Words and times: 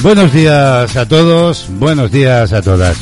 Buenos 0.00 0.32
días 0.32 0.96
a 0.96 1.08
todos, 1.08 1.66
buenos 1.70 2.12
días 2.12 2.52
a 2.52 2.62
todas. 2.62 2.96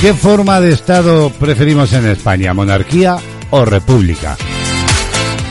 ¿Qué 0.00 0.14
forma 0.14 0.58
de 0.58 0.72
Estado 0.72 1.30
preferimos 1.38 1.92
en 1.92 2.06
España, 2.06 2.54
monarquía 2.54 3.18
o 3.50 3.66
república? 3.66 4.38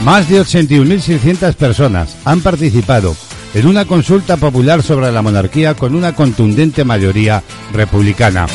Más 0.03 0.27
de 0.29 0.41
81.600 0.41 1.53
personas 1.53 2.17
han 2.25 2.41
participado 2.41 3.15
en 3.53 3.67
una 3.67 3.85
consulta 3.85 4.35
popular 4.35 4.81
sobre 4.81 5.11
la 5.11 5.21
monarquía 5.21 5.75
con 5.75 5.93
una 5.93 6.15
contundente 6.15 6.83
mayoría 6.83 7.43
republicana. 7.71 8.47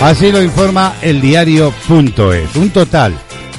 Así 0.00 0.32
lo 0.32 0.42
informa 0.42 0.94
el 1.02 1.20
diario.es. 1.20 2.56
Un 2.56 2.70
total 2.70 3.14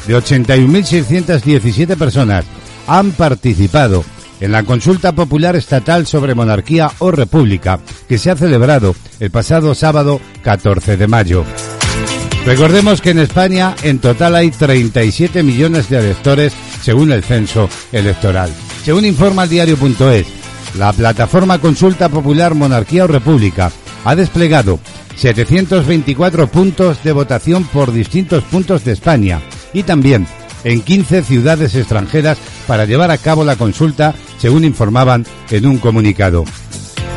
de 0.08 0.18
81.617 0.18 1.96
personas 1.96 2.46
han 2.88 3.12
participado 3.12 4.04
en 4.41 4.52
la 4.52 4.63
consulta 4.63 5.13
popular 5.13 5.55
estatal 5.55 6.05
sobre 6.05 6.36
monarquía 6.36 6.91
o 6.99 7.12
república 7.12 7.80
que 8.09 8.18
se 8.18 8.30
ha 8.30 8.36
celebrado 8.36 8.95
el 9.20 9.32
pasado 9.32 9.73
sábado 9.76 10.20
14 10.44 10.98
de 10.98 11.08
mayo. 11.08 11.45
Recordemos 12.46 13.02
que 13.02 13.12
en 13.12 13.20
España 13.20 13.76
en 13.84 13.99
total 13.99 14.35
hay 14.35 14.49
37 14.49 15.44
millones 15.44 15.90
de 15.90 15.99
electores 15.99 16.54
según 16.82 17.12
el 17.12 17.23
censo 17.23 17.70
electoral. 17.91 18.52
Según 18.84 19.05
informa 19.05 19.43
el 19.43 19.49
diario.es, 19.49 20.26
la 20.77 20.91
plataforma 20.91 21.60
Consulta 21.60 22.10
Popular 22.10 22.55
Monarquía 22.55 23.04
o 23.04 23.08
República 23.08 23.71
ha 24.04 24.15
desplegado 24.15 24.80
724 25.15 26.48
puntos 26.48 27.04
de 27.04 27.12
votación 27.12 27.63
por 27.65 27.91
distintos 27.91 28.43
puntos 28.46 28.84
de 28.84 28.93
España 28.93 29.40
y 29.71 29.84
también 29.84 30.26
en 30.63 30.81
15 30.81 31.23
ciudades 31.23 31.76
extranjeras 31.76 32.37
para 32.67 32.85
llevar 32.85 33.12
a 33.12 33.17
cabo 33.17 33.43
la 33.43 33.55
consulta, 33.55 34.13
según 34.40 34.65
informaban 34.65 35.26
en 35.49 35.65
un 35.65 35.77
comunicado. 35.77 36.45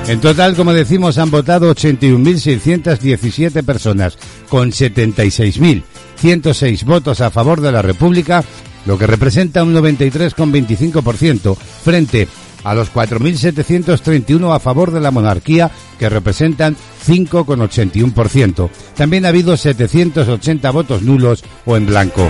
En 0.07 0.21
total, 0.21 0.55
como 0.55 0.75
decimos, 0.75 1.17
han 1.17 1.31
votado 1.31 1.75
81.617 1.75 3.65
personas, 3.65 4.19
con 4.51 4.71
76.106 4.71 6.85
votos 6.85 7.23
a 7.23 7.31
favor 7.31 7.63
de 7.63 7.73
la 7.73 7.81
República, 7.81 8.45
lo 8.85 8.99
que 8.99 9.07
representa 9.07 9.63
un 9.63 9.75
93,25% 9.75 11.57
frente 11.57 12.29
a 12.65 12.75
los 12.75 12.93
4.731 12.93 14.55
a 14.55 14.61
favor 14.61 14.91
de 14.91 15.01
la 15.01 15.11
monarquía, 15.11 15.71
que 15.99 16.11
representan 16.11 16.77
5,81%. 17.07 18.69
También 18.95 19.25
ha 19.25 19.29
habido 19.29 19.57
780 19.57 20.71
votos 20.71 21.01
nulos 21.03 21.43
o 21.65 21.79
en 21.79 21.87
blanco. 21.87 22.29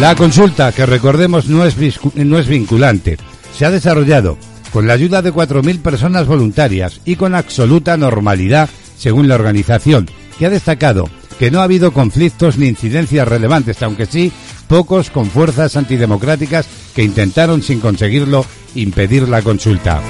La 0.00 0.16
consulta, 0.16 0.72
que 0.72 0.86
recordemos 0.86 1.46
no 1.46 1.64
es, 1.64 1.76
vinculante, 2.48 3.18
se 3.56 3.64
ha 3.64 3.70
desarrollado 3.70 4.36
con 4.72 4.86
la 4.86 4.94
ayuda 4.94 5.22
de 5.22 5.32
4.000 5.32 5.80
personas 5.80 6.26
voluntarias 6.26 7.00
y 7.04 7.16
con 7.16 7.34
absoluta 7.34 7.96
normalidad, 7.96 8.68
según 8.96 9.28
la 9.28 9.34
organización, 9.34 10.08
que 10.38 10.46
ha 10.46 10.50
destacado 10.50 11.08
que 11.38 11.50
no 11.50 11.60
ha 11.60 11.64
habido 11.64 11.92
conflictos 11.92 12.56
ni 12.56 12.68
incidencias 12.68 13.28
relevantes, 13.28 13.82
aunque 13.82 14.06
sí 14.06 14.32
pocos 14.66 15.10
con 15.10 15.26
fuerzas 15.26 15.76
antidemocráticas 15.76 16.66
que 16.94 17.02
intentaron 17.02 17.62
sin 17.62 17.80
conseguirlo 17.80 18.46
impedir 18.74 19.28
la 19.28 19.42
consulta. 19.42 20.00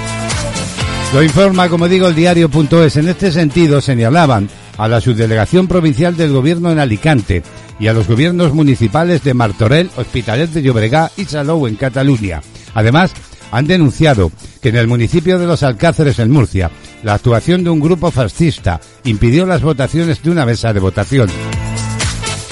Lo 1.13 1.21
informa, 1.21 1.69
como 1.69 1.87
digo, 1.87 2.07
el 2.07 2.15
diario.es. 2.15 2.97
En 2.97 3.09
este 3.09 3.31
sentido 3.31 3.81
señalaban 3.81 4.49
a 4.77 4.87
la 4.87 5.01
subdelegación 5.01 5.67
provincial 5.67 6.17
del 6.17 6.31
gobierno 6.31 6.71
en 6.71 6.79
Alicante 6.79 7.43
y 7.79 7.87
a 7.87 7.93
los 7.93 8.07
gobiernos 8.07 8.53
municipales 8.53 9.23
de 9.23 9.33
Martorell, 9.33 9.89
Hospitalet 9.95 10.51
de 10.51 10.61
Llobregat 10.61 11.17
y 11.17 11.25
Salou 11.25 11.67
en 11.67 11.75
Cataluña. 11.75 12.41
Además, 12.73 13.13
han 13.51 13.67
denunciado 13.67 14.31
que 14.61 14.69
en 14.69 14.77
el 14.77 14.87
municipio 14.87 15.37
de 15.37 15.45
Los 15.45 15.61
Alcáceres, 15.61 16.17
en 16.19 16.31
Murcia, 16.31 16.71
la 17.03 17.13
actuación 17.13 17.63
de 17.63 17.69
un 17.69 17.79
grupo 17.79 18.09
fascista 18.09 18.79
impidió 19.03 19.45
las 19.45 19.61
votaciones 19.61 20.23
de 20.23 20.31
una 20.31 20.45
mesa 20.45 20.73
de 20.73 20.79
votación. 20.79 21.29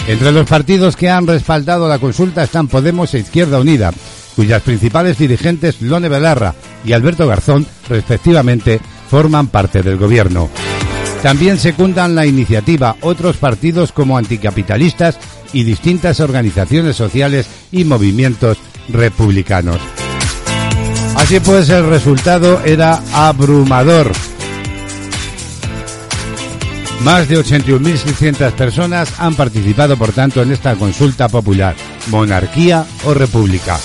Entre 0.07 0.31
los 0.31 0.47
partidos 0.47 0.95
que 0.95 1.09
han 1.09 1.25
respaldado 1.25 1.87
la 1.87 1.99
consulta 1.99 2.43
están 2.43 2.67
Podemos 2.67 3.13
e 3.13 3.19
Izquierda 3.19 3.59
Unida, 3.59 3.91
cuyas 4.35 4.61
principales 4.61 5.17
dirigentes 5.17 5.81
Lone 5.81 6.09
Belarra 6.09 6.53
y 6.83 6.93
Alberto 6.93 7.27
Garzón, 7.27 7.65
respectivamente, 7.89 8.79
forman 9.09 9.47
parte 9.47 9.81
del 9.81 9.97
gobierno. 9.97 10.49
También 11.21 11.59
secundan 11.59 12.15
la 12.15 12.25
iniciativa 12.25 12.95
otros 13.01 13.37
partidos 13.37 13.91
como 13.91 14.17
anticapitalistas 14.17 15.19
y 15.53 15.63
distintas 15.63 16.19
organizaciones 16.19 16.95
sociales 16.95 17.47
y 17.71 17.83
movimientos 17.83 18.57
republicanos. 18.89 19.79
Así 21.15 21.39
pues, 21.39 21.69
el 21.69 21.87
resultado 21.87 22.61
era 22.65 22.99
abrumador. 23.13 24.11
Más 27.03 27.27
de 27.27 27.37
81.600 27.39 28.51
personas 28.53 29.19
han 29.19 29.35
participado, 29.35 29.97
por 29.97 30.11
tanto, 30.13 30.41
en 30.41 30.51
esta 30.51 30.75
consulta 30.75 31.29
popular, 31.29 31.75
monarquía 32.07 32.85
o 33.05 33.13
república. 33.13 33.79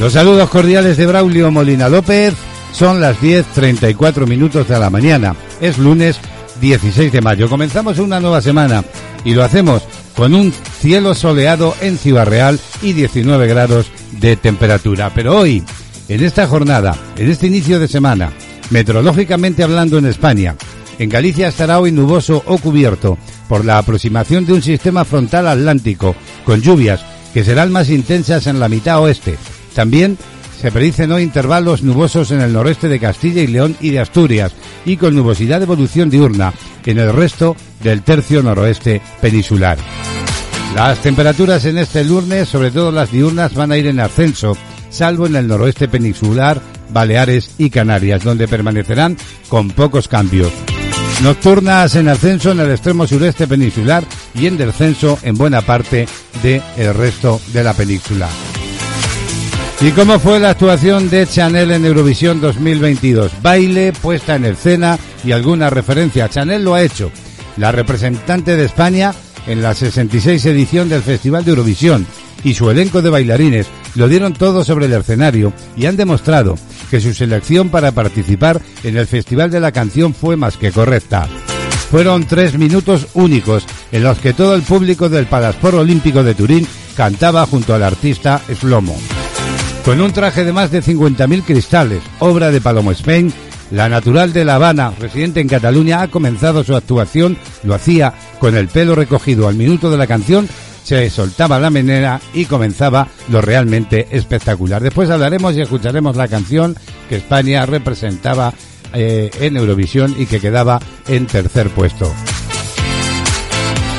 Los 0.00 0.12
saludos 0.12 0.48
cordiales 0.48 0.96
de 0.96 1.06
Braulio 1.06 1.50
Molina 1.50 1.88
López. 1.88 2.34
Son 2.72 3.00
las 3.00 3.20
10.34 3.20 4.26
minutos 4.26 4.68
de 4.68 4.78
la 4.78 4.90
mañana. 4.90 5.34
Es 5.60 5.78
lunes 5.78 6.18
16 6.60 7.12
de 7.12 7.20
mayo. 7.20 7.48
Comenzamos 7.48 7.98
una 7.98 8.20
nueva 8.20 8.40
semana 8.40 8.84
y 9.24 9.34
lo 9.34 9.42
hacemos 9.42 9.82
con 10.14 10.34
un 10.34 10.52
cielo 10.80 11.14
soleado 11.14 11.74
en 11.80 11.96
Ciudad 11.96 12.26
Real 12.26 12.58
y 12.82 12.92
19 12.92 13.46
grados 13.46 13.90
de 14.20 14.36
temperatura. 14.36 15.12
Pero 15.14 15.36
hoy, 15.38 15.62
en 16.08 16.24
esta 16.24 16.46
jornada, 16.46 16.96
en 17.16 17.30
este 17.30 17.46
inicio 17.46 17.78
de 17.78 17.88
semana, 17.88 18.32
meteorológicamente 18.70 19.62
hablando 19.62 19.98
en 19.98 20.06
España, 20.06 20.56
en 20.98 21.08
Galicia 21.08 21.48
estará 21.48 21.78
hoy 21.78 21.92
nuboso 21.92 22.42
o 22.46 22.58
cubierto 22.58 23.18
por 23.48 23.64
la 23.64 23.78
aproximación 23.78 24.44
de 24.44 24.54
un 24.54 24.62
sistema 24.62 25.04
frontal 25.04 25.46
atlántico 25.46 26.16
con 26.44 26.60
lluvias 26.60 27.00
que 27.32 27.44
serán 27.44 27.70
más 27.70 27.88
intensas 27.88 28.46
en 28.48 28.58
la 28.58 28.68
mitad 28.68 29.00
oeste. 29.00 29.38
También 29.74 30.18
se 30.60 30.72
predicen 30.72 31.12
hoy 31.12 31.22
intervalos 31.22 31.82
nubosos 31.82 32.30
en 32.32 32.40
el 32.40 32.52
noreste 32.52 32.88
de 32.88 32.98
Castilla 32.98 33.42
y 33.42 33.46
León 33.46 33.76
y 33.80 33.90
de 33.90 34.00
Asturias 34.00 34.52
y 34.84 34.96
con 34.96 35.14
nubosidad 35.14 35.58
de 35.58 35.64
evolución 35.64 36.10
diurna 36.10 36.52
en 36.84 36.98
el 36.98 37.12
resto 37.12 37.56
del 37.82 38.02
tercio 38.02 38.42
noroeste 38.42 39.00
peninsular. 39.20 39.78
Las 40.74 41.00
temperaturas 41.00 41.64
en 41.64 41.78
este 41.78 42.04
lunes, 42.04 42.48
sobre 42.48 42.70
todo 42.70 42.90
las 42.90 43.12
diurnas, 43.12 43.54
van 43.54 43.72
a 43.72 43.76
ir 43.76 43.86
en 43.86 44.00
ascenso, 44.00 44.56
salvo 44.90 45.26
en 45.26 45.36
el 45.36 45.46
noroeste 45.46 45.88
peninsular, 45.88 46.60
Baleares 46.90 47.54
y 47.58 47.70
Canarias, 47.70 48.24
donde 48.24 48.48
permanecerán 48.48 49.16
con 49.48 49.70
pocos 49.70 50.08
cambios. 50.08 50.52
Nocturnas 51.22 51.94
en 51.96 52.08
ascenso 52.08 52.52
en 52.52 52.60
el 52.60 52.70
extremo 52.70 53.06
sureste 53.06 53.46
peninsular 53.46 54.04
y 54.34 54.46
en 54.46 54.56
descenso 54.56 55.18
en 55.22 55.36
buena 55.36 55.62
parte 55.62 56.06
del 56.42 56.94
resto 56.94 57.40
de 57.52 57.64
la 57.64 57.74
península. 57.74 58.28
¿Y 59.80 59.92
cómo 59.92 60.18
fue 60.18 60.40
la 60.40 60.50
actuación 60.50 61.08
de 61.08 61.24
Chanel 61.24 61.70
en 61.70 61.84
Eurovisión 61.84 62.40
2022? 62.40 63.30
Baile, 63.42 63.92
puesta 63.92 64.34
en 64.34 64.44
escena 64.44 64.98
y 65.22 65.30
alguna 65.30 65.70
referencia. 65.70 66.28
Chanel 66.28 66.64
lo 66.64 66.74
ha 66.74 66.82
hecho. 66.82 67.12
La 67.56 67.70
representante 67.70 68.56
de 68.56 68.64
España 68.64 69.14
en 69.46 69.62
la 69.62 69.74
66 69.74 70.44
edición 70.46 70.88
del 70.88 71.02
Festival 71.02 71.44
de 71.44 71.50
Eurovisión 71.50 72.08
y 72.42 72.54
su 72.54 72.68
elenco 72.70 73.02
de 73.02 73.10
bailarines 73.10 73.68
lo 73.94 74.08
dieron 74.08 74.32
todo 74.32 74.64
sobre 74.64 74.86
el 74.86 74.94
escenario 74.94 75.52
y 75.76 75.86
han 75.86 75.96
demostrado 75.96 76.56
que 76.90 77.00
su 77.00 77.14
selección 77.14 77.68
para 77.68 77.92
participar 77.92 78.60
en 78.82 78.96
el 78.96 79.06
Festival 79.06 79.52
de 79.52 79.60
la 79.60 79.70
Canción 79.70 80.12
fue 80.12 80.36
más 80.36 80.56
que 80.56 80.72
correcta. 80.72 81.28
Fueron 81.88 82.24
tres 82.24 82.58
minutos 82.58 83.06
únicos 83.14 83.64
en 83.92 84.02
los 84.02 84.18
que 84.18 84.32
todo 84.32 84.56
el 84.56 84.62
público 84.62 85.08
del 85.08 85.26
Palasport 85.26 85.76
Olímpico 85.76 86.24
de 86.24 86.34
Turín 86.34 86.66
cantaba 86.96 87.46
junto 87.46 87.74
al 87.74 87.84
artista 87.84 88.42
Slomo. 88.58 88.98
Con 89.88 90.02
un 90.02 90.12
traje 90.12 90.44
de 90.44 90.52
más 90.52 90.70
de 90.70 90.82
50.000 90.82 91.44
cristales, 91.44 92.02
obra 92.18 92.50
de 92.50 92.60
Palomo 92.60 92.92
Spain, 92.92 93.32
la 93.70 93.88
natural 93.88 94.34
de 94.34 94.44
La 94.44 94.56
Habana, 94.56 94.92
residente 95.00 95.40
en 95.40 95.48
Cataluña, 95.48 96.02
ha 96.02 96.08
comenzado 96.08 96.62
su 96.62 96.76
actuación, 96.76 97.38
lo 97.62 97.74
hacía 97.74 98.12
con 98.38 98.54
el 98.54 98.68
pelo 98.68 98.94
recogido 98.94 99.48
al 99.48 99.54
minuto 99.54 99.90
de 99.90 99.96
la 99.96 100.06
canción 100.06 100.46
se 100.84 101.08
soltaba 101.08 101.58
la 101.58 101.70
menera 101.70 102.20
y 102.34 102.44
comenzaba 102.44 103.08
lo 103.30 103.40
realmente 103.40 104.08
espectacular. 104.10 104.82
Después 104.82 105.08
hablaremos 105.08 105.56
y 105.56 105.62
escucharemos 105.62 106.16
la 106.16 106.28
canción 106.28 106.76
que 107.08 107.16
España 107.16 107.64
representaba 107.64 108.52
eh, 108.92 109.30
en 109.40 109.56
Eurovisión 109.56 110.14
y 110.18 110.26
que 110.26 110.38
quedaba 110.38 110.80
en 111.06 111.26
tercer 111.26 111.70
puesto. 111.70 112.12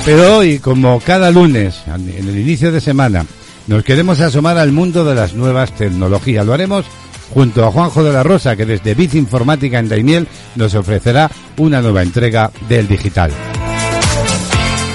Pero 0.05 0.37
hoy, 0.37 0.59
como 0.59 0.99
cada 0.99 1.31
lunes, 1.31 1.81
en 1.87 2.29
el 2.29 2.37
inicio 2.37 2.71
de 2.71 2.79
semana, 2.79 3.25
nos 3.69 3.83
queremos 3.83 4.19
asomar 4.19 4.57
al 4.57 4.71
mundo 4.71 5.05
de 5.05 5.13
las 5.13 5.35
nuevas 5.35 5.71
tecnologías. 5.75 6.43
Lo 6.43 6.53
haremos 6.53 6.85
junto 7.31 7.63
a 7.63 7.71
Juanjo 7.71 8.03
de 8.03 8.11
la 8.11 8.23
Rosa, 8.23 8.55
que 8.55 8.65
desde 8.65 8.95
Biz 8.95 9.13
Informática 9.13 9.77
en 9.77 9.87
Daimiel 9.87 10.27
nos 10.55 10.73
ofrecerá 10.73 11.29
una 11.57 11.79
nueva 11.79 12.01
entrega 12.01 12.51
del 12.67 12.87
digital. 12.87 13.29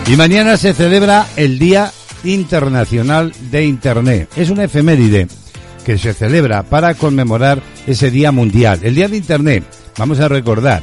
Y 0.09 0.17
mañana 0.17 0.57
se 0.57 0.75
celebra 0.75 1.25
el 1.37 1.61
Día 1.61 1.93
Internacional 2.25 3.33
de 3.53 3.65
Internet. 3.65 4.31
Es 4.35 4.51
una 4.51 4.65
efeméride 4.65 5.29
que 5.87 5.97
se 5.97 6.13
celebra 6.13 6.65
para 6.65 6.95
conmemorar 6.95 7.63
ese 7.87 8.11
Día 8.11 8.33
Mundial, 8.33 8.81
el 8.83 8.97
Día 8.97 9.07
de 9.07 9.17
Internet. 9.17 9.63
Vamos 9.97 10.19
a 10.19 10.27
recordar, 10.27 10.83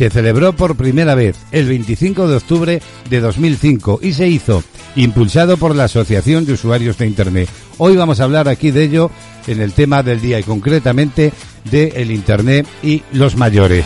se 0.00 0.08
celebró 0.08 0.54
por 0.54 0.76
primera 0.76 1.14
vez 1.14 1.36
el 1.52 1.68
25 1.68 2.26
de 2.26 2.36
octubre 2.36 2.82
de 3.10 3.20
2005 3.20 4.00
y 4.02 4.14
se 4.14 4.28
hizo 4.28 4.64
impulsado 4.96 5.58
por 5.58 5.76
la 5.76 5.84
Asociación 5.84 6.46
de 6.46 6.54
Usuarios 6.54 6.96
de 6.96 7.06
Internet. 7.06 7.50
Hoy 7.76 7.96
vamos 7.96 8.18
a 8.18 8.24
hablar 8.24 8.48
aquí 8.48 8.70
de 8.70 8.84
ello 8.84 9.10
en 9.46 9.60
el 9.60 9.74
tema 9.74 10.02
del 10.02 10.22
día 10.22 10.40
y 10.40 10.42
concretamente 10.42 11.34
de 11.70 11.88
el 11.96 12.12
Internet 12.12 12.66
y 12.82 13.02
los 13.12 13.36
mayores. 13.36 13.84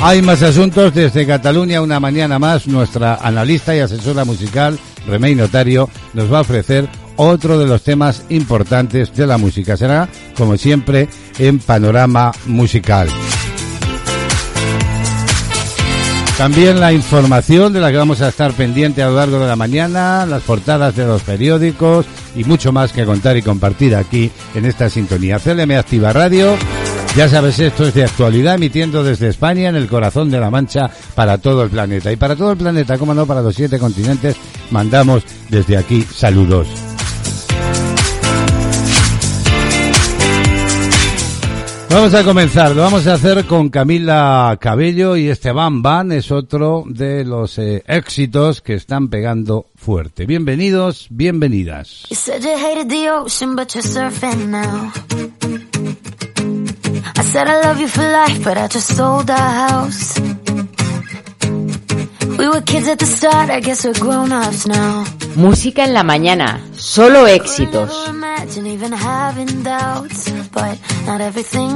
Hay 0.00 0.22
más 0.22 0.44
asuntos 0.44 0.94
desde 0.94 1.26
Cataluña, 1.26 1.82
una 1.82 1.98
mañana 1.98 2.38
más. 2.38 2.68
Nuestra 2.68 3.16
analista 3.16 3.74
y 3.74 3.80
asesora 3.80 4.24
musical, 4.24 4.78
Remey 5.08 5.34
Notario, 5.34 5.90
nos 6.12 6.32
va 6.32 6.38
a 6.38 6.42
ofrecer 6.42 6.88
otro 7.16 7.58
de 7.58 7.66
los 7.66 7.82
temas 7.82 8.22
importantes 8.28 9.12
de 9.16 9.26
la 9.26 9.38
música. 9.38 9.76
Será, 9.76 10.08
como 10.36 10.56
siempre, 10.56 11.08
en 11.40 11.58
Panorama 11.58 12.30
Musical. 12.46 13.08
También 16.38 16.80
la 16.80 16.92
información 16.92 17.72
de 17.72 17.80
la 17.80 17.92
que 17.92 17.96
vamos 17.96 18.20
a 18.20 18.28
estar 18.28 18.52
pendiente 18.54 19.02
a 19.02 19.08
lo 19.08 19.16
largo 19.16 19.38
de 19.38 19.46
la 19.46 19.54
mañana, 19.54 20.26
las 20.26 20.42
portadas 20.42 20.96
de 20.96 21.06
los 21.06 21.22
periódicos 21.22 22.06
y 22.34 22.42
mucho 22.42 22.72
más 22.72 22.92
que 22.92 23.04
contar 23.04 23.36
y 23.36 23.42
compartir 23.42 23.94
aquí 23.94 24.32
en 24.54 24.64
esta 24.64 24.90
sintonía. 24.90 25.38
CLM 25.38 25.70
Activa 25.78 26.12
Radio. 26.12 26.56
Ya 27.16 27.28
sabes, 27.28 27.60
esto 27.60 27.86
es 27.86 27.94
de 27.94 28.02
actualidad, 28.02 28.56
emitiendo 28.56 29.04
desde 29.04 29.28
España, 29.28 29.68
en 29.68 29.76
el 29.76 29.86
corazón 29.86 30.28
de 30.28 30.40
la 30.40 30.50
Mancha, 30.50 30.90
para 31.14 31.38
todo 31.38 31.62
el 31.62 31.70
planeta. 31.70 32.10
Y 32.10 32.16
para 32.16 32.34
todo 32.34 32.50
el 32.50 32.58
planeta, 32.58 32.98
como 32.98 33.14
no, 33.14 33.24
para 33.24 33.40
los 33.40 33.54
siete 33.54 33.78
continentes, 33.78 34.34
mandamos 34.72 35.22
desde 35.48 35.76
aquí 35.76 36.02
saludos. 36.02 36.93
Vamos 41.94 42.12
a 42.12 42.24
comenzar, 42.24 42.74
lo 42.74 42.82
vamos 42.82 43.06
a 43.06 43.12
hacer 43.12 43.44
con 43.44 43.68
Camila 43.68 44.58
Cabello 44.60 45.16
y 45.16 45.28
este 45.28 45.52
Van 45.52 46.10
es 46.10 46.32
otro 46.32 46.82
de 46.88 47.24
los 47.24 47.56
eh, 47.58 47.84
éxitos 47.86 48.60
que 48.60 48.74
están 48.74 49.06
pegando 49.10 49.66
fuerte. 49.76 50.26
Bienvenidos, 50.26 51.06
bienvenidas. 51.10 52.06
I 52.10 52.14
said 57.22 57.46
I 57.46 57.62
love 57.64 57.78
you 57.78 57.86
for 57.86 58.02
life, 58.02 58.42
but 58.42 58.58
I 58.58 58.66
just 58.66 58.96
sold 58.96 59.30
house. 59.30 60.43
Música 65.34 65.84
en 65.84 65.94
la 65.94 66.02
mañana, 66.02 66.60
solo 66.76 67.26
éxitos. 67.26 67.90
But 70.52 70.78
not 71.06 71.20
everything 71.20 71.74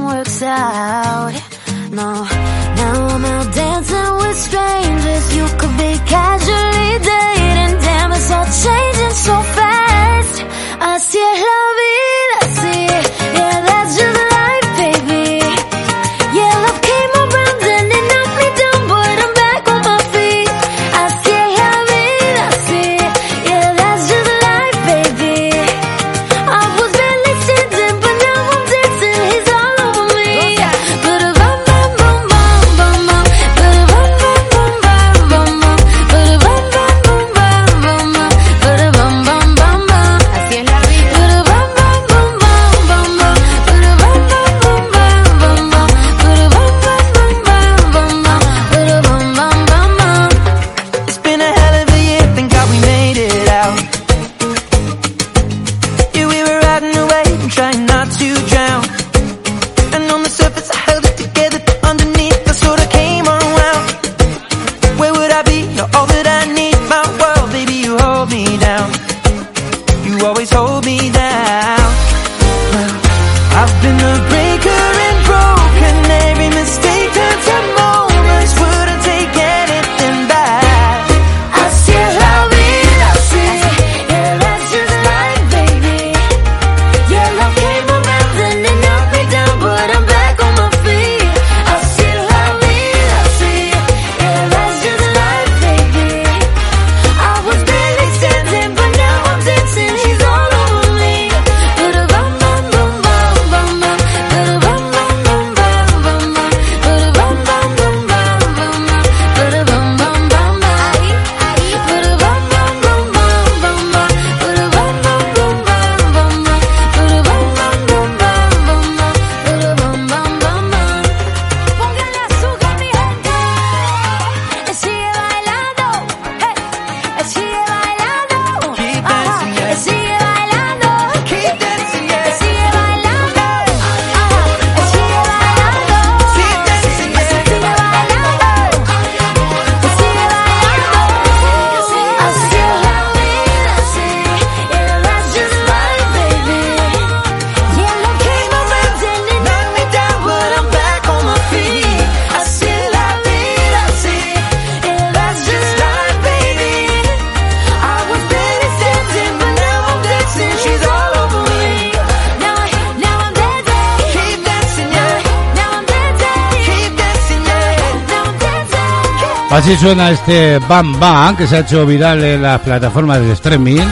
Así 169.69 169.77
suena 169.77 170.09
este 170.09 170.57
Bam 170.57 170.99
Bam 170.99 171.37
que 171.37 171.45
se 171.45 171.57
ha 171.57 171.59
hecho 171.59 171.85
viral 171.85 172.23
en 172.23 172.41
las 172.41 172.59
plataformas 172.61 173.21
de 173.21 173.33
streaming. 173.33 173.85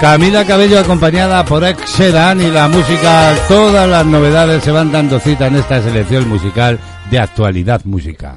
Camila 0.00 0.44
Cabello 0.44 0.78
acompañada 0.78 1.44
por 1.44 1.64
Ex 1.64 1.98
y 1.98 2.12
la 2.12 2.68
música, 2.68 3.34
todas 3.48 3.88
las 3.88 4.06
novedades 4.06 4.62
se 4.62 4.70
van 4.70 4.92
dando 4.92 5.18
cita 5.18 5.48
en 5.48 5.56
esta 5.56 5.82
selección 5.82 6.28
musical 6.28 6.78
de 7.10 7.18
actualidad 7.18 7.80
música. 7.82 8.36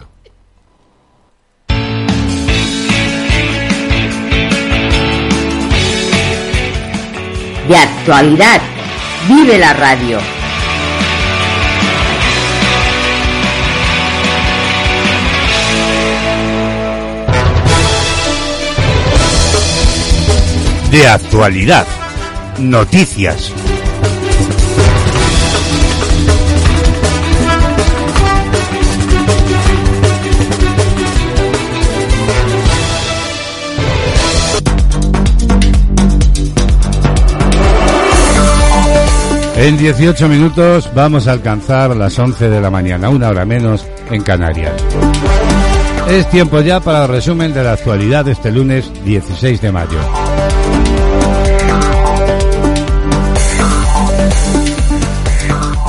De 7.67 7.77
actualidad, 7.77 8.59
vive 9.29 9.59
la 9.59 9.73
radio. 9.73 10.36
De 20.97 21.07
actualidad. 21.07 21.85
noticias. 22.57 23.53
En 39.57 39.77
18 39.77 40.27
minutos 40.27 40.89
vamos 40.95 41.27
a 41.27 41.33
alcanzar 41.33 41.95
las 41.95 42.17
11 42.17 42.49
de 42.49 42.59
la 42.59 42.71
mañana, 42.71 43.09
una 43.09 43.29
hora 43.29 43.45
menos 43.45 43.85
en 44.09 44.23
Canarias. 44.23 44.73
Es 46.09 46.27
tiempo 46.31 46.59
ya 46.61 46.79
para 46.79 47.03
el 47.03 47.09
resumen 47.09 47.53
de 47.53 47.63
la 47.63 47.73
actualidad 47.73 48.25
de 48.25 48.31
este 48.31 48.51
lunes 48.51 48.91
16 49.03 49.61
de 49.61 49.71
mayo. 49.71 50.16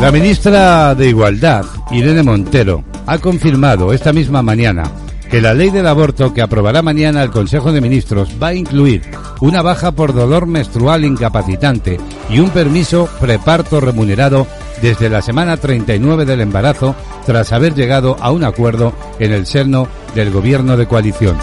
La 0.01 0.13
ministra 0.13 0.95
de 0.95 1.09
Igualdad, 1.09 1.65
Irene 1.91 2.23
Montero, 2.23 2.85
ha 3.05 3.19
confirmado 3.19 3.93
esta 3.93 4.13
misma 4.13 4.43
mañana 4.43 4.85
que 5.29 5.43
la 5.43 5.55
ley 5.55 5.71
del 5.71 5.89
aborto 5.89 6.33
que 6.33 6.41
aprobará 6.41 6.83
mañana 6.83 7.25
el 7.25 7.31
Consejo 7.31 7.73
de 7.73 7.81
Ministros 7.81 8.31
va 8.41 8.49
a 8.49 8.55
incluir 8.55 9.03
una 9.41 9.61
baja 9.61 9.91
por 9.91 10.15
dolor 10.15 10.47
menstrual 10.47 11.05
incapacitante 11.05 11.99
y 12.31 12.39
un 12.39 12.51
permiso 12.51 13.09
preparto 13.21 13.81
remunerado 13.81 14.47
desde 14.81 15.09
la 15.09 15.21
semana 15.21 15.57
39 15.57 16.25
del 16.25 16.43
embarazo 16.43 16.95
tras 17.27 17.53
haber 17.53 17.75
llegado 17.75 18.17
a 18.21 18.31
un 18.31 18.45
acuerdo 18.45 18.93
en 19.19 19.33
el 19.33 19.47
seno 19.47 19.89
del 20.15 20.31
gobierno 20.31 20.77
de 20.77 20.87
coalición. 20.87 21.37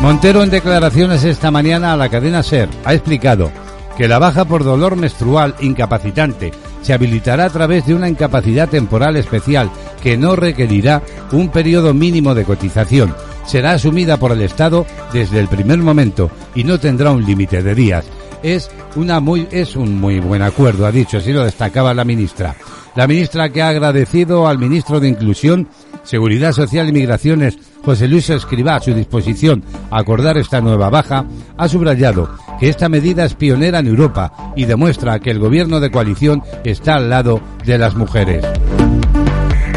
Montero 0.00 0.44
en 0.44 0.50
declaraciones 0.50 1.24
esta 1.24 1.50
mañana 1.50 1.92
a 1.92 1.96
la 1.96 2.08
cadena 2.08 2.44
SER 2.44 2.68
ha 2.84 2.94
explicado 2.94 3.50
que 3.98 4.06
la 4.06 4.20
baja 4.20 4.44
por 4.44 4.62
dolor 4.62 4.94
menstrual 4.94 5.56
incapacitante 5.60 6.52
se 6.86 6.92
habilitará 6.92 7.46
a 7.46 7.50
través 7.50 7.84
de 7.84 7.96
una 7.96 8.08
incapacidad 8.08 8.68
temporal 8.68 9.16
especial 9.16 9.68
que 10.04 10.16
no 10.16 10.36
requerirá 10.36 11.02
un 11.32 11.48
periodo 11.48 11.92
mínimo 11.92 12.32
de 12.32 12.44
cotización. 12.44 13.12
Será 13.44 13.72
asumida 13.72 14.18
por 14.18 14.30
el 14.30 14.40
Estado 14.40 14.86
desde 15.12 15.40
el 15.40 15.48
primer 15.48 15.78
momento 15.78 16.30
y 16.54 16.62
no 16.62 16.78
tendrá 16.78 17.10
un 17.10 17.26
límite 17.26 17.60
de 17.60 17.74
días. 17.74 18.04
Es 18.44 18.70
una 18.94 19.18
muy 19.18 19.48
es 19.50 19.74
un 19.74 20.00
muy 20.00 20.20
buen 20.20 20.42
acuerdo, 20.42 20.86
ha 20.86 20.92
dicho, 20.92 21.18
así 21.18 21.32
lo 21.32 21.42
destacaba 21.42 21.92
la 21.92 22.04
ministra. 22.04 22.54
La 22.94 23.08
ministra 23.08 23.48
que 23.48 23.62
ha 23.62 23.70
agradecido 23.70 24.46
al 24.46 24.58
ministro 24.58 25.00
de 25.00 25.08
Inclusión, 25.08 25.66
Seguridad 26.04 26.52
Social 26.52 26.88
y 26.88 26.92
Migraciones, 26.92 27.58
José 27.84 28.06
Luis 28.06 28.30
Escribá, 28.30 28.78
su 28.78 28.94
disposición 28.94 29.64
a 29.90 29.98
acordar 29.98 30.38
esta 30.38 30.60
nueva 30.60 30.88
baja, 30.88 31.26
ha 31.56 31.68
subrayado 31.68 32.30
que 32.58 32.68
esta 32.68 32.88
medida 32.88 33.24
es 33.24 33.34
pionera 33.34 33.78
en 33.78 33.86
Europa 33.86 34.52
y 34.56 34.64
demuestra 34.64 35.18
que 35.20 35.30
el 35.30 35.38
gobierno 35.38 35.80
de 35.80 35.90
coalición 35.90 36.42
está 36.64 36.94
al 36.94 37.10
lado 37.10 37.40
de 37.64 37.78
las 37.78 37.94
mujeres. 37.94 38.44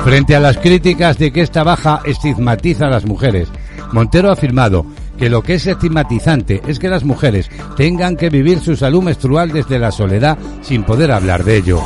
Frente 0.03 0.36
a 0.36 0.39
las 0.39 0.57
críticas 0.57 1.17
de 1.17 1.31
que 1.31 1.41
esta 1.41 1.63
baja 1.63 2.01
estigmatiza 2.05 2.88
a 2.88 2.89
las 2.89 3.05
mujeres, 3.05 3.50
Montero 3.91 4.29
ha 4.29 4.33
afirmado 4.33 4.86
que 5.17 5.29
lo 5.29 5.43
que 5.43 5.55
es 5.55 5.67
estigmatizante 5.67 6.62
es 6.65 6.79
que 6.79 6.88
las 6.88 7.03
mujeres 7.03 7.50
tengan 7.75 8.15
que 8.15 8.29
vivir 8.29 8.59
su 8.59 8.75
salud 8.77 9.03
menstrual 9.03 9.51
desde 9.51 9.77
la 9.77 9.91
soledad 9.91 10.38
sin 10.62 10.83
poder 10.83 11.12
hablar 11.12 11.43
de 11.43 11.57
ello. 11.57 11.81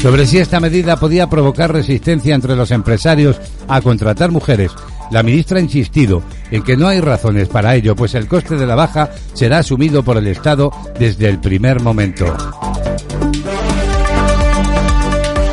Sobre 0.00 0.26
si 0.26 0.38
esta 0.38 0.58
medida 0.58 0.96
podía 0.96 1.28
provocar 1.28 1.72
resistencia 1.72 2.34
entre 2.34 2.56
los 2.56 2.70
empresarios 2.70 3.38
a 3.68 3.82
contratar 3.82 4.30
mujeres, 4.30 4.72
la 5.12 5.22
ministra 5.22 5.58
ha 5.58 5.62
insistido 5.62 6.22
en 6.50 6.62
que 6.62 6.76
no 6.76 6.88
hay 6.88 7.00
razones 7.00 7.48
para 7.48 7.76
ello, 7.76 7.94
pues 7.94 8.14
el 8.14 8.26
coste 8.26 8.56
de 8.56 8.66
la 8.66 8.74
baja 8.74 9.10
será 9.34 9.58
asumido 9.58 10.02
por 10.02 10.16
el 10.16 10.26
Estado 10.26 10.72
desde 10.98 11.28
el 11.28 11.38
primer 11.38 11.80
momento. 11.80 12.26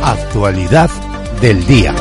Actualidad 0.01 0.89
del 1.41 1.65
día. 1.67 1.93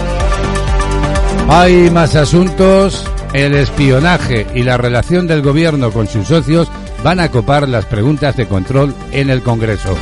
Hay 1.48 1.90
más 1.90 2.14
asuntos 2.14 3.04
el 3.34 3.54
espionaje 3.54 4.46
y 4.54 4.62
la 4.62 4.76
relación 4.76 5.26
del 5.26 5.42
gobierno 5.42 5.90
con 5.90 6.06
sus 6.06 6.28
socios 6.28 6.68
van 7.02 7.20
a 7.20 7.30
copar 7.30 7.68
las 7.68 7.84
preguntas 7.84 8.36
de 8.36 8.46
control 8.46 8.94
en 9.12 9.30
el 9.30 9.42
Congreso. 9.42 9.96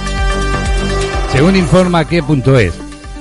Según 1.33 1.57
informa 1.57 2.05
qué.es, 2.05 2.75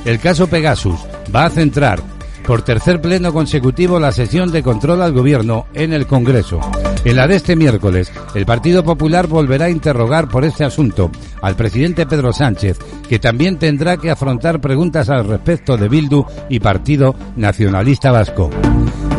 el 0.05 0.19
caso 0.19 0.47
Pegasus 0.47 0.99
va 1.33 1.45
a 1.45 1.49
centrar 1.49 2.14
por 2.45 2.61
tercer 2.61 3.01
pleno 3.01 3.33
consecutivo 3.33 3.99
la 3.99 4.11
sesión 4.11 4.51
de 4.51 4.63
control 4.63 5.01
al 5.01 5.13
gobierno 5.13 5.65
en 5.73 5.93
el 5.93 6.05
Congreso. 6.05 6.59
En 7.03 7.15
la 7.15 7.27
de 7.27 7.35
este 7.35 7.55
miércoles, 7.55 8.11
el 8.33 8.45
Partido 8.45 8.83
Popular 8.83 9.27
volverá 9.27 9.65
a 9.65 9.69
interrogar 9.69 10.27
por 10.27 10.45
este 10.45 10.63
asunto 10.63 11.11
al 11.41 11.55
presidente 11.55 12.05
Pedro 12.05 12.33
Sánchez, 12.33 12.79
que 13.07 13.19
también 13.19 13.57
tendrá 13.57 13.97
que 13.97 14.09
afrontar 14.09 14.61
preguntas 14.61 15.09
al 15.09 15.27
respecto 15.27 15.77
de 15.77 15.89
Bildu 15.89 16.25
y 16.49 16.59
Partido 16.59 17.15
Nacionalista 17.35 18.11
Vasco. 18.11 18.49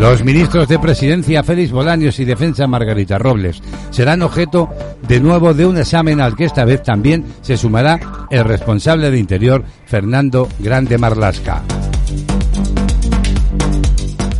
Los 0.01 0.23
ministros 0.25 0.69
de 0.69 0.79
Presidencia 0.79 1.43
Félix 1.43 1.73
Bolaños 1.73 2.19
y 2.21 2.25
Defensa 2.25 2.67
Margarita 2.67 3.19
Robles 3.19 3.63
serán 3.91 4.23
objeto 4.23 4.69
de 5.09 5.21
nuevo 5.21 5.55
de 5.55 5.65
un 5.65 5.79
examen 5.79 6.21
al 6.21 6.37
que 6.37 6.45
esta 6.45 6.65
vez 6.65 6.83
también 6.83 7.25
se 7.41 7.57
sumará 7.57 7.99
el 8.31 8.45
responsable 8.45 9.11
de 9.11 9.19
Interior 9.19 9.65
Fernando 9.87 10.49
Grande 10.59 10.99
Marlasca. 10.99 11.63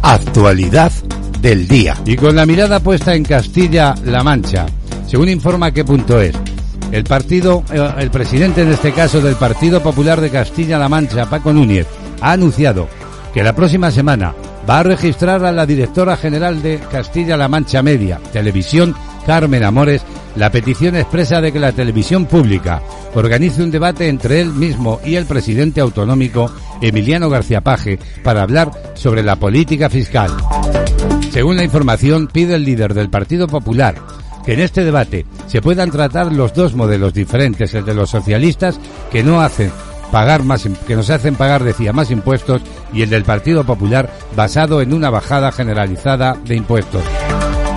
Actualidad 0.09 0.93
del 1.41 1.67
día. 1.67 1.97
Y 2.05 2.15
con 2.15 2.37
la 2.37 2.47
mirada 2.47 2.79
puesta 2.79 3.17
en 3.17 3.25
Castilla-La 3.25 4.23
Mancha, 4.23 4.67
según 5.05 5.29
informa 5.29 5.73
qué 5.73 5.85
punto 5.85 6.21
es. 6.21 6.33
El 6.93 7.03
partido, 7.03 7.65
eh, 7.73 7.91
el 7.99 8.13
presidente 8.13 8.63
en 8.63 8.71
este 8.71 8.93
caso 8.93 9.21
del 9.21 9.35
Partido 9.35 9.83
Popular 9.83 10.21
de 10.21 10.31
Castilla-La 10.31 10.89
Mancha, 10.89 11.29
Paco 11.29 11.53
Núñez, 11.53 11.89
ha 12.21 12.31
anunciado 12.31 12.87
que 13.35 13.43
la 13.43 13.57
próxima 13.57 13.91
semana 13.91 14.33
va 14.71 14.79
a 14.79 14.85
registrar 14.85 15.45
a 15.45 15.51
la 15.51 15.67
directora 15.67 16.17
general 16.17 16.63
de 16.63 16.79
Castilla-La 16.89 17.49
Mancha 17.49 17.83
Media, 17.83 18.21
Televisión, 18.33 18.95
Carmen 19.27 19.65
Amores, 19.65 20.03
la 20.37 20.51
petición 20.51 20.97
expresa 20.97 21.41
de 21.41 21.53
que 21.53 21.59
la 21.59 21.73
televisión 21.73 22.27
pública 22.27 22.83
organice 23.15 23.63
un 23.63 23.71
debate 23.71 24.09
entre 24.09 24.41
él 24.41 24.53
mismo 24.53 25.01
y 25.05 25.17
el 25.17 25.27
presidente 25.27 25.81
autonómico 25.81 26.51
Emiliano 26.81 27.31
García 27.31 27.63
Paje 27.63 27.99
para 28.23 28.43
hablar 28.43 28.71
sobre 28.95 29.23
la 29.23 29.37
política 29.37 29.89
fiscal. 29.89 30.31
Según 31.31 31.57
la 31.57 31.65
información, 31.65 32.29
pide 32.29 32.55
el 32.55 32.65
líder 32.65 32.95
del 32.95 33.11
Partido 33.11 33.47
Popular 33.47 33.95
que 34.45 34.53
en 34.53 34.61
este 34.61 34.85
debate 34.85 35.27
se 35.49 35.61
puedan 35.61 35.91
tratar 35.91 36.33
los 36.33 36.55
dos 36.55 36.75
modelos 36.75 37.13
diferentes, 37.13 37.75
el 37.75 37.85
de 37.85 37.95
los 37.95 38.11
socialistas 38.11 38.79
que 39.11 39.25
no 39.25 39.41
hacen 39.41 39.73
pagar 40.13 40.45
más 40.45 40.69
que 40.87 40.97
nos 40.97 41.11
hacen 41.11 41.35
pagar 41.35 41.65
decía 41.65 41.93
más 41.93 42.11
impuestos 42.11 42.63
y 42.93 43.03
el 43.03 43.11
del 43.11 43.25
Partido 43.25 43.65
Popular 43.65 44.09
basado 44.37 44.81
en 44.81 44.93
una 44.93 45.11
bajada 45.11 45.51
generalizada 45.51 46.37
de 46.45 46.57
impuestos. 46.57 47.03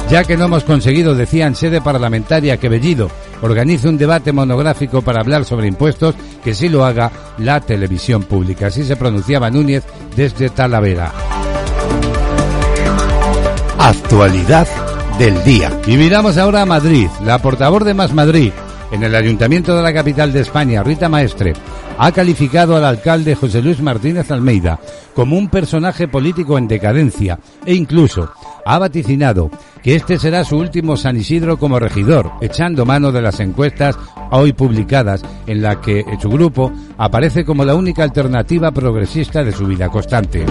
Ya 0.10 0.24
que 0.24 0.38
no 0.38 0.46
hemos 0.46 0.64
conseguido, 0.64 1.14
decía 1.14 1.46
en 1.46 1.54
sede 1.54 1.82
parlamentaria, 1.82 2.58
que 2.58 2.68
Bellido 2.68 3.12
organice 3.44 3.88
un 3.88 3.98
debate 3.98 4.32
monográfico 4.32 5.04
para 5.04 5.22
hablar 5.22 5.46
sobre 5.46 5.68
impuestos, 5.68 6.16
que 6.44 6.56
sí 6.56 6.68
lo 6.68 6.84
haga 6.84 7.12
la 7.38 7.62
televisión 7.62 8.24
pública. 8.24 8.68
Así 8.68 8.84
se 8.84 8.96
pronunciaba 8.96 9.52
Núñez 9.52 9.84
desde 10.16 10.50
Talavera. 10.50 11.12
Actualidad 13.78 14.68
del 15.20 15.44
día. 15.44 15.80
Y 15.86 15.96
miramos 15.96 16.38
ahora 16.38 16.64
a 16.64 16.66
Madrid. 16.66 17.08
La 17.24 17.40
portavoz 17.40 17.84
de 17.84 17.94
Más 17.94 18.12
Madrid 18.12 18.52
en 18.92 19.04
el 19.04 19.16
Ayuntamiento 19.16 19.76
de 19.76 19.84
la 19.84 19.94
capital 19.94 20.34
de 20.34 20.42
España, 20.42 20.84
Rita 20.84 21.10
Maestre, 21.10 21.54
ha 22.02 22.14
calificado 22.14 22.78
al 22.78 22.86
alcalde 22.86 23.36
José 23.36 23.62
Luis 23.62 23.82
Martínez 23.82 24.32
Almeida 24.32 24.80
como 25.14 25.38
un 25.38 25.50
personaje 25.50 26.08
político 26.08 26.58
en 26.58 26.66
decadencia 26.66 27.38
e 27.66 27.76
incluso 27.76 28.32
ha 28.66 28.80
vaticinado 28.80 29.52
que 29.84 29.96
este 29.96 30.18
será 30.18 30.46
su 30.46 30.58
último 30.58 30.96
San 30.96 31.18
Isidro 31.18 31.58
como 31.58 31.78
regidor, 31.78 32.32
echando 32.40 32.86
mano 32.86 33.12
de 33.12 33.22
las 33.22 33.42
encuestas 33.42 33.98
hoy 34.32 34.54
publicadas 34.54 35.24
en 35.46 35.62
la 35.62 35.82
que 35.82 36.06
su 36.22 36.30
grupo 36.30 36.72
aparece 36.98 37.44
como 37.44 37.66
la 37.66 37.76
única 37.76 38.04
alternativa 38.04 38.72
progresista 38.72 39.44
de 39.44 39.52
su 39.52 39.68
vida 39.68 39.90
constante. 39.90 40.46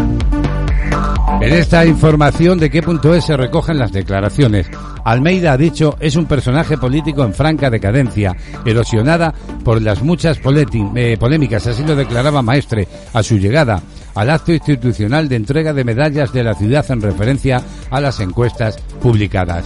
En 1.41 1.53
esta 1.53 1.87
información 1.87 2.59
de 2.59 2.69
qué 2.69 2.83
punto 2.83 3.15
es 3.15 3.25
se 3.25 3.37
recogen 3.37 3.79
las 3.79 3.93
declaraciones. 3.93 4.69
Almeida 5.05 5.53
ha 5.53 5.57
dicho 5.57 5.97
es 6.01 6.17
un 6.17 6.27
personaje 6.27 6.77
político 6.77 7.25
en 7.25 7.33
franca 7.33 7.71
decadencia, 7.71 8.35
erosionada 8.65 9.33
por 9.65 9.81
las 9.81 10.03
muchas 10.03 10.41
eh, 10.45 11.17
polémicas, 11.19 11.67
así 11.67 11.85
lo 11.85 11.95
declaraba 11.95 12.43
Maestre 12.43 12.89
a 13.13 13.23
su 13.23 13.39
llegada 13.39 13.81
al 14.15 14.31
acto 14.31 14.53
institucional 14.53 15.29
de 15.29 15.37
entrega 15.37 15.73
de 15.73 15.85
medallas 15.85 16.33
de 16.33 16.43
la 16.43 16.55
ciudad 16.55 16.85
en 16.91 17.01
referencia 17.01 17.63
a 17.89 18.01
las 18.01 18.19
encuestas 18.19 18.77
publicadas. 19.01 19.65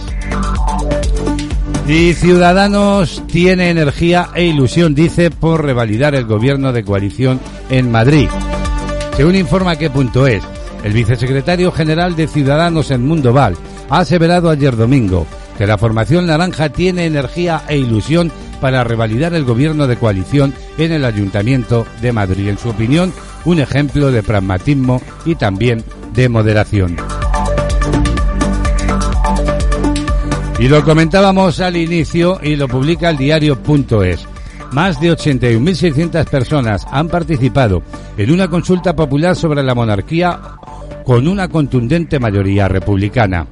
Y 1.87 2.13
Ciudadanos 2.13 3.23
tiene 3.27 3.71
energía 3.71 4.29
e 4.35 4.45
ilusión, 4.45 4.93
dice, 4.93 5.31
por 5.31 5.65
revalidar 5.65 6.13
el 6.13 6.25
gobierno 6.25 6.71
de 6.71 6.83
coalición 6.83 7.39
en 7.69 7.91
Madrid. 7.91 8.29
Según 9.17 9.35
informa 9.35 9.75
qué 9.75 9.89
punto 9.89 10.27
es, 10.27 10.43
el 10.83 10.93
vicesecretario 10.93 11.71
general 11.71 12.15
de 12.15 12.27
Ciudadanos 12.27 12.91
en 12.91 13.05
Mundo 13.05 13.33
Val 13.33 13.55
ha 13.89 13.99
aseverado 13.99 14.49
ayer 14.49 14.75
domingo 14.75 15.25
que 15.57 15.67
la 15.67 15.77
formación 15.77 16.27
naranja 16.27 16.69
tiene 16.69 17.05
energía 17.05 17.63
e 17.67 17.77
ilusión 17.77 18.31
para 18.59 18.83
revalidar 18.83 19.33
el 19.33 19.43
gobierno 19.43 19.87
de 19.87 19.97
coalición 19.97 20.53
en 20.77 20.91
el 20.91 21.05
Ayuntamiento 21.05 21.85
de 22.01 22.11
Madrid. 22.11 22.49
En 22.49 22.57
su 22.57 22.69
opinión, 22.69 23.13
un 23.45 23.59
ejemplo 23.59 24.11
de 24.11 24.23
pragmatismo 24.23 25.01
y 25.25 25.35
también 25.35 25.83
de 26.13 26.29
moderación. 26.29 26.97
Y 30.59 30.67
lo 30.67 30.83
comentábamos 30.83 31.59
al 31.59 31.75
inicio 31.75 32.39
y 32.41 32.55
lo 32.55 32.67
publica 32.67 33.09
el 33.09 33.17
diario.es. 33.17 34.25
Más 34.71 34.99
de 34.99 35.11
81.600 35.11 36.25
personas 36.25 36.87
han 36.89 37.07
participado 37.07 37.83
en 38.17 38.31
una 38.31 38.47
consulta 38.47 38.95
popular 38.95 39.35
sobre 39.35 39.61
la 39.61 39.75
monarquía 39.75 40.39
con 41.03 41.27
una 41.27 41.47
contundente 41.47 42.19
mayoría 42.19 42.67
republicana. 42.67 43.47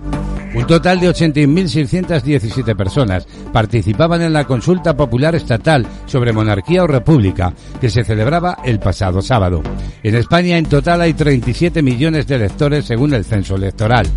Un 0.54 0.68
total 0.68 1.00
de 1.00 1.10
81.617 1.10 2.76
personas 2.76 3.26
participaban 3.54 4.22
en 4.22 4.34
la 4.34 4.46
consulta 4.46 4.98
popular 4.98 5.34
estatal 5.34 5.88
sobre 6.06 6.34
monarquía 6.34 6.84
o 6.84 6.88
república 6.88 7.54
que 7.80 7.90
se 7.90 8.04
celebraba 8.04 8.58
el 8.66 8.80
pasado 8.80 9.22
sábado. 9.22 9.62
En 10.04 10.16
España 10.16 10.58
en 10.58 10.66
total 10.66 11.02
hay 11.02 11.14
37 11.14 11.82
millones 11.82 12.28
de 12.28 12.36
electores 12.36 12.86
según 12.86 13.14
el 13.14 13.24
censo 13.24 13.56
electoral. 13.56 14.08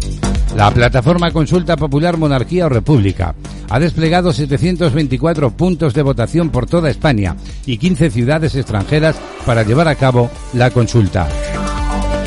La 0.56 0.70
plataforma 0.70 1.30
Consulta 1.30 1.76
Popular 1.76 2.16
Monarquía 2.16 2.66
o 2.66 2.68
República 2.68 3.34
ha 3.70 3.80
desplegado 3.80 4.32
724 4.32 5.50
puntos 5.50 5.94
de 5.94 6.02
votación 6.02 6.50
por 6.50 6.66
toda 6.66 6.90
España 6.90 7.36
y 7.66 7.78
15 7.78 8.10
ciudades 8.10 8.54
extranjeras 8.56 9.16
para 9.46 9.62
llevar 9.62 9.88
a 9.88 9.94
cabo 9.94 10.30
la 10.52 10.70
consulta. 10.70 11.28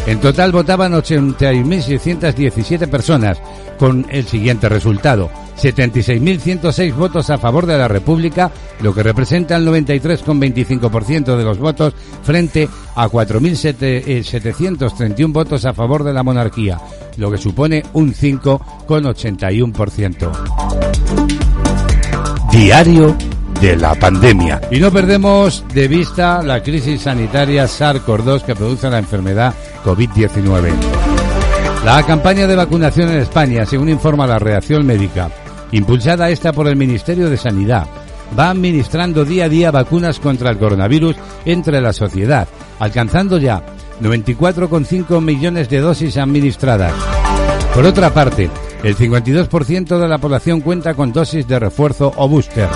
En 0.07 0.19
total 0.21 0.53
votaban 0.53 0.93
81.617 0.93 2.89
personas, 2.89 3.41
con 3.77 4.05
el 4.09 4.25
siguiente 4.25 4.69
resultado. 4.69 5.29
76.106 5.61 6.95
votos 6.95 7.29
a 7.29 7.37
favor 7.37 7.65
de 7.65 7.77
la 7.77 7.89
República, 7.89 8.49
lo 8.81 8.93
que 8.93 9.03
representa 9.03 9.57
el 9.57 9.67
93,25% 9.67 11.35
de 11.35 11.43
los 11.43 11.57
votos, 11.57 11.93
frente 12.23 12.69
a 12.95 13.09
4.731 13.09 15.33
votos 15.33 15.65
a 15.65 15.73
favor 15.73 16.05
de 16.05 16.13
la 16.13 16.23
monarquía, 16.23 16.79
lo 17.17 17.29
que 17.29 17.37
supone 17.37 17.83
un 17.91 18.13
5,81%. 18.13 20.31
Diario 22.49 23.13
de 23.59 23.75
la 23.75 23.93
pandemia. 23.95 24.61
Y 24.71 24.79
no 24.79 24.89
perdemos 24.91 25.63
de 25.73 25.87
vista 25.87 26.43
la 26.43 26.61
crisis 26.61 27.01
sanitaria 27.01 27.65
SARS-CoV-2 27.65 28.43
que 28.43 28.55
produce 28.55 28.87
la 28.89 28.99
enfermedad 28.99 29.55
COVID-19. 29.87 30.73
La 31.85 32.03
campaña 32.03 32.45
de 32.45 32.57
vacunación 32.57 33.09
en 33.09 33.19
España, 33.19 33.65
según 33.65 33.87
informa 33.87 34.27
la 34.27 34.37
reacción 34.37 34.85
médica, 34.85 35.29
impulsada 35.71 36.29
esta 36.29 36.51
por 36.51 36.67
el 36.67 36.75
Ministerio 36.75 37.29
de 37.29 37.37
Sanidad, 37.37 37.87
va 38.37 38.49
administrando 38.49 39.23
día 39.23 39.45
a 39.45 39.49
día 39.49 39.71
vacunas 39.71 40.19
contra 40.19 40.49
el 40.49 40.57
coronavirus 40.57 41.15
entre 41.45 41.79
la 41.79 41.93
sociedad, 41.93 42.49
alcanzando 42.79 43.37
ya 43.37 43.63
94,5 44.01 45.21
millones 45.21 45.69
de 45.69 45.79
dosis 45.79 46.17
administradas. 46.17 46.93
Por 47.73 47.85
otra 47.85 48.13
parte, 48.13 48.49
el 48.83 48.97
52% 48.97 49.99
de 49.99 50.07
la 50.09 50.17
población 50.17 50.59
cuenta 50.59 50.95
con 50.95 51.13
dosis 51.13 51.47
de 51.47 51.59
refuerzo 51.59 52.11
o 52.17 52.27
booster. 52.27 52.67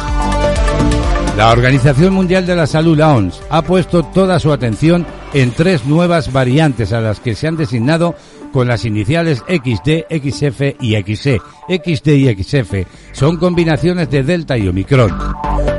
La 1.36 1.50
Organización 1.50 2.14
Mundial 2.14 2.46
de 2.46 2.56
la 2.56 2.68
Salud, 2.68 2.98
la 2.98 3.16
OMS, 3.16 3.42
ha 3.50 3.62
puesto 3.64 4.04
toda 4.04 4.40
su 4.40 4.54
atención 4.54 5.06
en 5.34 5.52
tres 5.52 5.86
nuevas 5.86 6.32
variantes 6.32 6.94
a 6.94 7.02
las 7.02 7.20
que 7.20 7.36
se 7.36 7.48
han 7.48 7.58
designado 7.58 8.16
con 8.52 8.68
las 8.68 8.86
iniciales 8.86 9.44
XD, 9.48 10.06
XF 10.10 10.82
y 10.82 10.96
XE. 10.96 11.42
XD 11.70 12.08
y 12.10 12.44
XF 12.44 12.74
son 13.14 13.38
combinaciones 13.38 14.10
de 14.10 14.24
Delta 14.24 14.58
y 14.58 14.68
Omicron. 14.68 15.12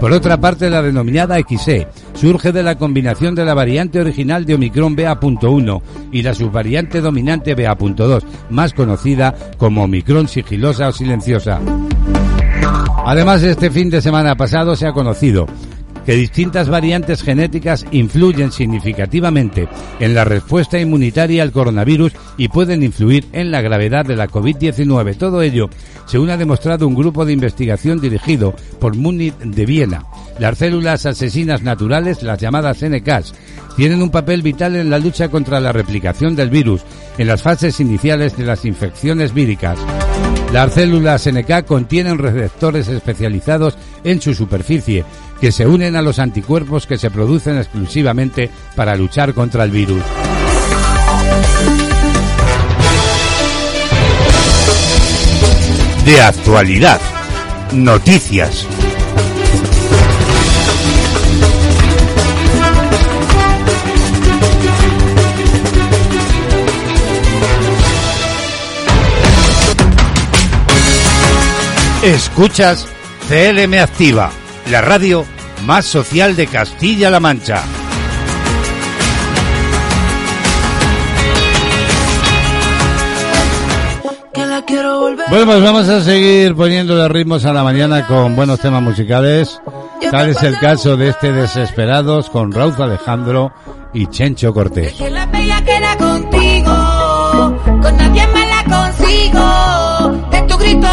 Por 0.00 0.12
otra 0.12 0.38
parte, 0.38 0.70
la 0.70 0.82
denominada 0.82 1.36
XE 1.38 1.86
surge 2.14 2.52
de 2.52 2.62
la 2.62 2.76
combinación 2.76 3.34
de 3.34 3.44
la 3.44 3.54
variante 3.54 4.00
original 4.00 4.44
de 4.44 4.54
Omicron 4.54 4.96
BA.1 4.96 5.82
y 6.10 6.22
la 6.22 6.34
subvariante 6.34 7.00
dominante 7.00 7.54
BA.2, 7.54 8.22
más 8.50 8.72
conocida 8.72 9.34
como 9.58 9.84
Omicron 9.84 10.28
sigilosa 10.28 10.88
o 10.88 10.92
silenciosa. 10.92 11.60
Además, 13.04 13.42
este 13.42 13.70
fin 13.70 13.90
de 13.90 14.00
semana 14.00 14.36
pasado 14.36 14.76
se 14.76 14.86
ha 14.86 14.92
conocido 14.92 15.46
que 16.04 16.14
distintas 16.14 16.68
variantes 16.68 17.22
genéticas 17.22 17.84
influyen 17.92 18.52
significativamente 18.52 19.68
en 20.00 20.14
la 20.14 20.24
respuesta 20.24 20.78
inmunitaria 20.78 21.42
al 21.42 21.52
coronavirus 21.52 22.12
y 22.36 22.48
pueden 22.48 22.82
influir 22.82 23.26
en 23.32 23.50
la 23.50 23.60
gravedad 23.60 24.04
de 24.04 24.16
la 24.16 24.28
COVID-19. 24.28 25.16
Todo 25.16 25.42
ello, 25.42 25.68
según 26.06 26.30
ha 26.30 26.36
demostrado 26.36 26.86
un 26.86 26.94
grupo 26.94 27.24
de 27.24 27.32
investigación 27.32 28.00
dirigido 28.00 28.54
por 28.80 28.96
Munich 28.96 29.36
de 29.38 29.66
Viena. 29.66 30.04
Las 30.38 30.58
células 30.58 31.06
asesinas 31.06 31.62
naturales, 31.62 32.22
las 32.22 32.38
llamadas 32.38 32.82
NKs, 32.82 33.34
tienen 33.76 34.02
un 34.02 34.10
papel 34.10 34.42
vital 34.42 34.76
en 34.76 34.90
la 34.90 34.98
lucha 34.98 35.28
contra 35.28 35.60
la 35.60 35.72
replicación 35.72 36.36
del 36.36 36.50
virus 36.50 36.82
en 37.18 37.26
las 37.26 37.42
fases 37.42 37.80
iniciales 37.80 38.36
de 38.36 38.44
las 38.44 38.64
infecciones 38.64 39.32
víricas. 39.32 39.78
Las 40.52 40.74
células 40.74 41.26
NK 41.26 41.64
contienen 41.66 42.18
receptores 42.18 42.86
especializados 42.88 43.78
en 44.04 44.20
su 44.20 44.34
superficie 44.34 45.04
que 45.42 45.50
se 45.50 45.66
unen 45.66 45.96
a 45.96 46.02
los 46.02 46.20
anticuerpos 46.20 46.86
que 46.86 46.96
se 46.96 47.10
producen 47.10 47.58
exclusivamente 47.58 48.48
para 48.76 48.94
luchar 48.94 49.34
contra 49.34 49.64
el 49.64 49.72
virus. 49.72 50.00
De 56.04 56.20
actualidad. 56.20 57.00
Noticias. 57.72 58.68
Escuchas 72.04 72.86
CLM 73.28 73.74
Activa, 73.80 74.30
la 74.70 74.80
radio 74.82 75.26
más 75.64 75.84
social 75.86 76.36
de 76.36 76.46
Castilla-La 76.46 77.20
Mancha. 77.20 77.62
Bueno, 85.30 85.46
pues 85.46 85.62
vamos 85.62 85.88
a 85.88 86.00
seguir 86.02 86.54
poniéndole 86.54 87.08
ritmos 87.08 87.44
a 87.44 87.52
la 87.52 87.62
mañana 87.62 88.06
con 88.06 88.36
buenos 88.36 88.60
temas 88.60 88.82
musicales. 88.82 89.60
Tal 90.10 90.30
es 90.30 90.42
el 90.42 90.58
caso 90.58 90.96
de 90.96 91.08
este 91.08 91.32
Desesperados 91.32 92.28
con 92.28 92.52
Raúl 92.52 92.74
Alejandro 92.78 93.52
y 93.94 94.06
Chencho 94.08 94.52
Cortés. 94.52 94.94
Que 94.94 95.10
la 95.10 95.26
bella 95.26 95.64
queda 95.64 95.96
contigo, 95.96 96.72
con 97.82 97.96
nadie 97.96 98.26
más 98.28 98.48
la 98.48 98.76
consigo, 98.76 100.28
de 100.30 100.42
tu 100.42 100.58
grito 100.58 100.88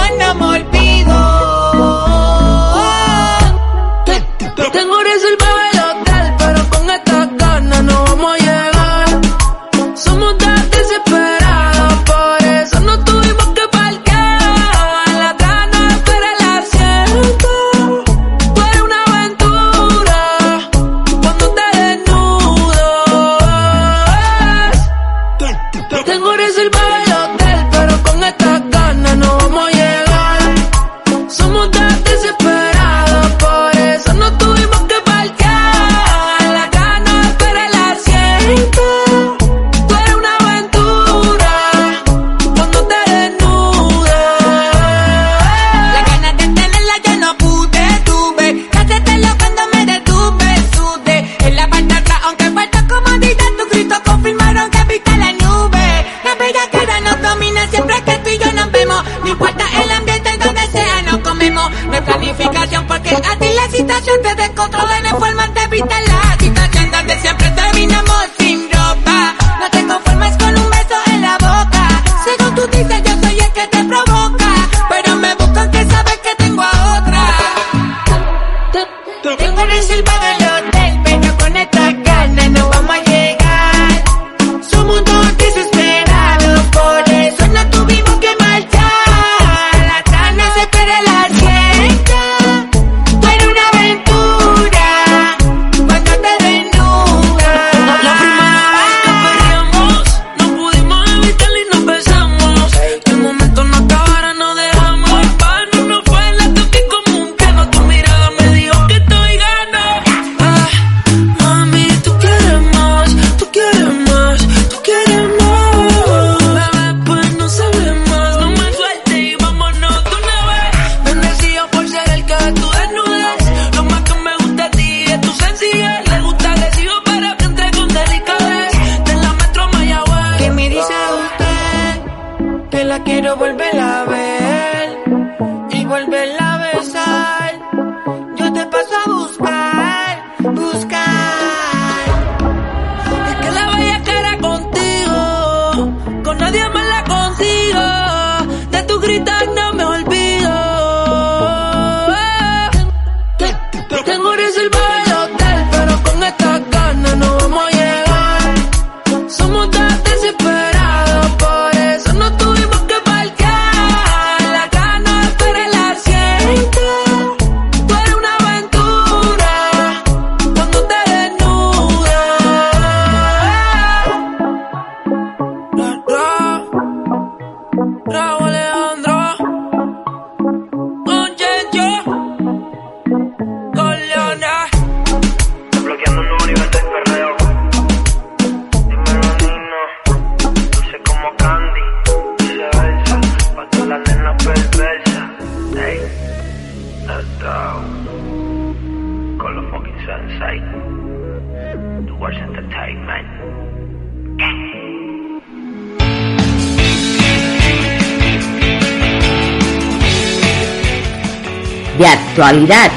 De 211.99 212.07
actualidad, 212.07 212.89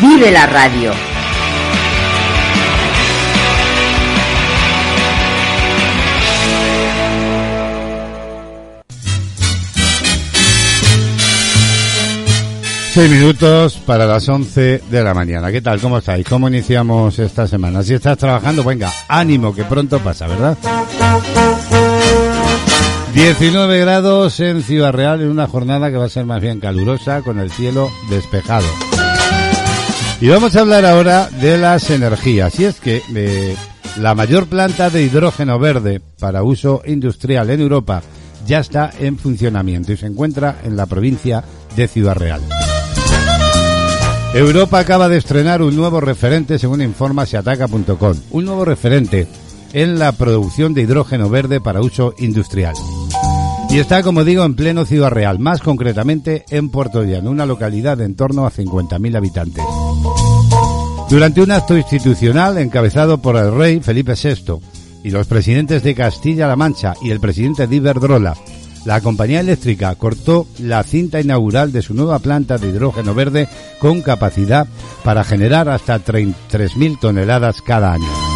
vive 0.00 0.32
la 0.32 0.46
radio. 0.46 0.90
Seis 12.92 13.08
minutos 13.08 13.80
para 13.86 14.06
las 14.06 14.28
11 14.28 14.82
de 14.90 15.04
la 15.04 15.14
mañana. 15.14 15.52
¿Qué 15.52 15.62
tal? 15.62 15.80
¿Cómo 15.80 15.98
estáis? 15.98 16.26
¿Cómo 16.28 16.48
iniciamos 16.48 17.20
esta 17.20 17.46
semana? 17.46 17.84
Si 17.84 17.94
estás 17.94 18.18
trabajando, 18.18 18.64
venga, 18.64 18.92
ánimo, 19.06 19.54
que 19.54 19.62
pronto 19.62 20.00
pasa, 20.00 20.26
¿verdad? 20.26 20.58
19 23.14 23.80
grados 23.80 24.40
en 24.40 24.62
Ciudad 24.62 24.92
Real 24.92 25.20
en 25.20 25.28
una 25.28 25.46
jornada 25.46 25.90
que 25.90 25.98
va 25.98 26.06
a 26.06 26.08
ser 26.08 26.24
más 26.24 26.40
bien 26.40 26.60
calurosa 26.60 27.20
con 27.20 27.38
el 27.38 27.50
cielo 27.50 27.90
despejado. 28.08 28.66
Y 30.20 30.28
vamos 30.28 30.56
a 30.56 30.60
hablar 30.60 30.86
ahora 30.86 31.28
de 31.28 31.58
las 31.58 31.90
energías. 31.90 32.58
Y 32.58 32.64
es 32.64 32.80
que 32.80 33.02
eh, 33.14 33.54
la 33.98 34.14
mayor 34.14 34.46
planta 34.46 34.88
de 34.88 35.02
hidrógeno 35.02 35.58
verde 35.58 36.00
para 36.18 36.42
uso 36.42 36.80
industrial 36.86 37.50
en 37.50 37.60
Europa 37.60 38.02
ya 38.46 38.60
está 38.60 38.90
en 38.98 39.18
funcionamiento 39.18 39.92
y 39.92 39.96
se 39.98 40.06
encuentra 40.06 40.60
en 40.64 40.76
la 40.76 40.86
provincia 40.86 41.44
de 41.76 41.88
Ciudad 41.88 42.14
Real. 42.14 42.40
Europa 44.32 44.78
acaba 44.78 45.10
de 45.10 45.18
estrenar 45.18 45.60
un 45.60 45.76
nuevo 45.76 46.00
referente, 46.00 46.58
según 46.58 46.80
informa 46.80 47.26
seataca.com. 47.26 48.16
Un 48.30 48.44
nuevo 48.46 48.64
referente 48.64 49.28
en 49.74 49.98
la 49.98 50.12
producción 50.12 50.72
de 50.72 50.82
hidrógeno 50.82 51.28
verde 51.28 51.60
para 51.60 51.82
uso 51.82 52.14
industrial. 52.18 52.74
Y 53.72 53.78
está, 53.78 54.02
como 54.02 54.22
digo, 54.22 54.44
en 54.44 54.54
pleno 54.54 54.84
Ciudad 54.84 55.08
Real, 55.08 55.38
más 55.38 55.62
concretamente 55.62 56.44
en 56.50 56.68
Puerto 56.68 57.04
Llano, 57.04 57.30
una 57.30 57.46
localidad 57.46 57.96
de 57.96 58.04
en 58.04 58.14
torno 58.14 58.44
a 58.44 58.52
50.000 58.52 59.16
habitantes. 59.16 59.64
Durante 61.08 61.40
un 61.40 61.50
acto 61.52 61.74
institucional 61.78 62.58
encabezado 62.58 63.22
por 63.22 63.36
el 63.36 63.54
rey 63.54 63.80
Felipe 63.80 64.12
VI 64.12 64.60
y 65.02 65.10
los 65.10 65.26
presidentes 65.26 65.82
de 65.82 65.94
Castilla-La 65.94 66.54
Mancha 66.54 66.92
y 67.00 67.12
el 67.12 67.20
presidente 67.20 67.66
de 67.66 67.76
Iberdrola, 67.76 68.36
la 68.84 69.00
compañía 69.00 69.40
eléctrica 69.40 69.94
cortó 69.94 70.46
la 70.58 70.82
cinta 70.82 71.18
inaugural 71.18 71.72
de 71.72 71.80
su 71.80 71.94
nueva 71.94 72.18
planta 72.18 72.58
de 72.58 72.68
hidrógeno 72.68 73.14
verde 73.14 73.48
con 73.78 74.02
capacidad 74.02 74.66
para 75.02 75.24
generar 75.24 75.70
hasta 75.70 75.98
33.000 75.98 77.00
toneladas 77.00 77.62
cada 77.62 77.94
año. 77.94 78.31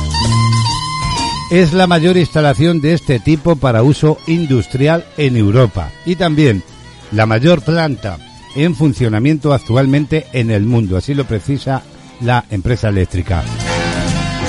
Es 1.50 1.72
la 1.72 1.86
mayor 1.86 2.16
instalación 2.16 2.80
de 2.80 2.92
este 2.92 3.20
tipo 3.20 3.54
para 3.54 3.84
uso 3.84 4.18
industrial 4.26 5.04
en 5.16 5.36
Europa 5.36 5.90
y 6.04 6.16
también 6.16 6.64
la 7.12 7.24
mayor 7.24 7.62
planta 7.62 8.18
en 8.56 8.74
funcionamiento 8.74 9.52
actualmente 9.52 10.26
en 10.32 10.50
el 10.50 10.64
mundo, 10.64 10.96
así 10.96 11.14
lo 11.14 11.24
precisa 11.24 11.82
la 12.20 12.44
empresa 12.50 12.88
eléctrica. 12.88 13.44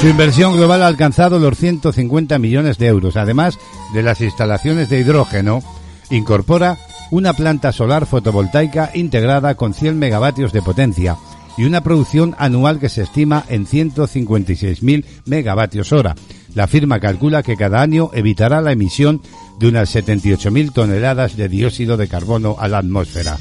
Su 0.02 0.08
inversión 0.08 0.56
global 0.56 0.82
ha 0.82 0.88
alcanzado 0.88 1.38
los 1.38 1.58
150 1.58 2.40
millones 2.40 2.80
de 2.80 2.88
euros, 2.88 3.16
además 3.16 3.60
de 3.94 4.02
las 4.02 4.22
instalaciones 4.22 4.90
de 4.90 5.00
hidrógeno 5.00 5.62
Incorpora 6.10 6.78
una 7.12 7.34
planta 7.34 7.72
solar 7.72 8.06
fotovoltaica 8.06 8.92
integrada 8.94 9.56
con 9.56 9.74
100 9.74 9.98
megavatios 10.00 10.52
de 10.52 10.62
potencia 10.62 11.18
y 11.58 11.66
una 11.66 11.82
producción 11.82 12.36
anual 12.38 12.80
que 12.80 12.90
se 12.90 13.04
estima 13.04 13.44
en 13.50 13.66
156.000 13.66 15.06
megavatios 15.26 15.92
hora. 15.92 16.16
La 16.58 16.66
firma 16.66 17.00
calcula 17.00 17.44
que 17.44 17.56
cada 17.56 17.84
año 17.84 18.10
evitará 18.14 18.62
la 18.62 18.72
emisión 18.72 19.22
de 19.60 19.68
unas 19.68 19.96
78.000 19.96 20.74
toneladas 20.74 21.38
de 21.38 21.50
dióxido 21.50 21.98
de 21.98 22.08
carbono 22.08 22.56
a 22.58 22.68
la 22.68 22.80
atmósfera. 22.80 23.38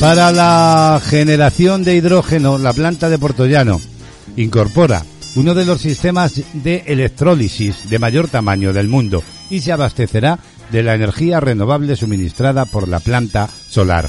Para 0.00 0.32
la 0.32 1.02
generación 1.04 1.84
de 1.84 1.96
hidrógeno, 1.96 2.56
la 2.56 2.72
planta 2.72 3.10
de 3.10 3.18
Portollano 3.18 3.78
incorpora 4.38 5.04
uno 5.36 5.52
de 5.52 5.66
los 5.66 5.82
sistemas 5.82 6.40
de 6.54 6.84
electrólisis 6.86 7.90
de 7.90 7.98
mayor 7.98 8.28
tamaño 8.28 8.72
del 8.72 8.88
mundo 8.88 9.22
y 9.50 9.60
se 9.60 9.70
abastecerá 9.70 10.38
de 10.70 10.82
la 10.82 10.94
energía 10.94 11.40
renovable 11.40 11.94
suministrada 11.94 12.64
por 12.64 12.88
la 12.88 13.00
planta 13.00 13.50
solar. 13.68 14.08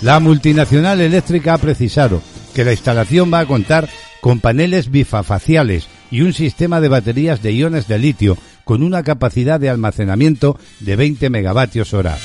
La 0.00 0.20
multinacional 0.20 1.02
eléctrica 1.02 1.52
ha 1.52 1.58
precisado 1.58 2.22
que 2.54 2.64
la 2.64 2.72
instalación 2.72 3.30
va 3.30 3.40
a 3.40 3.46
contar 3.46 3.90
con 4.22 4.40
paneles 4.40 4.90
bifafaciales 4.90 5.86
y 6.10 6.22
un 6.22 6.32
sistema 6.32 6.80
de 6.80 6.88
baterías 6.88 7.42
de 7.42 7.52
iones 7.52 7.88
de 7.88 7.98
litio 7.98 8.36
con 8.64 8.82
una 8.82 9.02
capacidad 9.02 9.58
de 9.58 9.70
almacenamiento 9.70 10.58
de 10.80 10.96
20 10.96 11.30
megavatios 11.30 11.94
hora. 11.94 12.18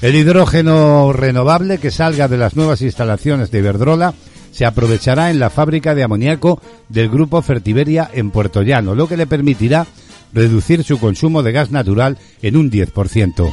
El 0.00 0.16
hidrógeno 0.16 1.12
renovable 1.12 1.78
que 1.78 1.90
salga 1.90 2.26
de 2.26 2.36
las 2.36 2.56
nuevas 2.56 2.82
instalaciones 2.82 3.50
de 3.50 3.60
Iberdrola 3.60 4.14
se 4.50 4.64
aprovechará 4.64 5.30
en 5.30 5.38
la 5.38 5.50
fábrica 5.50 5.94
de 5.94 6.02
amoníaco 6.02 6.60
del 6.88 7.08
grupo 7.08 7.40
Fertiberia 7.40 8.10
en 8.12 8.30
Puerto 8.30 8.62
Llano, 8.62 8.94
lo 8.94 9.08
que 9.08 9.16
le 9.16 9.26
permitirá 9.26 9.86
reducir 10.32 10.84
su 10.84 10.98
consumo 10.98 11.42
de 11.42 11.52
gas 11.52 11.70
natural 11.70 12.18
en 12.42 12.56
un 12.56 12.70
10%. 12.70 13.50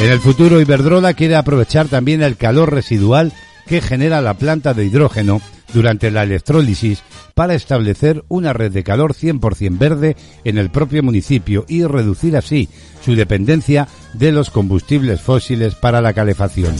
En 0.00 0.10
el 0.10 0.20
futuro, 0.20 0.60
Iberdrola 0.60 1.14
quiere 1.14 1.36
aprovechar 1.36 1.86
también 1.88 2.22
el 2.22 2.36
calor 2.36 2.72
residual 2.72 3.32
que 3.72 3.80
genera 3.80 4.20
la 4.20 4.34
planta 4.34 4.74
de 4.74 4.84
hidrógeno 4.84 5.40
durante 5.72 6.10
la 6.10 6.24
electrólisis 6.24 7.02
para 7.32 7.54
establecer 7.54 8.22
una 8.28 8.52
red 8.52 8.70
de 8.70 8.84
calor 8.84 9.14
100% 9.14 9.78
verde 9.78 10.14
en 10.44 10.58
el 10.58 10.68
propio 10.68 11.02
municipio 11.02 11.64
y 11.68 11.82
reducir 11.82 12.36
así 12.36 12.68
su 13.02 13.14
dependencia 13.14 13.88
de 14.12 14.30
los 14.30 14.50
combustibles 14.50 15.22
fósiles 15.22 15.74
para 15.74 16.02
la 16.02 16.12
calefacción. 16.12 16.74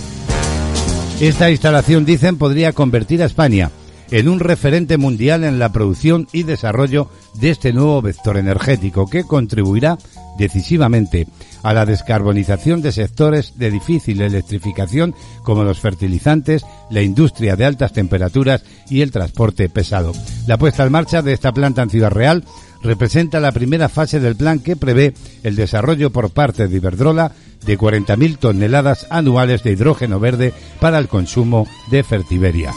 Esta 1.19 1.51
instalación, 1.51 2.05
dicen, 2.05 2.37
podría 2.37 2.75
convertir 2.75 3.23
a 3.23 3.27
España 3.27 3.71
en 4.13 4.29
un 4.29 4.41
referente 4.41 4.99
mundial 4.99 5.43
en 5.43 5.59
la 5.59 5.73
producción 5.73 6.29
y 6.33 6.43
desarrollo 6.43 7.09
de 7.35 7.49
este 7.51 7.73
nuevo 7.73 8.03
vector 8.03 8.37
energético 8.37 9.09
que 9.09 9.25
contribuirá 9.25 9.97
decisivamente 10.39 11.27
a 11.63 11.73
la 11.73 11.87
descarbonización 11.87 12.83
de 12.83 12.93
sectores 12.93 13.55
de 13.57 13.71
difícil 13.71 14.21
electrificación 14.21 15.15
como 15.43 15.65
los 15.65 15.81
fertilizantes, 15.81 16.65
la 16.91 17.01
industria 17.01 17.57
de 17.57 17.65
altas 17.65 17.95
temperaturas 17.95 18.65
y 18.91 19.01
el 19.01 19.11
transporte 19.11 19.71
pesado. 19.71 20.13
La 20.47 20.59
puesta 20.59 20.85
en 20.85 20.93
marcha 20.93 21.23
de 21.23 21.33
esta 21.33 21.53
planta 21.53 21.83
en 21.83 21.91
Ciudad 21.91 22.11
Real 22.11 22.45
representa 22.83 23.41
la 23.41 23.53
primera 23.53 23.89
fase 23.89 24.21
del 24.21 24.37
plan 24.37 24.59
que 24.59 24.77
prevé 24.77 25.15
el 25.43 25.57
desarrollo 25.57 26.11
por 26.11 26.31
parte 26.31 26.69
de 26.69 26.77
Iberdrola 26.77 27.33
de 27.65 27.79
40.000 27.79 28.39
toneladas 28.39 29.07
anuales 29.09 29.63
de 29.63 29.71
hidrógeno 29.73 30.21
verde 30.21 30.53
para 30.81 30.99
el 30.99 31.09
consumo 31.09 31.67
de 31.91 32.03
Fertiberia. 32.03 32.73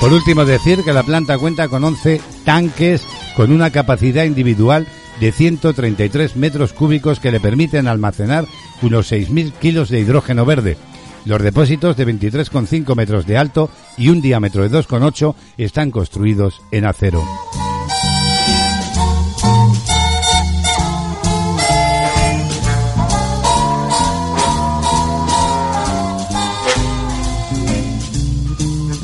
Por 0.00 0.12
último, 0.12 0.44
decir 0.44 0.84
que 0.84 0.92
la 0.92 1.02
planta 1.02 1.38
cuenta 1.38 1.68
con 1.68 1.82
11 1.82 2.20
tanques 2.44 3.02
con 3.36 3.50
una 3.50 3.70
capacidad 3.70 4.24
individual 4.24 4.86
de 5.20 5.32
133 5.32 6.36
metros 6.36 6.72
cúbicos 6.72 7.18
que 7.18 7.30
le 7.30 7.40
permiten 7.40 7.88
almacenar 7.88 8.46
unos 8.82 9.10
6.000 9.10 9.52
kilos 9.54 9.88
de 9.88 10.00
hidrógeno 10.00 10.44
verde. 10.44 10.76
Los 11.24 11.42
depósitos 11.42 11.96
de 11.96 12.06
23,5 12.06 12.94
metros 12.94 13.26
de 13.26 13.36
alto 13.36 13.70
y 13.96 14.10
un 14.10 14.20
diámetro 14.20 14.62
de 14.62 14.78
2,8 14.78 15.34
están 15.56 15.90
construidos 15.90 16.60
en 16.70 16.86
acero. 16.86 17.24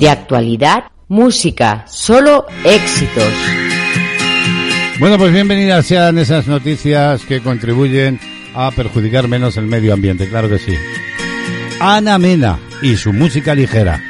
De 0.02 0.10
actualidad, 0.10 0.86
música, 1.06 1.84
solo 1.86 2.44
éxitos. 2.64 3.32
Bueno, 4.98 5.16
pues 5.16 5.32
bienvenidas 5.32 5.86
sean 5.86 6.18
esas 6.18 6.48
noticias 6.48 7.24
que 7.24 7.40
contribuyen 7.40 8.18
a 8.52 8.72
perjudicar 8.72 9.28
menos 9.28 9.56
el 9.58 9.66
medio 9.66 9.94
ambiente, 9.94 10.28
claro 10.28 10.48
que 10.48 10.58
sí. 10.58 10.74
Ana 11.78 12.18
Mena 12.18 12.58
y 12.82 12.96
su 12.96 13.12
música 13.12 13.54
ligera. 13.54 14.02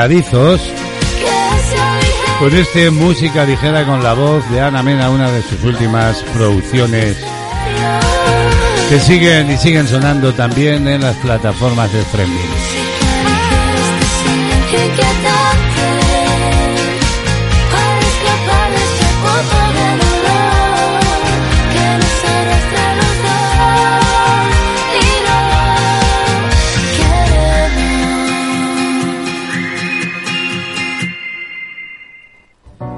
Pegadizos. 0.00 0.62
Con 2.38 2.56
este 2.56 2.90
música 2.90 3.44
ligera 3.44 3.84
con 3.84 4.02
la 4.02 4.14
voz 4.14 4.48
de 4.50 4.58
Ana 4.58 4.82
Mena, 4.82 5.10
una 5.10 5.30
de 5.30 5.42
sus 5.42 5.62
últimas 5.62 6.22
producciones 6.32 7.18
que 8.88 8.98
siguen 8.98 9.50
y 9.50 9.58
siguen 9.58 9.86
sonando 9.86 10.32
también 10.32 10.88
en 10.88 11.02
las 11.02 11.16
plataformas 11.16 11.92
de 11.92 12.00
streaming. 12.00 12.89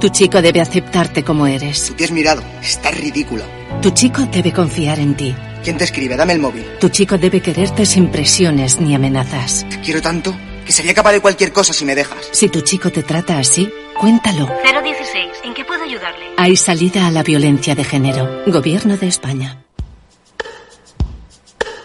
Tu 0.02 0.08
chico 0.08 0.42
debe 0.42 0.60
aceptarte 0.60 1.22
como 1.22 1.46
eres. 1.46 1.86
Tú 1.86 1.94
te 1.94 2.02
has 2.02 2.10
mirado. 2.10 2.42
Estás 2.60 2.98
ridícula. 2.98 3.44
Tu 3.80 3.90
chico 3.90 4.22
debe 4.22 4.52
confiar 4.52 4.98
en 4.98 5.14
ti. 5.14 5.32
¿Quién 5.62 5.78
te 5.78 5.84
escribe? 5.84 6.16
Dame 6.16 6.32
el 6.32 6.40
móvil. 6.40 6.66
Tu 6.80 6.88
chico 6.88 7.16
debe 7.16 7.40
quererte 7.40 7.86
sin 7.86 8.08
presiones 8.08 8.80
ni 8.80 8.96
amenazas. 8.96 9.64
Te 9.70 9.80
quiero 9.80 10.02
tanto 10.02 10.34
que 10.66 10.72
sería 10.72 10.92
capaz 10.92 11.12
de 11.12 11.20
cualquier 11.20 11.52
cosa 11.52 11.72
si 11.72 11.84
me 11.84 11.94
dejas. 11.94 12.18
Si 12.32 12.48
tu 12.48 12.62
chico 12.62 12.90
te 12.90 13.04
trata 13.04 13.38
así, 13.38 13.72
cuéntalo. 13.96 14.48
016, 14.64 15.30
¿en 15.44 15.54
qué 15.54 15.64
puedo 15.64 15.84
ayudarle? 15.84 16.32
Hay 16.36 16.56
salida 16.56 17.06
a 17.06 17.12
la 17.12 17.22
violencia 17.22 17.76
de 17.76 17.84
género. 17.84 18.42
Gobierno 18.48 18.96
de 18.96 19.06
España. 19.06 19.62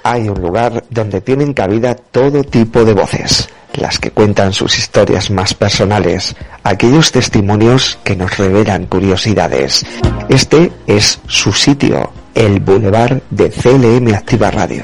Hay 0.01 0.27
un 0.27 0.41
lugar 0.41 0.85
donde 0.89 1.21
tienen 1.21 1.53
cabida 1.53 1.93
todo 1.93 2.43
tipo 2.43 2.83
de 2.83 2.93
voces, 2.93 3.47
las 3.77 3.99
que 3.99 4.11
cuentan 4.11 4.53
sus 4.53 4.77
historias 4.77 5.29
más 5.29 5.53
personales, 5.53 6.35
aquellos 6.63 7.11
testimonios 7.11 7.97
que 8.03 8.15
nos 8.15 8.37
revelan 8.37 8.85
curiosidades. 8.85 9.85
Este 10.29 10.71
es 10.87 11.19
su 11.27 11.53
sitio, 11.53 12.11
el 12.35 12.59
Boulevard 12.59 13.21
de 13.29 13.49
CLM 13.49 14.13
Activa 14.13 14.51
Radio. 14.51 14.83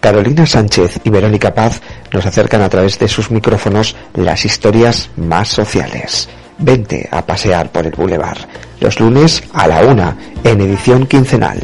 Carolina 0.00 0.46
Sánchez 0.46 1.00
y 1.02 1.10
Verónica 1.10 1.52
Paz 1.52 1.80
nos 2.12 2.24
acercan 2.26 2.62
a 2.62 2.68
través 2.68 2.98
de 2.98 3.08
sus 3.08 3.30
micrófonos 3.30 3.96
las 4.14 4.44
historias 4.44 5.10
más 5.16 5.48
sociales. 5.48 6.28
Vente 6.58 7.08
a 7.10 7.26
pasear 7.26 7.72
por 7.72 7.86
el 7.86 7.92
Boulevard, 7.92 8.38
los 8.80 9.00
lunes 9.00 9.42
a 9.52 9.66
la 9.66 9.80
una, 9.80 10.16
en 10.44 10.60
edición 10.60 11.06
quincenal. 11.06 11.58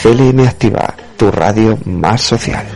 CLM 0.00 0.46
Activa, 0.46 0.94
tu 1.16 1.30
radio 1.30 1.78
más 1.84 2.20
social. 2.20 2.66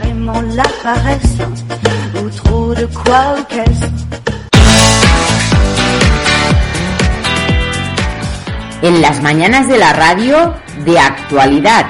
En 8.82 9.02
las 9.02 9.22
mañanas 9.22 9.68
de 9.68 9.78
la 9.78 9.92
radio, 9.92 10.54
de 10.84 10.98
actualidad, 10.98 11.86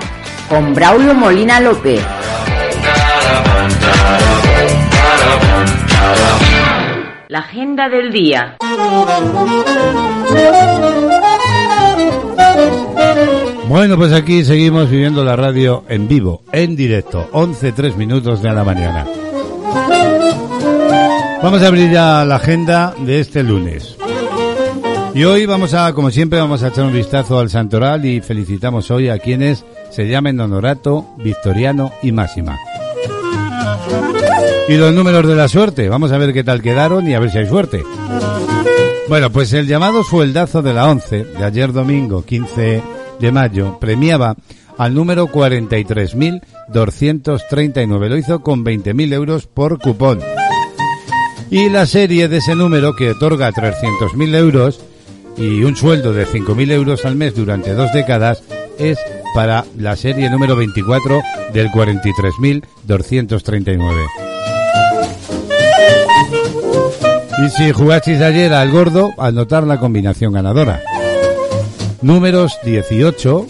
con 0.49 0.75
Braulio 0.75 1.15
Molina 1.15 1.61
López. 1.61 2.05
La 7.29 7.39
agenda 7.39 7.89
del 7.89 8.11
día. 8.11 8.57
Bueno, 13.71 13.97
pues 13.97 14.13
aquí 14.13 14.45
seguimos 14.45 14.91
viviendo 14.91 15.23
la 15.23 15.37
radio 15.37 15.85
en 15.89 16.09
vivo, 16.09 16.43
en 16.51 16.75
directo, 16.75 17.29
11, 17.31 17.71
3 17.71 17.97
minutos 17.97 18.43
de 18.43 18.53
la 18.53 18.65
mañana. 18.65 19.07
Vamos 21.41 21.63
a 21.63 21.69
abrir 21.69 21.89
ya 21.89 22.25
la 22.25 22.35
agenda 22.35 22.93
de 22.99 23.21
este 23.21 23.45
lunes. 23.45 23.97
Y 25.15 25.23
hoy 25.23 25.47
vamos 25.47 25.73
a, 25.75 25.93
como 25.93 26.11
siempre, 26.11 26.41
vamos 26.41 26.65
a 26.65 26.69
echar 26.69 26.85
un 26.85 26.93
vistazo 26.93 27.39
al 27.39 27.49
santoral 27.49 28.05
y 28.05 28.21
felicitamos 28.21 28.91
hoy 28.91 29.09
a 29.09 29.21
quienes 29.21 29.65
se 29.91 30.09
llamen 30.09 30.41
Honorato, 30.41 31.07
Victoriano 31.19 31.93
y 32.03 32.11
Máxima. 32.11 32.59
Y 34.69 34.75
los 34.79 34.93
números 34.93 35.29
de 35.29 35.37
la 35.37 35.47
suerte, 35.47 35.89
vamos 35.89 36.11
a 36.11 36.19
ver 36.19 36.33
qué 36.33 36.43
tal 36.43 36.61
quedaron 36.61 37.09
y 37.09 37.15
a 37.15 37.21
ver 37.21 37.31
si 37.31 37.39
hay 37.39 37.49
suerte. 37.49 37.85
Bueno, 39.09 39.31
pues 39.31 39.53
el 39.53 39.69
llamado 39.69 40.03
sueldazo 40.03 40.61
de 40.61 40.75
la 40.75 40.91
11 40.91 41.25
de 41.25 41.45
ayer 41.45 41.73
domingo 41.73 42.25
15 42.25 42.99
de 43.21 43.33
mayo 43.33 43.79
premiaba 43.79 44.37
al 44.79 44.95
número 44.95 45.27
43.239. 45.29 48.09
Lo 48.09 48.17
hizo 48.17 48.41
con 48.41 48.65
20.000 48.65 49.13
euros 49.13 49.47
por 49.47 49.79
cupón. 49.79 50.21
Y 51.51 51.69
la 51.69 51.85
serie 51.87 52.29
de 52.29 52.39
ese 52.39 52.55
número 52.55 52.97
que 52.97 53.11
otorga 53.11 53.53
300.000 53.53 54.35
euros 54.37 54.81
y 55.37 55.65
un 55.65 55.77
sueldo 55.77 56.13
de 56.13 56.27
5.000 56.27 56.73
euros 56.73 57.05
al 57.05 57.17
mes 57.17 57.35
durante 57.35 57.75
dos 57.75 57.93
décadas 57.93 58.43
es 58.79 58.99
para 59.35 59.65
la 59.77 59.97
serie 59.97 60.31
número 60.31 60.55
24 60.57 61.21
del 61.53 61.69
43.239. 61.69 64.07
Y 67.45 67.51
si 67.51 67.73
jugasteis 67.73 68.21
ayer 68.21 68.53
al 68.53 68.71
gordo, 68.71 69.13
al 69.19 69.35
notar 69.35 69.65
la 69.65 69.79
combinación 69.79 70.33
ganadora. 70.33 70.81
Números 72.03 72.59
18, 72.65 73.47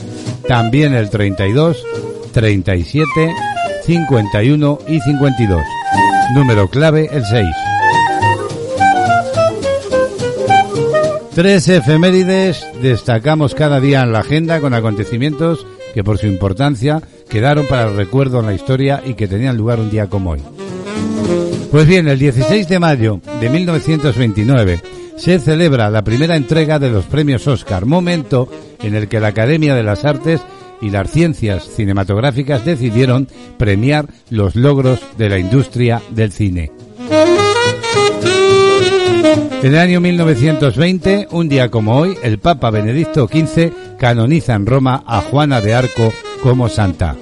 también 0.49 0.93
el 0.95 1.09
32, 1.09 1.85
37, 2.33 3.33
51 3.87 4.79
y 4.89 5.01
52. 5.01 5.63
Número 6.35 6.69
clave 6.69 7.09
el 7.13 7.25
6. 7.25 7.47
Tres 11.35 11.69
efemérides 11.69 12.67
destacamos 12.83 13.55
cada 13.55 13.81
día 13.81 14.03
en 14.03 14.13
la 14.13 14.21
agenda 14.21 14.61
con 14.61 14.75
acontecimientos 14.75 15.65
que 15.95 16.03
por 16.03 16.19
su 16.19 16.27
importancia 16.27 17.01
quedaron 17.29 17.67
para 17.67 17.89
el 17.89 17.97
recuerdo 17.97 18.41
en 18.41 18.47
la 18.47 18.55
historia 18.55 19.01
y 19.07 19.15
que 19.15 19.29
tenían 19.29 19.57
lugar 19.57 19.79
un 19.79 19.91
día 19.91 20.09
como 20.09 20.31
hoy. 20.31 20.43
Pues 21.71 21.87
bien, 21.87 22.09
el 22.09 22.19
16 22.19 22.69
de 22.69 22.81
mayo 22.81 23.21
de 23.41 23.49
1929 23.49 24.81
se 25.21 25.39
celebra 25.39 25.91
la 25.91 26.03
primera 26.03 26.35
entrega 26.35 26.79
de 26.79 26.89
los 26.89 27.05
premios 27.05 27.47
Oscar, 27.47 27.85
momento 27.85 28.49
en 28.83 28.95
el 28.95 29.07
que 29.07 29.21
la 29.21 29.29
Academia 29.29 29.75
de 29.75 29.83
las 29.83 30.07
Artes 30.07 30.41
y 30.81 30.89
las 30.89 31.11
Ciencias 31.11 31.69
Cinematográficas 31.77 32.65
decidieron 32.65 33.29
premiar 33.59 34.07
los 34.31 34.57
logros 34.57 34.99
de 35.19 35.29
la 35.29 35.39
industria 35.39 36.01
del 36.09 36.33
cine. 36.33 36.73
En 39.63 39.75
el 39.75 39.79
año 39.79 40.01
1920, 40.01 41.29
un 41.33 41.51
día 41.51 41.71
como 41.71 41.99
hoy, 41.99 42.17
el 42.23 42.39
Papa 42.39 42.71
Benedicto 42.71 43.29
XV 43.29 43.99
canoniza 43.99 44.55
en 44.55 44.65
Roma 44.65 45.05
a 45.07 45.21
Juana 45.21 45.61
de 45.61 45.75
Arco 45.75 46.15
como 46.43 46.71
santa. 46.71 47.15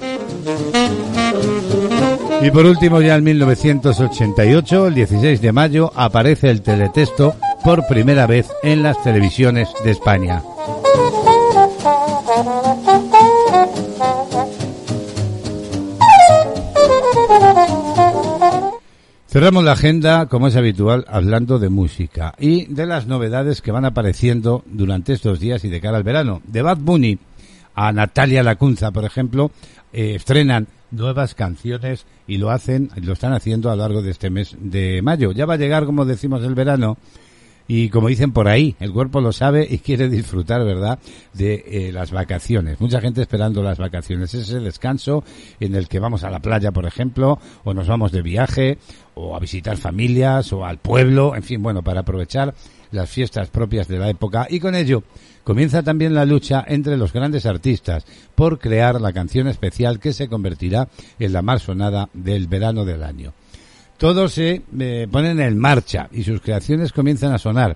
Y 2.41 2.49
por 2.51 2.65
último, 2.65 3.01
ya 3.01 3.17
en 3.17 3.25
1988, 3.25 4.87
el 4.87 4.95
16 4.95 5.41
de 5.41 5.51
mayo, 5.51 5.91
aparece 5.93 6.49
el 6.49 6.61
teletexto 6.61 7.35
por 7.63 7.87
primera 7.87 8.27
vez 8.27 8.49
en 8.63 8.83
las 8.83 9.01
televisiones 9.03 9.69
de 9.83 9.91
España. 9.91 10.41
Cerramos 19.27 19.63
la 19.63 19.73
agenda, 19.73 20.25
como 20.25 20.47
es 20.47 20.55
habitual, 20.55 21.05
hablando 21.07 21.59
de 21.59 21.69
música 21.69 22.33
y 22.39 22.65
de 22.65 22.87
las 22.87 23.05
novedades 23.05 23.61
que 23.61 23.71
van 23.71 23.85
apareciendo 23.85 24.63
durante 24.65 25.13
estos 25.13 25.39
días 25.39 25.63
y 25.63 25.69
de 25.69 25.81
cara 25.81 25.97
al 25.97 26.03
verano. 26.03 26.41
De 26.47 26.63
Bad 26.63 26.77
Bunny 26.77 27.19
a 27.75 27.91
Natalia 27.91 28.41
Lacunza, 28.41 28.91
por 28.91 29.05
ejemplo, 29.05 29.51
eh, 29.93 30.15
estrenan 30.15 30.67
nuevas 30.89 31.35
canciones 31.35 32.07
y 32.27 32.37
lo 32.37 32.49
hacen, 32.49 32.89
lo 32.95 33.13
están 33.13 33.33
haciendo 33.33 33.69
a 33.69 33.75
lo 33.75 33.83
largo 33.83 34.01
de 34.01 34.11
este 34.11 34.31
mes 34.31 34.55
de 34.59 35.01
mayo. 35.03 35.31
Ya 35.31 35.45
va 35.45 35.53
a 35.53 35.57
llegar, 35.57 35.85
como 35.85 36.05
decimos, 36.05 36.43
el 36.43 36.55
verano 36.55 36.97
y 37.71 37.89
como 37.89 38.07
dicen 38.07 38.31
por 38.31 38.47
ahí, 38.47 38.75
el 38.79 38.91
cuerpo 38.91 39.21
lo 39.21 39.31
sabe 39.31 39.65
y 39.69 39.77
quiere 39.77 40.09
disfrutar, 40.09 40.65
¿verdad?, 40.65 40.97
de 41.33 41.63
eh, 41.67 41.91
las 41.93 42.09
vacaciones. 42.09 42.81
Mucha 42.81 42.99
gente 42.99 43.21
esperando 43.21 43.61
las 43.61 43.77
vacaciones, 43.77 44.33
ese 44.33 44.59
descanso 44.59 45.23
en 45.59 45.75
el 45.75 45.87
que 45.87 45.99
vamos 45.99 46.23
a 46.23 46.31
la 46.31 46.39
playa, 46.39 46.71
por 46.71 46.87
ejemplo, 46.87 47.37
o 47.63 47.75
nos 47.75 47.87
vamos 47.87 48.11
de 48.11 48.23
viaje, 48.23 48.79
o 49.13 49.35
a 49.35 49.39
visitar 49.39 49.77
familias, 49.77 50.51
o 50.51 50.65
al 50.65 50.79
pueblo, 50.79 51.35
en 51.35 51.43
fin, 51.43 51.61
bueno, 51.61 51.83
para 51.83 51.99
aprovechar 51.99 52.55
las 52.89 53.07
fiestas 53.07 53.49
propias 53.49 53.87
de 53.87 53.99
la 53.99 54.09
época 54.09 54.47
y 54.49 54.59
con 54.59 54.73
ello 54.73 55.03
comienza 55.43 55.83
también 55.83 56.15
la 56.15 56.25
lucha 56.25 56.65
entre 56.67 56.97
los 56.97 57.13
grandes 57.13 57.45
artistas 57.45 58.03
por 58.33 58.57
crear 58.57 58.99
la 58.99 59.13
canción 59.13 59.47
especial 59.47 59.99
que 59.99 60.11
se 60.11 60.27
convertirá 60.27 60.87
en 61.19 61.33
la 61.33 61.43
más 61.43 61.61
sonada 61.61 62.09
del 62.15 62.47
verano 62.47 62.85
del 62.85 63.03
año 63.03 63.31
todos 63.99 64.31
se 64.31 64.61
eh, 64.79 65.07
ponen 65.11 65.41
en 65.41 65.59
marcha 65.59 66.07
y 66.11 66.23
sus 66.23 66.41
creaciones 66.41 66.93
comienzan 66.93 67.33
a 67.33 67.37
sonar 67.37 67.75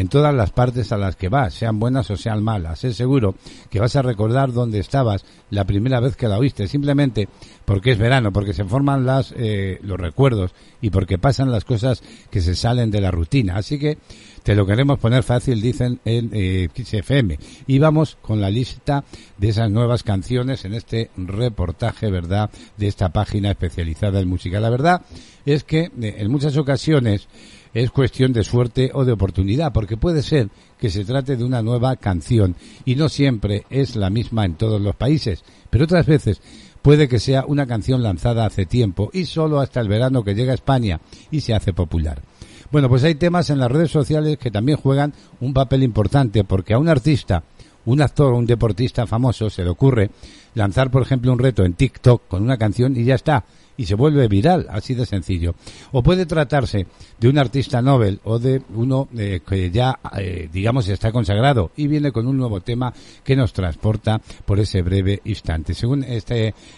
en 0.00 0.08
todas 0.08 0.34
las 0.34 0.50
partes 0.50 0.92
a 0.92 0.96
las 0.98 1.16
que 1.16 1.28
vas, 1.28 1.52
sean 1.52 1.78
buenas 1.78 2.10
o 2.10 2.16
sean 2.16 2.42
malas. 2.42 2.84
Es 2.84 2.96
seguro 2.96 3.34
que 3.68 3.80
vas 3.80 3.96
a 3.96 4.02
recordar 4.02 4.52
dónde 4.52 4.78
estabas 4.78 5.24
la 5.50 5.64
primera 5.64 6.00
vez 6.00 6.16
que 6.16 6.26
la 6.26 6.38
oíste, 6.38 6.68
simplemente 6.68 7.28
porque 7.66 7.92
es 7.92 7.98
verano, 7.98 8.32
porque 8.32 8.54
se 8.54 8.64
forman 8.64 9.04
las, 9.04 9.34
eh, 9.36 9.78
los 9.82 10.00
recuerdos 10.00 10.52
y 10.80 10.90
porque 10.90 11.18
pasan 11.18 11.52
las 11.52 11.64
cosas 11.64 12.02
que 12.30 12.40
se 12.40 12.54
salen 12.54 12.90
de 12.90 13.00
la 13.02 13.10
rutina. 13.10 13.56
Así 13.56 13.78
que 13.78 13.98
te 14.42 14.54
lo 14.54 14.66
queremos 14.66 14.98
poner 14.98 15.22
fácil, 15.22 15.60
dicen 15.60 16.00
en 16.04 16.30
eh, 16.32 16.68
XFM. 16.74 17.38
Y 17.66 17.78
vamos 17.78 18.16
con 18.22 18.40
la 18.40 18.48
lista 18.48 19.04
de 19.36 19.50
esas 19.50 19.70
nuevas 19.70 20.02
canciones 20.02 20.64
en 20.64 20.72
este 20.72 21.10
reportaje, 21.16 22.10
¿verdad?, 22.10 22.50
de 22.78 22.88
esta 22.88 23.10
página 23.10 23.50
especializada 23.50 24.20
en 24.20 24.28
música. 24.28 24.60
La 24.60 24.70
verdad 24.70 25.02
es 25.44 25.64
que 25.64 25.90
eh, 26.00 26.14
en 26.18 26.30
muchas 26.30 26.56
ocasiones 26.56 27.28
es 27.74 27.90
cuestión 27.90 28.32
de 28.32 28.44
suerte 28.44 28.90
o 28.94 29.04
de 29.04 29.12
oportunidad, 29.12 29.72
porque 29.72 29.96
puede 29.96 30.22
ser 30.22 30.48
que 30.78 30.90
se 30.90 31.04
trate 31.04 31.36
de 31.36 31.44
una 31.44 31.62
nueva 31.62 31.96
canción 31.96 32.56
y 32.84 32.96
no 32.96 33.08
siempre 33.08 33.64
es 33.70 33.96
la 33.96 34.10
misma 34.10 34.44
en 34.44 34.54
todos 34.54 34.80
los 34.80 34.96
países, 34.96 35.44
pero 35.70 35.84
otras 35.84 36.06
veces 36.06 36.40
puede 36.82 37.08
que 37.08 37.20
sea 37.20 37.44
una 37.46 37.66
canción 37.66 38.02
lanzada 38.02 38.46
hace 38.46 38.66
tiempo 38.66 39.10
y 39.12 39.26
solo 39.26 39.60
hasta 39.60 39.80
el 39.80 39.88
verano 39.88 40.24
que 40.24 40.34
llega 40.34 40.52
a 40.52 40.56
España 40.56 41.00
y 41.30 41.40
se 41.42 41.54
hace 41.54 41.72
popular. 41.72 42.22
Bueno, 42.70 42.88
pues 42.88 43.02
hay 43.04 43.16
temas 43.16 43.50
en 43.50 43.58
las 43.58 43.70
redes 43.70 43.90
sociales 43.90 44.38
que 44.38 44.50
también 44.50 44.78
juegan 44.78 45.12
un 45.40 45.52
papel 45.52 45.82
importante 45.82 46.44
porque 46.44 46.74
a 46.74 46.78
un 46.78 46.88
artista, 46.88 47.42
un 47.84 48.00
actor 48.00 48.32
o 48.32 48.36
un 48.36 48.46
deportista 48.46 49.06
famoso 49.06 49.50
se 49.50 49.64
le 49.64 49.70
ocurre 49.70 50.10
lanzar, 50.54 50.90
por 50.90 51.02
ejemplo, 51.02 51.32
un 51.32 51.38
reto 51.38 51.64
en 51.64 51.74
TikTok 51.74 52.28
con 52.28 52.42
una 52.42 52.58
canción 52.58 52.96
y 52.96 53.04
ya 53.04 53.14
está 53.14 53.44
y 53.80 53.86
se 53.86 53.94
vuelve 53.94 54.28
viral, 54.28 54.66
así 54.68 54.92
de 54.92 55.06
sencillo. 55.06 55.54
O 55.92 56.02
puede 56.02 56.26
tratarse 56.26 56.86
de 57.18 57.28
un 57.30 57.38
artista 57.38 57.80
Nobel 57.80 58.20
o 58.24 58.38
de 58.38 58.60
uno 58.74 59.08
eh, 59.16 59.40
que 59.40 59.70
ya, 59.70 59.98
eh, 60.18 60.50
digamos, 60.52 60.86
está 60.86 61.10
consagrado 61.10 61.70
y 61.76 61.86
viene 61.86 62.12
con 62.12 62.26
un 62.26 62.36
nuevo 62.36 62.60
tema 62.60 62.92
que 63.24 63.34
nos 63.34 63.54
transporta 63.54 64.20
por 64.44 64.60
ese 64.60 64.82
breve 64.82 65.22
instante. 65.24 65.72
Según 65.72 66.04
esta 66.04 66.34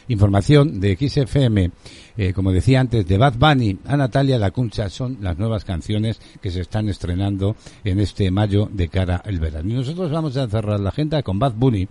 información 0.07 0.79
de 0.79 0.97
XFM, 0.97 1.73
eh, 2.17 2.33
como 2.33 2.53
decía 2.53 2.79
antes, 2.79 3.05
de 3.05 3.19
Bad 3.19 3.35
Bunny 3.37 3.79
a 3.87 3.97
Natalia 3.97 4.39
Lacuncha 4.39 4.89
son 4.89 5.19
las 5.23 5.37
nuevas 5.37 5.65
canciones 5.65 6.21
que 6.41 6.53
se 6.53 6.61
están 6.61 6.89
estrenando 6.89 7.57
en 7.83 7.99
este 7.99 8.31
mayo 8.31 8.69
de 8.73 8.87
cara 8.87 9.17
al 9.17 9.41
verano. 9.41 9.71
Y 9.71 9.75
nosotros 9.75 10.09
vamos 10.13 10.37
a 10.37 10.47
cerrar 10.47 10.79
la 10.79 10.91
agenda 10.91 11.21
con 11.25 11.41
Bad 11.41 11.55
Bunny 11.55 11.89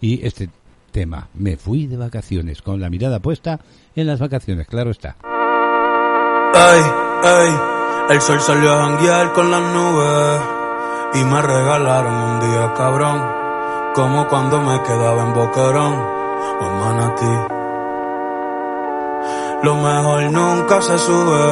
y 0.00 0.24
este 0.26 0.48
tema. 0.94 1.28
Me 1.34 1.56
fui 1.56 1.88
de 1.88 1.96
vacaciones 1.96 2.62
con 2.62 2.80
la 2.80 2.88
mirada 2.88 3.18
puesta 3.18 3.58
en 3.96 4.06
las 4.06 4.20
vacaciones, 4.20 4.68
claro 4.68 4.92
está. 4.92 5.16
Ay, 6.54 6.82
ay, 7.24 7.50
el 8.10 8.20
sol 8.20 8.40
salió 8.40 8.72
a 8.72 8.84
janguear 8.84 9.32
con 9.32 9.50
las 9.50 9.60
nubes 9.60 10.40
y 11.14 11.24
me 11.24 11.42
regalaron 11.42 12.14
un 12.14 12.40
día 12.40 12.72
cabrón, 12.74 13.20
como 13.94 14.28
cuando 14.28 14.60
me 14.60 14.80
quedaba 14.84 15.26
en 15.26 15.34
Boquerón 15.34 15.94
o 16.60 16.64
en 16.64 16.74
Manatí. 16.80 17.34
Lo 19.64 19.74
mejor 19.74 20.30
nunca 20.30 20.80
se 20.80 20.96
sube, 20.96 21.42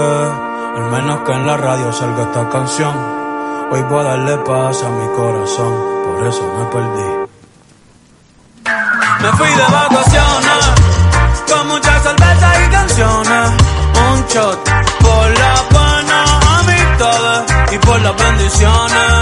al 0.76 0.90
menos 0.92 1.20
que 1.26 1.32
en 1.32 1.46
la 1.46 1.56
radio 1.56 1.92
salga 1.92 2.22
esta 2.22 2.48
canción. 2.48 2.94
Hoy 3.72 3.82
voy 3.90 4.00
a 4.00 4.02
darle 4.10 4.36
paz 4.38 4.84
a 4.84 4.88
mi 4.88 5.16
corazón, 5.16 5.72
por 6.04 6.26
eso 6.28 6.42
me 6.58 6.64
perdí. 6.66 7.21
Me 9.22 9.30
fui 9.34 9.48
de 9.48 9.62
vacaciones, 9.62 10.70
con 11.48 11.68
muchas 11.68 12.02
cervezas 12.02 12.58
y 12.58 12.70
canciones. 12.70 13.50
Un 14.10 14.26
shot 14.26 14.58
por 15.00 15.38
las 15.38 15.70
buenas 15.70 16.30
amistades 16.58 17.72
y 17.72 17.78
por 17.78 18.00
las 18.00 18.16
bendiciones. 18.16 19.21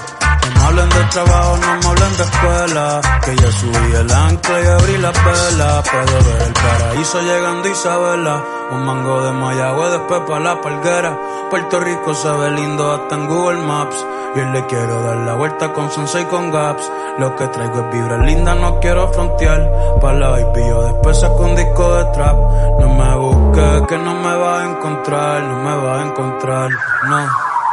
Hablen 0.71 0.87
de 0.87 1.03
trabajo, 1.11 1.57
no 1.57 1.67
me 1.67 1.85
hablen 1.85 2.15
de 2.15 2.23
escuela. 2.23 3.01
Que 3.25 3.35
ya 3.35 3.51
subí 3.51 3.93
el 3.93 4.09
ancla 4.09 4.61
y 4.61 4.67
abrí 4.67 4.97
la 4.99 5.11
vela. 5.11 5.83
Puedo 5.83 6.23
ver 6.23 6.41
el 6.47 6.53
paraíso 6.53 7.21
llegando 7.21 7.67
Isabela. 7.67 8.41
Un 8.71 8.85
mango 8.85 9.21
de 9.21 9.33
Mayagüe 9.33 9.89
después 9.89 10.21
pa' 10.21 10.39
la 10.39 10.61
palguera. 10.61 11.19
Puerto 11.49 11.77
Rico 11.81 12.13
se 12.13 12.29
ve 12.29 12.51
lindo 12.51 12.89
hasta 12.89 13.15
en 13.15 13.27
Google 13.27 13.61
Maps. 13.63 14.05
Y 14.33 14.39
hoy 14.39 14.45
le 14.53 14.65
quiero 14.67 15.03
dar 15.03 15.17
la 15.17 15.33
vuelta 15.33 15.73
con 15.73 15.91
Sensei 15.91 16.23
con 16.27 16.49
Gaps. 16.51 16.89
Lo 17.19 17.35
que 17.35 17.47
traigo 17.47 17.81
es 17.81 17.91
vibra 17.91 18.17
linda, 18.19 18.55
no 18.55 18.79
quiero 18.79 19.11
frontear. 19.11 19.69
Pa' 19.99 20.13
la 20.13 20.29
baby 20.29 20.67
yo 20.69 20.83
después 20.83 21.19
saco 21.19 21.43
un 21.43 21.55
disco 21.57 21.95
de 21.95 22.05
trap. 22.13 22.37
No 22.79 22.95
me 22.95 23.15
busques 23.17 23.87
que 23.89 23.97
no 23.97 24.13
me 24.13 24.37
va 24.37 24.61
a 24.61 24.69
encontrar, 24.69 25.43
no 25.43 25.55
me 25.57 25.75
va 25.85 25.99
a 25.99 26.05
encontrar. 26.05 26.69
No, 27.09 27.25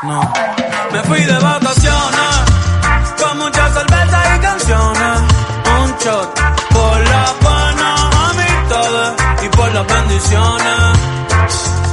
no. 0.02 0.32
Me 0.90 1.00
fui 1.04 1.20
de 1.20 1.38
vacaciones 1.38 2.57
con 3.48 3.62
muchas 3.62 3.72
cervezas 3.72 4.36
y 4.36 4.40
canciones. 4.40 5.20
Un 5.80 5.98
shot 5.98 6.34
por 6.70 6.98
la 7.00 7.34
buena 7.40 8.10
amistades 8.30 9.44
y 9.44 9.56
por 9.56 9.72
las 9.72 9.86
bendiciones. 9.86 10.98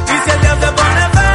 Y 0.07 0.23
si 0.23 0.31
el 0.31 0.41
día 0.41 0.55
se 0.59 0.71
pone 0.71 1.09
feo, 1.13 1.34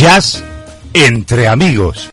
Jazz 0.00 0.42
entre 0.94 1.46
amigos. 1.46 2.10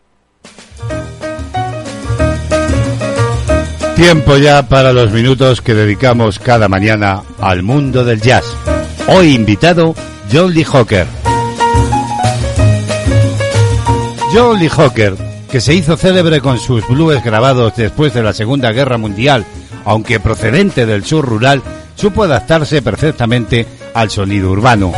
Tiempo 3.95 4.35
ya 4.35 4.67
para 4.67 4.91
los 4.91 5.13
minutos 5.13 5.61
que 5.61 5.73
dedicamos 5.73 6.37
cada 6.37 6.67
mañana 6.67 7.23
al 7.39 7.63
mundo 7.63 8.03
del 8.03 8.19
jazz. 8.19 8.43
Hoy 9.07 9.33
invitado, 9.33 9.95
John 10.29 10.53
Lee 10.53 10.65
Hooker. 10.65 11.07
John 14.33 14.59
Lee 14.59 14.67
Hooker, 14.67 15.15
que 15.49 15.61
se 15.61 15.73
hizo 15.73 15.95
célebre 15.95 16.41
con 16.41 16.59
sus 16.59 16.85
blues 16.89 17.23
grabados 17.23 17.77
después 17.77 18.13
de 18.13 18.21
la 18.21 18.33
Segunda 18.33 18.73
Guerra 18.73 18.97
Mundial, 18.97 19.45
aunque 19.85 20.19
procedente 20.19 20.85
del 20.85 21.05
sur 21.05 21.25
rural, 21.25 21.61
supo 21.95 22.23
adaptarse 22.23 22.81
perfectamente 22.81 23.65
al 23.93 24.09
sonido 24.09 24.51
urbano. 24.51 24.91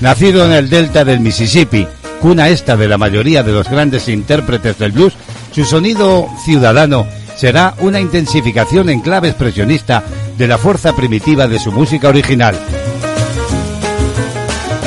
Nacido 0.00 0.46
en 0.46 0.52
el 0.52 0.70
delta 0.70 1.04
del 1.04 1.20
Mississippi, 1.20 1.86
cuna 2.20 2.48
esta 2.48 2.76
de 2.76 2.88
la 2.88 2.96
mayoría 2.96 3.42
de 3.42 3.52
los 3.52 3.68
grandes 3.68 4.08
intérpretes 4.08 4.78
del 4.78 4.92
blues, 4.92 5.14
su 5.52 5.64
sonido 5.64 6.26
ciudadano 6.44 7.06
será 7.36 7.74
una 7.80 8.00
intensificación 8.00 8.88
en 8.88 9.00
clave 9.00 9.28
expresionista 9.28 10.02
de 10.38 10.46
la 10.48 10.56
fuerza 10.56 10.94
primitiva 10.94 11.46
de 11.46 11.58
su 11.58 11.70
música 11.70 12.08
original. 12.08 12.58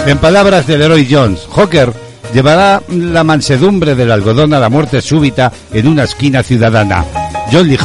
En 0.08 0.18
palabras 0.18 0.66
de 0.68 0.78
Leroy 0.78 1.08
Jones, 1.10 1.48
Hawker 1.56 1.94
llevará 2.34 2.82
la 2.90 3.24
mansedumbre 3.24 3.96
del 3.96 4.12
algodón 4.12 4.54
a 4.54 4.60
la 4.60 4.70
muerte 4.70 5.02
súbita 5.02 5.52
en 5.72 5.88
una 5.88 6.04
esquina 6.04 6.42
ciudadana. 6.42 7.06
John 7.52 7.68
Lee 7.68 7.78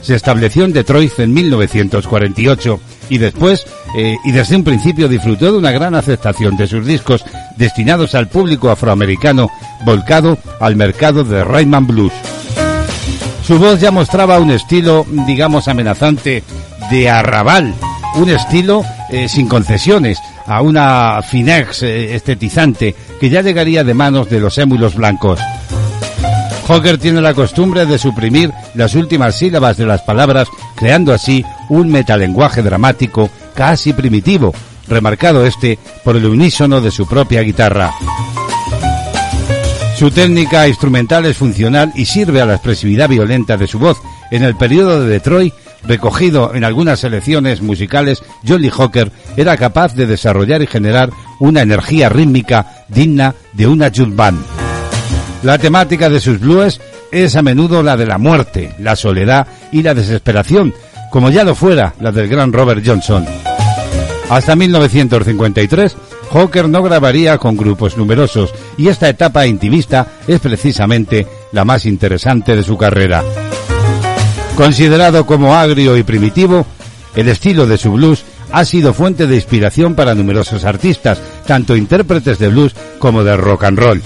se 0.00 0.14
estableció 0.14 0.64
en 0.64 0.72
Detroit 0.72 1.18
en 1.18 1.34
1948 1.34 2.80
y 3.10 3.18
después 3.18 3.66
eh, 3.96 4.16
y 4.24 4.32
desde 4.32 4.56
un 4.56 4.64
principio 4.64 5.08
disfrutó 5.08 5.52
de 5.52 5.58
una 5.58 5.70
gran 5.70 5.94
aceptación 5.94 6.56
de 6.56 6.66
sus 6.66 6.86
discos 6.86 7.24
destinados 7.56 8.14
al 8.14 8.28
público 8.28 8.70
afroamericano 8.70 9.50
volcado 9.84 10.38
al 10.60 10.76
mercado 10.76 11.24
de 11.24 11.44
Rhythm 11.44 11.86
Blues. 11.86 12.12
Su 13.46 13.58
voz 13.58 13.80
ya 13.80 13.90
mostraba 13.90 14.38
un 14.38 14.50
estilo, 14.50 15.04
digamos, 15.26 15.68
amenazante 15.68 16.42
de 16.90 17.10
arrabal, 17.10 17.74
un 18.16 18.30
estilo 18.30 18.84
eh, 19.10 19.28
sin 19.28 19.48
concesiones, 19.48 20.18
a 20.46 20.62
una 20.62 21.20
finex 21.22 21.82
eh, 21.82 22.14
estetizante 22.14 22.94
que 23.20 23.30
ya 23.30 23.42
llegaría 23.42 23.84
de 23.84 23.94
manos 23.94 24.28
de 24.30 24.40
los 24.40 24.58
émulos 24.58 24.94
blancos. 24.94 25.40
Hawker 26.68 26.98
tiene 26.98 27.20
la 27.20 27.34
costumbre 27.34 27.86
de 27.86 27.98
suprimir 27.98 28.52
las 28.74 28.94
últimas 28.94 29.36
sílabas 29.36 29.76
de 29.76 29.86
las 29.86 30.02
palabras, 30.02 30.48
creando 30.76 31.12
así 31.12 31.44
un 31.68 31.90
metalenguaje 31.90 32.62
dramático 32.62 33.28
casi 33.54 33.92
primitivo, 33.92 34.54
remarcado 34.88 35.44
este 35.44 35.78
por 36.04 36.16
el 36.16 36.26
unísono 36.26 36.80
de 36.80 36.90
su 36.90 37.06
propia 37.06 37.42
guitarra. 37.42 37.92
Su 39.96 40.10
técnica 40.10 40.66
instrumental 40.66 41.26
es 41.26 41.36
funcional 41.36 41.92
y 41.94 42.06
sirve 42.06 42.40
a 42.40 42.46
la 42.46 42.54
expresividad 42.54 43.08
violenta 43.08 43.56
de 43.56 43.68
su 43.68 43.78
voz. 43.78 43.98
En 44.30 44.42
el 44.42 44.56
periodo 44.56 45.00
de 45.00 45.08
Detroit, 45.08 45.54
recogido 45.84 46.54
en 46.54 46.64
algunas 46.64 47.00
selecciones 47.00 47.62
musicales, 47.62 48.22
Jolly 48.46 48.70
Hawker 48.70 49.12
era 49.36 49.56
capaz 49.56 49.94
de 49.94 50.06
desarrollar 50.06 50.62
y 50.62 50.66
generar 50.66 51.10
una 51.38 51.62
energía 51.62 52.08
rítmica 52.08 52.84
digna 52.88 53.34
de 53.52 53.66
una 53.66 53.88
jazz 53.88 54.14
band. 54.14 54.44
La 55.42 55.58
temática 55.58 56.08
de 56.08 56.20
sus 56.20 56.40
blues 56.40 56.80
es 57.12 57.36
a 57.36 57.42
menudo 57.42 57.82
la 57.82 57.96
de 57.96 58.06
la 58.06 58.18
muerte, 58.18 58.74
la 58.78 58.96
soledad 58.96 59.46
y 59.70 59.82
la 59.82 59.94
desesperación, 59.94 60.74
como 61.12 61.28
ya 61.30 61.44
lo 61.44 61.54
fuera 61.54 61.94
la 62.00 62.10
del 62.10 62.26
gran 62.26 62.52
Robert 62.54 62.82
Johnson. 62.84 63.26
Hasta 64.30 64.56
1953, 64.56 65.94
Hawker 66.32 66.70
no 66.70 66.82
grabaría 66.82 67.36
con 67.36 67.54
grupos 67.54 67.98
numerosos 67.98 68.52
y 68.78 68.88
esta 68.88 69.10
etapa 69.10 69.46
intimista 69.46 70.06
es 70.26 70.40
precisamente 70.40 71.26
la 71.52 71.66
más 71.66 71.84
interesante 71.84 72.56
de 72.56 72.62
su 72.62 72.78
carrera. 72.78 73.22
Considerado 74.56 75.26
como 75.26 75.54
agrio 75.54 75.98
y 75.98 76.02
primitivo, 76.02 76.64
el 77.14 77.28
estilo 77.28 77.66
de 77.66 77.76
su 77.76 77.92
blues 77.92 78.24
ha 78.50 78.64
sido 78.64 78.94
fuente 78.94 79.26
de 79.26 79.34
inspiración 79.34 79.94
para 79.94 80.14
numerosos 80.14 80.64
artistas, 80.64 81.20
tanto 81.46 81.76
intérpretes 81.76 82.38
de 82.38 82.48
blues 82.48 82.74
como 82.98 83.22
de 83.22 83.36
rock 83.36 83.64
and 83.64 83.78
roll. 83.78 84.02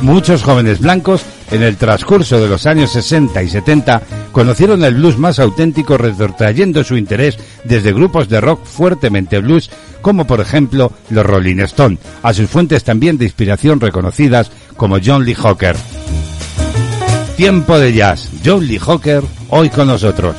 Muchos 0.00 0.42
jóvenes 0.42 0.80
blancos, 0.80 1.22
en 1.50 1.62
el 1.62 1.76
transcurso 1.76 2.40
de 2.40 2.48
los 2.48 2.66
años 2.66 2.92
60 2.92 3.42
y 3.42 3.48
70, 3.48 4.02
conocieron 4.32 4.84
el 4.84 4.94
blues 4.94 5.18
más 5.18 5.38
auténtico 5.38 5.96
retrotrayendo 5.96 6.84
su 6.84 6.96
interés 6.96 7.38
desde 7.64 7.92
grupos 7.92 8.28
de 8.28 8.40
rock 8.40 8.64
fuertemente 8.64 9.40
blues, 9.40 9.70
como 10.00 10.26
por 10.26 10.40
ejemplo 10.40 10.92
los 11.10 11.24
Rolling 11.24 11.60
Stone, 11.60 11.98
a 12.22 12.32
sus 12.32 12.48
fuentes 12.48 12.84
también 12.84 13.18
de 13.18 13.24
inspiración 13.24 13.80
reconocidas 13.80 14.50
como 14.76 14.98
John 15.04 15.24
Lee 15.24 15.34
Hooker. 15.34 15.76
Tiempo 17.36 17.78
de 17.78 17.92
jazz, 17.92 18.28
John 18.44 18.66
Lee 18.66 18.78
Hooker, 18.78 19.22
hoy 19.48 19.68
con 19.68 19.88
nosotros. 19.88 20.36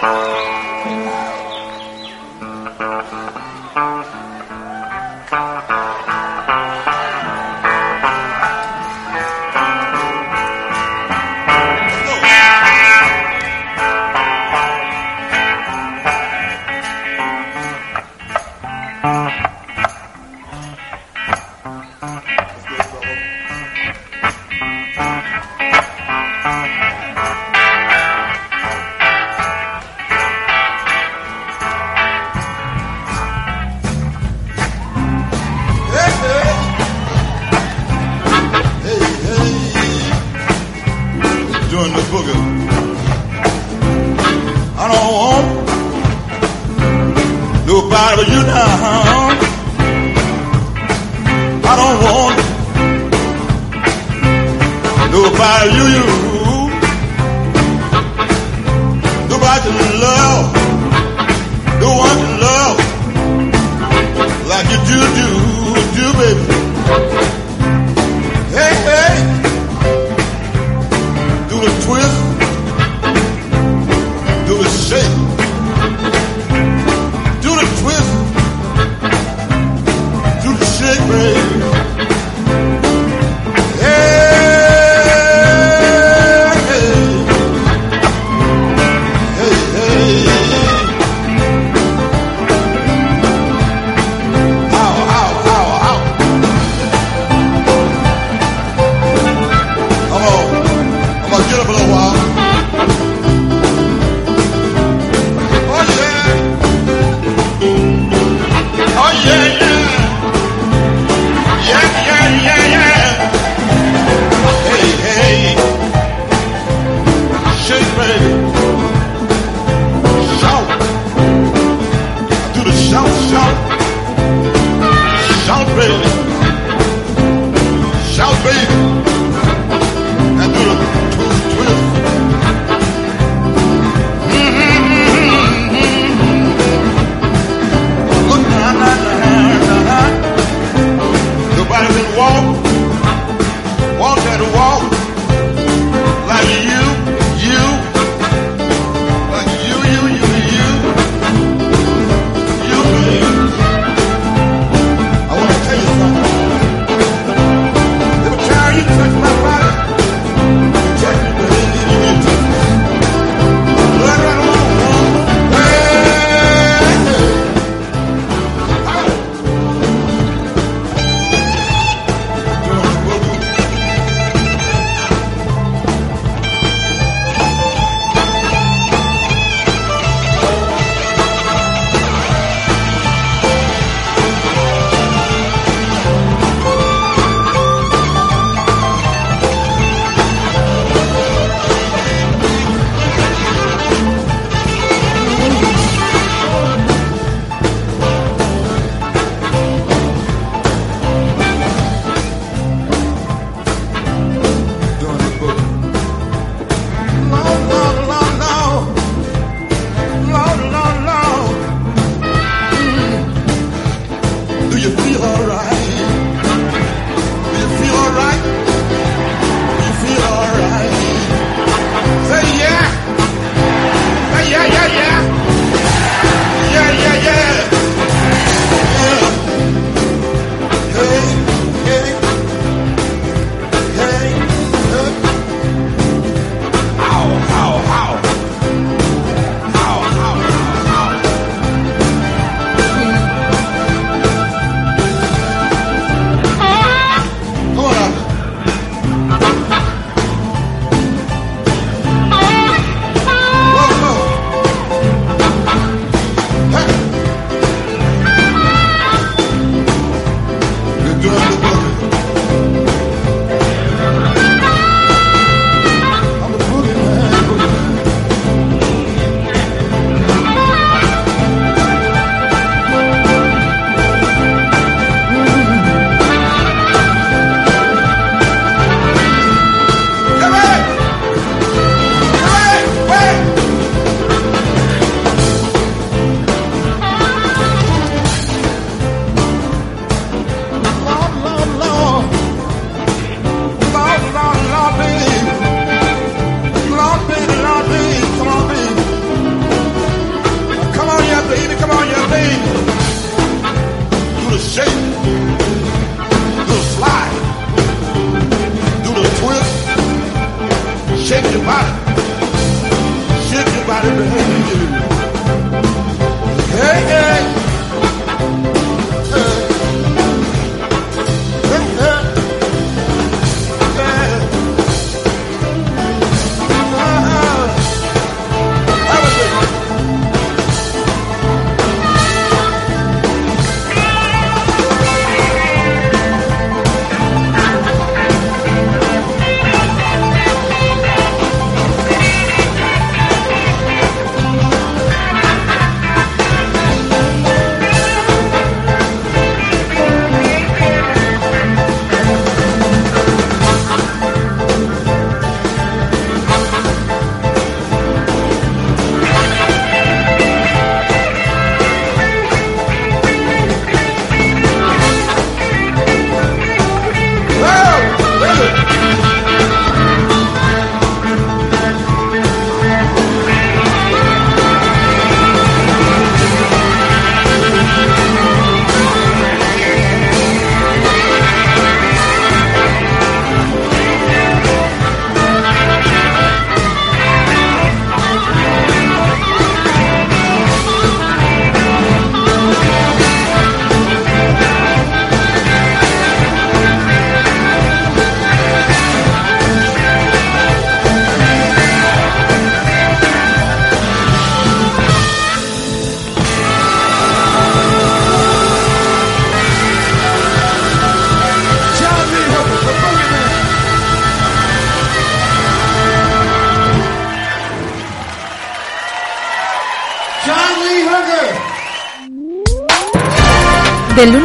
Thank. 0.00 0.47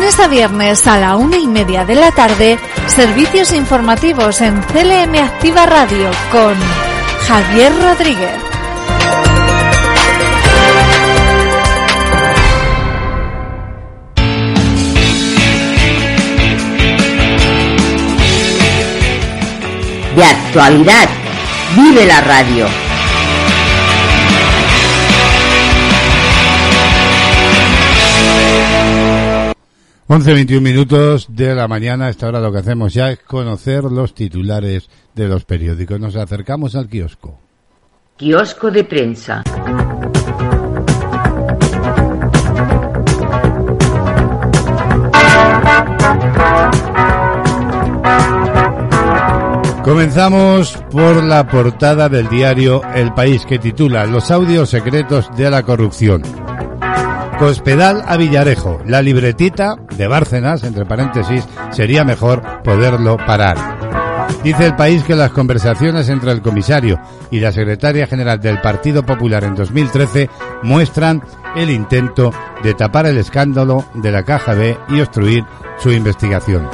Lunes 0.04 0.20
a 0.20 0.28
viernes 0.28 0.86
a 0.86 0.98
la 0.98 1.16
una 1.16 1.38
y 1.38 1.48
media 1.48 1.86
de 1.86 1.96
la 1.96 2.12
tarde, 2.12 2.60
servicios 2.88 3.54
informativos 3.54 4.42
en 4.42 4.62
CLM 4.62 5.16
Activa 5.16 5.66
Radio 5.66 6.12
con 6.30 6.54
Javier 7.26 7.72
Rodríguez. 7.82 8.32
De 20.18 20.26
actualidad, 20.26 21.08
vive 21.78 22.06
la 22.06 22.20
radio. 22.20 22.83
11.21 30.14 30.62
minutos 30.62 31.26
de 31.28 31.56
la 31.56 31.68
mañana, 31.68 32.06
a 32.06 32.10
esta 32.10 32.28
hora 32.28 32.40
lo 32.40 32.52
que 32.52 32.60
hacemos 32.60 32.94
ya 32.94 33.10
es 33.10 33.18
conocer 33.18 33.84
los 33.86 34.14
titulares 34.14 34.88
de 35.16 35.28
los 35.28 35.44
periódicos. 35.44 36.00
Nos 36.00 36.16
acercamos 36.16 36.76
al 36.76 36.88
kiosco. 36.88 37.40
Kiosco 38.16 38.70
de 38.70 38.84
prensa. 38.84 39.42
Comenzamos 49.84 50.78
por 50.92 51.24
la 51.24 51.48
portada 51.48 52.08
del 52.08 52.30
diario 52.30 52.84
El 52.94 53.16
País 53.16 53.48
que 53.48 53.58
titula 53.58 54.06
Los 54.06 54.30
audios 54.30 54.70
secretos 54.70 55.36
de 55.36 55.50
la 55.50 55.64
corrupción. 55.64 56.43
Cospedal 57.44 58.06
a 58.08 58.16
Villarejo. 58.16 58.80
La 58.86 59.02
libretita 59.02 59.76
de 59.98 60.08
Bárcenas, 60.08 60.64
entre 60.64 60.86
paréntesis, 60.86 61.46
sería 61.72 62.06
mejor 62.06 62.42
poderlo 62.64 63.18
parar. 63.18 63.58
Dice 64.46 64.68
el 64.68 64.78
país 64.78 65.04
que 65.04 65.14
las 65.14 65.32
conversaciones 65.32 66.08
entre 66.08 66.32
el 66.32 66.42
comisario 66.42 67.02
y 67.32 67.42
la 67.42 67.52
secretaria 67.52 68.08
general 68.08 68.40
del 68.40 68.62
Partido 68.62 69.06
Popular 69.06 69.44
en 69.44 69.56
2013 69.56 70.30
muestran 70.62 71.22
el 71.58 71.70
intento 71.70 72.32
de 72.64 72.76
tapar 72.76 73.08
el 73.08 73.18
escándalo 73.18 73.84
de 73.94 74.12
la 74.12 74.24
Caja 74.24 74.54
B 74.54 74.78
y 74.88 75.02
obstruir 75.02 75.44
su 75.80 75.92
investigación. 75.92 76.70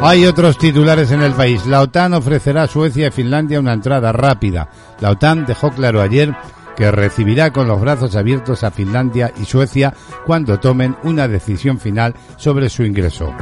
Hay 0.00 0.26
otros 0.26 0.58
titulares 0.58 1.10
en 1.10 1.22
el 1.22 1.32
país. 1.32 1.66
La 1.66 1.80
OTAN 1.80 2.14
ofrecerá 2.14 2.62
a 2.62 2.68
Suecia 2.68 3.08
y 3.08 3.10
Finlandia 3.10 3.58
una 3.58 3.72
entrada 3.72 4.12
rápida. 4.12 4.68
La 5.00 5.10
OTAN 5.10 5.44
dejó 5.44 5.72
claro 5.72 6.00
ayer 6.00 6.36
que 6.78 6.92
recibirá 6.92 7.52
con 7.52 7.66
los 7.66 7.80
brazos 7.80 8.14
abiertos 8.14 8.62
a 8.62 8.70
Finlandia 8.70 9.32
y 9.36 9.44
Suecia 9.44 9.92
cuando 10.24 10.60
tomen 10.60 10.96
una 11.02 11.26
decisión 11.26 11.80
final 11.80 12.14
sobre 12.36 12.68
su 12.68 12.84
ingreso. 12.84 13.34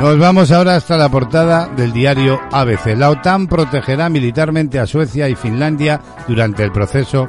Nos 0.00 0.18
vamos 0.18 0.52
ahora 0.52 0.76
hasta 0.76 0.96
la 0.96 1.08
portada 1.08 1.66
del 1.66 1.92
diario 1.92 2.40
ABC. 2.52 2.96
La 2.96 3.10
OTAN 3.10 3.48
protegerá 3.48 4.08
militarmente 4.08 4.78
a 4.78 4.86
Suecia 4.86 5.28
y 5.28 5.34
Finlandia 5.34 6.00
durante 6.28 6.62
el 6.62 6.70
proceso 6.70 7.28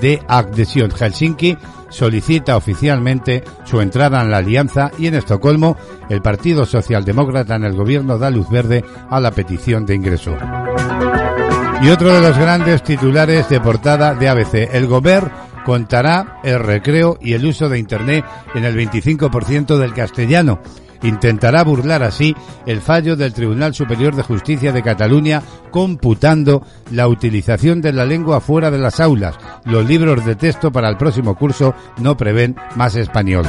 de 0.00 0.22
adhesión. 0.26 0.90
Helsinki 0.90 1.58
solicita 1.90 2.56
oficialmente 2.56 3.44
su 3.64 3.80
entrada 3.80 4.22
en 4.22 4.30
la 4.30 4.38
alianza 4.38 4.90
y 4.98 5.06
en 5.06 5.14
Estocolmo 5.14 5.76
el 6.08 6.22
Partido 6.22 6.66
Socialdemócrata 6.66 7.56
en 7.56 7.64
el 7.64 7.74
gobierno 7.74 8.18
da 8.18 8.30
luz 8.30 8.48
verde 8.50 8.84
a 9.10 9.20
la 9.20 9.30
petición 9.30 9.86
de 9.86 9.94
ingreso. 9.94 10.36
Y 11.82 11.90
otro 11.90 12.12
de 12.12 12.20
los 12.20 12.36
grandes 12.36 12.82
titulares 12.82 13.48
de 13.48 13.60
portada 13.60 14.14
de 14.14 14.28
ABC, 14.28 14.68
el 14.72 14.86
Gober 14.86 15.30
contará 15.64 16.40
el 16.42 16.58
recreo 16.58 17.18
y 17.20 17.34
el 17.34 17.44
uso 17.44 17.68
de 17.68 17.78
Internet 17.78 18.24
en 18.54 18.64
el 18.64 18.76
25% 18.76 19.76
del 19.76 19.94
castellano 19.94 20.60
intentará 21.02 21.64
burlar 21.64 22.02
así 22.02 22.34
el 22.66 22.80
fallo 22.80 23.16
del 23.16 23.32
Tribunal 23.32 23.74
Superior 23.74 24.14
de 24.14 24.22
Justicia 24.22 24.72
de 24.72 24.82
Cataluña 24.82 25.42
computando 25.70 26.62
la 26.90 27.08
utilización 27.08 27.80
de 27.80 27.92
la 27.92 28.04
lengua 28.04 28.40
fuera 28.40 28.70
de 28.70 28.78
las 28.78 29.00
aulas. 29.00 29.36
Los 29.64 29.86
libros 29.86 30.24
de 30.24 30.34
texto 30.34 30.72
para 30.72 30.88
el 30.88 30.96
próximo 30.96 31.34
curso 31.34 31.74
no 31.98 32.16
prevén 32.16 32.56
más 32.76 32.96
español. 32.96 33.46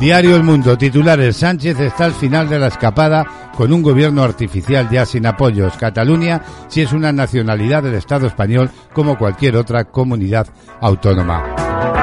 Diario 0.00 0.34
El 0.34 0.44
Mundo, 0.44 0.78
titulares 0.78 1.36
Sánchez 1.36 1.78
está 1.78 2.06
al 2.06 2.12
final 2.12 2.48
de 2.48 2.58
la 2.58 2.68
escapada 2.68 3.50
con 3.54 3.70
un 3.70 3.82
gobierno 3.82 4.22
artificial 4.22 4.88
ya 4.88 5.04
sin 5.04 5.26
apoyos. 5.26 5.76
Cataluña 5.76 6.40
si 6.68 6.80
es 6.80 6.94
una 6.94 7.12
nacionalidad 7.12 7.82
del 7.82 7.96
Estado 7.96 8.26
español 8.26 8.70
como 8.94 9.18
cualquier 9.18 9.56
otra 9.56 9.84
comunidad 9.84 10.46
autónoma. 10.80 11.99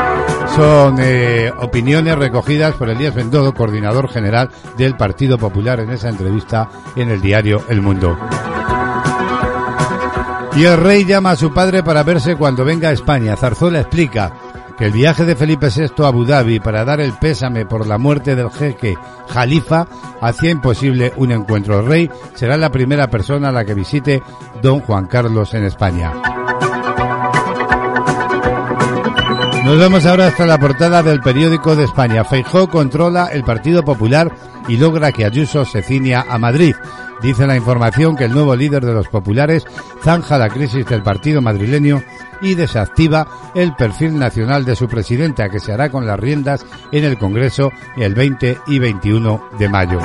Son 0.58 0.98
eh, 1.00 1.52
opiniones 1.60 2.18
recogidas 2.18 2.74
por 2.74 2.90
Elías 2.90 3.14
Bendodo, 3.14 3.54
coordinador 3.54 4.10
general 4.10 4.50
del 4.76 4.98
Partido 4.98 5.38
Popular, 5.38 5.80
en 5.82 5.92
esa 5.92 6.10
entrevista 6.10 6.68
en 6.96 7.12
el 7.12 7.22
diario 7.22 7.62
El 7.70 7.80
Mundo. 7.84 8.18
Y 10.56 10.66
el 10.66 10.78
rey 10.78 11.06
llama 11.06 11.30
a 11.30 11.36
su 11.36 11.54
padre 11.54 11.84
para 11.84 12.02
verse 12.02 12.36
cuando 12.36 12.66
venga 12.66 12.90
a 12.90 12.94
España. 12.94 13.36
Zarzuela 13.36 13.82
explica 13.82 14.34
que 14.80 14.86
el 14.86 14.94
viaje 14.94 15.26
de 15.26 15.36
Felipe 15.36 15.70
VI 15.70 16.04
a 16.04 16.08
Abu 16.08 16.26
Dhabi 16.26 16.60
para 16.60 16.84
dar 16.84 17.02
el 17.02 17.14
pésame 17.14 17.68
por 17.68 17.86
la 17.86 18.00
muerte 18.00 18.36
del 18.36 18.50
jeque 18.50 18.98
Jalifa 19.30 19.86
hacía 20.22 20.50
imposible 20.50 21.14
un 21.18 21.34
encuentro. 21.34 21.82
El 21.82 21.86
rey 21.86 22.12
será 22.34 22.58
la 22.58 22.72
primera 22.72 23.12
persona 23.12 23.50
a 23.50 23.52
la 23.52 23.64
que 23.64 23.76
visite 23.76 24.24
don 24.64 24.80
Juan 24.80 25.06
Carlos 25.06 25.54
en 25.54 25.66
España. 25.66 26.14
Nos 29.68 29.80
vamos 29.80 30.06
ahora 30.06 30.28
hasta 30.28 30.46
la 30.46 30.58
portada 30.58 31.04
del 31.04 31.20
periódico 31.20 31.76
de 31.76 31.84
España. 31.84 32.24
Feijó 32.24 32.70
controla 32.70 33.26
el 33.26 33.44
Partido 33.44 33.84
Popular 33.84 34.32
y 34.70 34.78
logra 34.78 35.12
que 35.12 35.26
Ayuso 35.26 35.66
se 35.66 35.82
ciña 35.82 36.24
a 36.30 36.38
Madrid. 36.38 36.74
Dice 37.22 37.46
la 37.46 37.58
información 37.58 38.16
que 38.16 38.24
el 38.24 38.32
nuevo 38.32 38.56
líder 38.56 38.86
de 38.86 38.94
los 38.94 39.10
populares 39.10 39.66
zanja 40.02 40.38
la 40.38 40.48
crisis 40.48 40.86
del 40.86 41.04
partido 41.04 41.42
madrileño 41.42 42.02
y 42.42 42.56
desactiva 42.56 43.28
el 43.56 43.76
perfil 43.76 44.18
nacional 44.18 44.64
de 44.64 44.78
su 44.78 44.88
presidenta 44.88 45.50
que 45.50 45.60
se 45.60 45.74
hará 45.74 45.90
con 45.90 46.08
las 46.08 46.18
riendas 46.18 46.66
en 46.94 47.04
el 47.04 47.18
Congreso 47.18 47.74
el 47.98 48.16
20 48.16 48.60
y 48.68 48.80
21 48.80 49.50
de 49.60 49.68
mayo. 49.68 50.00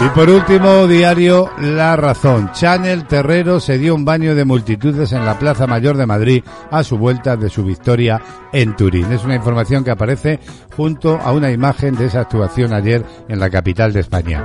Y 0.00 0.08
por 0.08 0.28
último, 0.28 0.86
diario 0.86 1.50
La 1.60 1.96
Razón. 1.96 2.50
Chanel 2.52 3.06
Terrero 3.06 3.60
se 3.60 3.78
dio 3.78 3.94
un 3.94 4.04
baño 4.04 4.34
de 4.34 4.44
multitudes 4.44 5.12
en 5.12 5.24
la 5.24 5.38
Plaza 5.38 5.66
Mayor 5.66 5.96
de 5.96 6.06
Madrid 6.06 6.44
a 6.70 6.82
su 6.82 6.98
vuelta 6.98 7.36
de 7.36 7.48
su 7.48 7.64
victoria 7.64 8.20
en 8.52 8.76
Turín. 8.76 9.10
Es 9.12 9.24
una 9.24 9.36
información 9.36 9.84
que 9.84 9.92
aparece 9.92 10.40
junto 10.76 11.18
a 11.18 11.32
una 11.32 11.50
imagen 11.50 11.94
de 11.94 12.06
esa 12.06 12.20
actuación 12.20 12.72
ayer 12.72 13.04
en 13.28 13.38
la 13.38 13.50
capital 13.50 13.92
de 13.92 14.00
España. 14.00 14.44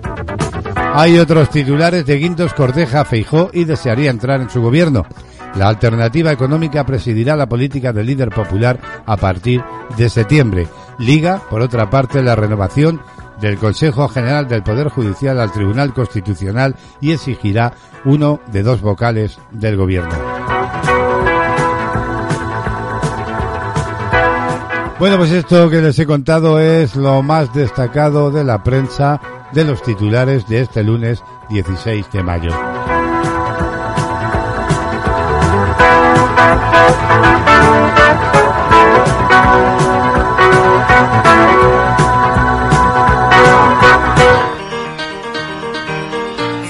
Hay 0.94 1.18
otros 1.18 1.50
titulares 1.50 2.06
de 2.06 2.18
Guindos 2.18 2.54
Cordeja 2.54 3.04
Feijó 3.06 3.50
y 3.54 3.66
desearía 3.66 4.12
entrar 4.12 4.42
en 4.42 4.50
su 4.50 4.62
gobierno. 4.62 5.06
La 5.56 5.68
alternativa 5.68 6.32
económica 6.32 6.86
presidirá 6.86 7.36
la 7.36 7.50
política 7.50 7.92
del 7.92 8.06
líder 8.06 8.30
popular 8.30 8.80
a 9.06 9.18
partir 9.18 9.64
de 9.98 10.10
septiembre. 10.10 10.68
Liga, 11.00 11.42
por 11.50 11.62
otra 11.62 11.90
parte, 11.90 12.22
la 12.22 12.36
renovación 12.36 13.02
del 13.40 13.58
Consejo 13.58 14.08
General 14.08 14.48
del 14.48 14.64
Poder 14.64 14.90
Judicial 14.90 15.40
al 15.40 15.52
Tribunal 15.52 15.94
Constitucional 15.94 16.76
y 17.02 17.12
exigirá 17.12 17.74
uno 18.06 18.40
de 18.52 18.64
dos 18.64 18.82
vocales 18.82 19.40
del 19.52 19.78
Gobierno. 19.78 20.16
Bueno, 25.00 25.18
pues 25.18 25.32
esto 25.32 25.70
que 25.70 25.82
les 25.82 25.98
he 25.98 26.06
contado 26.06 26.60
es 26.60 26.98
lo 26.98 27.22
más 27.24 27.54
destacado 27.54 28.32
de 28.32 28.44
la 28.44 28.64
prensa 28.64 29.22
de 29.54 29.64
los 29.64 29.82
titulares 29.82 30.46
de 30.48 30.62
este 30.62 30.84
lunes 30.84 31.24
16 31.50 32.12
de 32.12 32.24
mayo. 32.24 32.52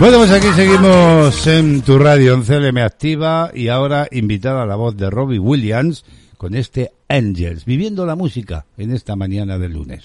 Bueno, 0.00 0.18
pues 0.18 0.30
aquí 0.30 0.46
seguimos 0.54 1.44
en 1.48 1.82
tu 1.82 1.98
radio 1.98 2.34
en 2.34 2.44
CLM 2.44 2.78
Activa 2.78 3.50
y 3.52 3.66
ahora 3.66 4.06
invitada 4.12 4.62
a 4.62 4.66
la 4.66 4.76
voz 4.76 4.96
de 4.96 5.10
Robbie 5.10 5.40
Williams 5.40 6.04
con 6.36 6.54
este 6.54 6.92
Angels, 7.08 7.64
viviendo 7.64 8.06
la 8.06 8.14
música 8.14 8.64
en 8.76 8.94
esta 8.94 9.16
mañana 9.16 9.58
de 9.58 9.68
lunes. 9.68 10.04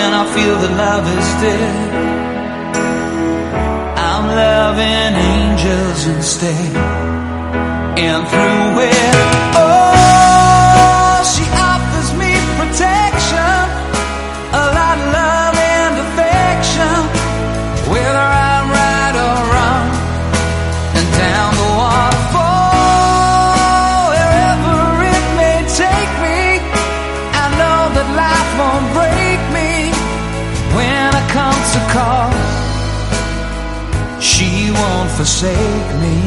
and 0.00 0.10
I 0.22 0.24
feel 0.34 0.54
that 0.62 0.72
love 0.84 1.06
is 1.18 1.28
dead. 1.44 1.74
I'm 4.10 4.24
loving 4.42 5.12
angels 5.34 6.00
instead, 6.14 6.74
and 8.06 8.22
through 8.30 8.82
it, 8.90 9.14
oh, 9.64 11.18
she 11.32 11.44
offers 11.70 12.10
me 12.20 12.32
protection, 12.58 13.03
forsake 35.24 35.90
me. 36.04 36.18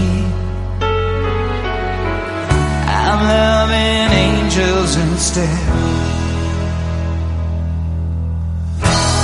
I'm 3.06 3.20
loving 3.30 4.10
angels 4.26 4.92
instead. 4.96 5.60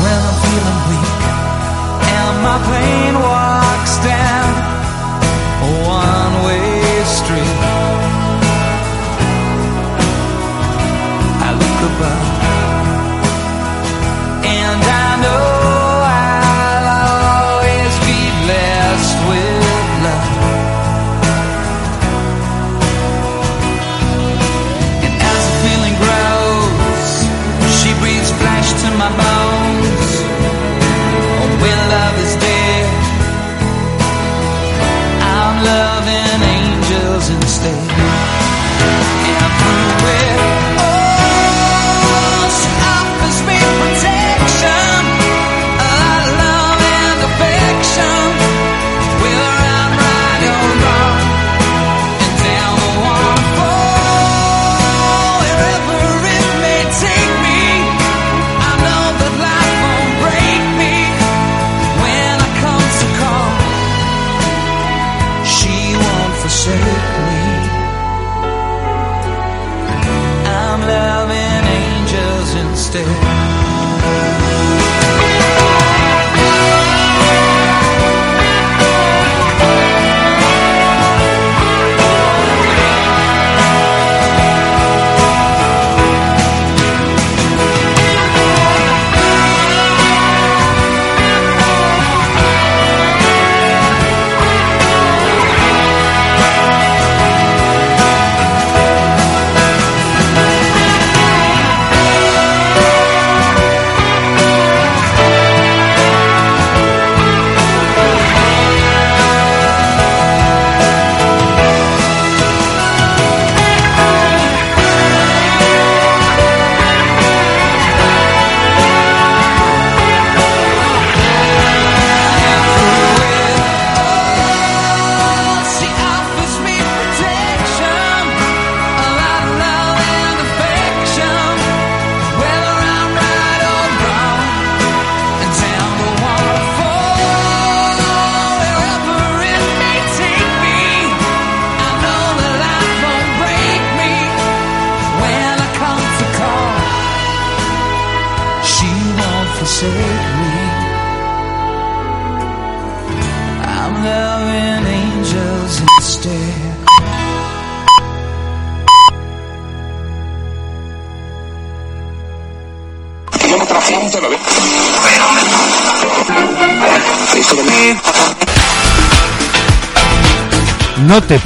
When 0.04 0.20
I'm 0.30 0.38
feeling 0.44 0.82
weak 0.90 1.22
and 2.18 2.36
my 2.48 2.58
plane 2.68 3.13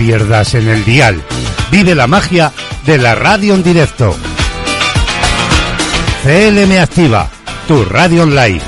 pierdas 0.07 0.53
en 0.53 0.69
el 0.69 0.85
dial. 0.85 1.21
Vive 1.69 1.93
la 1.93 2.07
magia 2.07 2.53
de 2.85 2.97
la 2.97 3.13
radio 3.13 3.55
en 3.55 3.61
directo. 3.61 4.15
CLM 6.23 6.79
Activa, 6.79 7.29
tu 7.67 7.83
radio 7.83 8.23
online. 8.23 8.66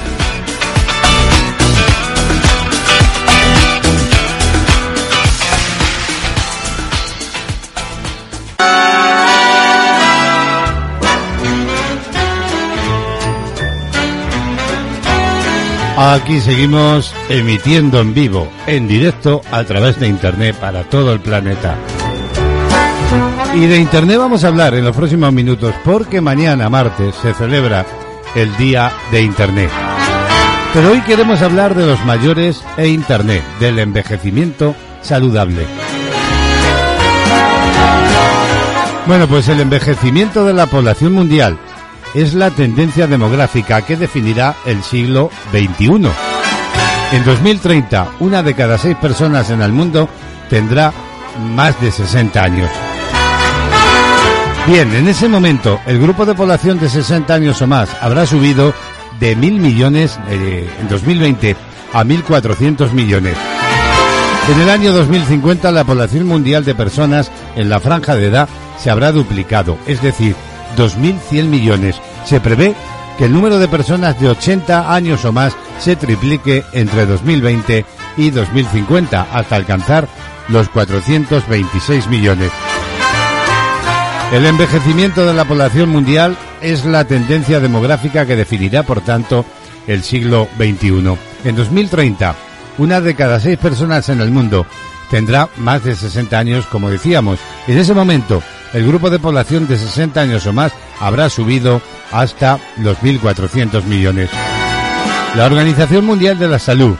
Aquí 16.02 16.40
seguimos 16.40 17.14
emitiendo 17.28 18.00
en 18.00 18.14
vivo, 18.14 18.48
en 18.68 18.88
directo, 18.88 19.42
a 19.52 19.66
través 19.66 20.00
de 20.00 20.08
Internet 20.08 20.56
para 20.56 20.86
todo 20.86 21.12
el 21.12 21.20
planeta. 21.20 21.76
Y 23.54 23.66
de 23.66 23.80
Internet 23.80 24.18
vamos 24.18 24.46
a 24.46 24.48
hablar 24.48 24.76
en 24.76 24.86
los 24.86 24.96
próximos 24.96 25.34
minutos 25.34 25.76
porque 25.84 26.22
mañana, 26.22 26.70
martes, 26.70 27.16
se 27.16 27.34
celebra 27.34 27.86
el 28.34 28.56
Día 28.56 28.94
de 29.12 29.24
Internet. 29.24 29.70
Pero 30.74 30.92
hoy 30.92 31.02
queremos 31.02 31.42
hablar 31.42 31.76
de 31.76 31.86
los 31.86 32.06
mayores 32.06 32.64
e 32.78 32.88
Internet, 32.88 33.44
del 33.60 33.78
envejecimiento 33.80 34.76
saludable. 35.02 35.68
Bueno, 39.06 39.28
pues 39.28 39.50
el 39.50 39.60
envejecimiento 39.60 40.46
de 40.46 40.54
la 40.54 40.66
población 40.68 41.12
mundial 41.12 41.60
es 42.14 42.34
la 42.34 42.52
tendencia 42.52 43.08
demográfica 43.08 43.82
que 43.82 43.98
definirá 43.98 44.56
el 44.66 44.84
siglo 44.84 45.30
XXI. 45.52 46.10
En 47.12 47.26
2030, 47.26 48.12
una 48.20 48.44
de 48.44 48.54
cada 48.54 48.78
seis 48.78 48.96
personas 48.98 49.50
en 49.50 49.62
el 49.62 49.72
mundo 49.72 50.10
tendrá 50.50 50.94
más 51.56 51.80
de 51.82 51.92
60 51.92 52.44
años. 52.44 52.70
Bien, 54.68 54.94
en 54.94 55.08
ese 55.08 55.28
momento, 55.28 55.80
el 55.88 56.00
grupo 56.00 56.26
de 56.26 56.36
población 56.36 56.80
de 56.80 56.90
60 56.90 57.34
años 57.34 57.62
o 57.62 57.68
más 57.68 57.90
habrá 58.02 58.26
subido 58.26 58.74
de 59.20 59.36
mil 59.36 59.60
millones 59.60 60.20
eh, 60.30 60.70
en 60.80 60.88
2020 60.88 61.56
a 61.94 62.04
1.400 62.04 62.92
millones. 62.92 63.36
En 64.52 64.62
el 64.62 64.70
año 64.70 64.92
2050 64.94 65.72
la 65.72 65.84
población 65.84 66.26
mundial 66.28 66.66
de 66.66 66.76
personas 66.76 67.32
en 67.56 67.70
la 67.70 67.80
franja 67.80 68.16
de 68.16 68.28
edad 68.28 68.50
se 68.78 68.90
habrá 68.90 69.12
duplicado, 69.12 69.78
es 69.86 70.02
decir, 70.02 70.36
2.100 70.78 71.46
millones. 71.46 71.96
Se 72.26 72.40
prevé 72.40 72.76
que 73.18 73.26
el 73.26 73.34
número 73.34 73.60
de 73.60 73.68
personas 73.68 74.20
de 74.20 74.30
80 74.30 74.94
años 74.94 75.26
o 75.26 75.32
más 75.32 75.56
se 75.80 75.96
triplique 75.96 76.64
entre 76.74 77.06
2020 77.06 77.86
y 78.18 78.30
2050 78.32 79.28
hasta 79.34 79.56
alcanzar 79.56 80.08
los 80.48 80.70
426 80.70 82.08
millones. 82.08 82.52
El 84.32 84.46
envejecimiento 84.46 85.26
de 85.26 85.34
la 85.34 85.46
población 85.46 85.90
mundial 85.90 86.38
es 86.62 86.86
la 86.86 87.06
tendencia 87.06 87.60
demográfica 87.60 88.26
que 88.26 88.36
definirá, 88.36 88.84
por 88.84 89.02
tanto, 89.02 89.44
el 89.88 90.04
siglo 90.04 90.48
XXI. 90.58 91.18
En 91.46 91.56
2030, 91.56 92.36
una 92.78 93.02
de 93.02 93.16
cada 93.16 93.40
seis 93.40 93.58
personas 93.58 94.08
en 94.10 94.22
el 94.22 94.30
mundo 94.30 94.68
tendrá 95.10 95.50
más 95.58 95.84
de 95.84 95.96
60 95.96 96.38
años, 96.38 96.66
como 96.68 96.90
decíamos. 96.90 97.40
En 97.68 97.78
ese 97.78 97.94
momento, 97.94 98.44
el 98.74 98.88
grupo 98.88 99.10
de 99.10 99.20
población 99.20 99.68
de 99.68 99.78
60 99.78 100.22
años 100.22 100.46
o 100.46 100.54
más 100.54 100.72
habrá 101.00 101.30
subido 101.30 101.82
hasta 102.12 102.60
los 102.78 102.98
1.400 103.00 103.84
millones. 103.84 104.30
La 105.36 105.46
Organización 105.46 106.06
Mundial 106.06 106.40
de 106.40 106.48
la 106.48 106.60
Salud 106.60 106.96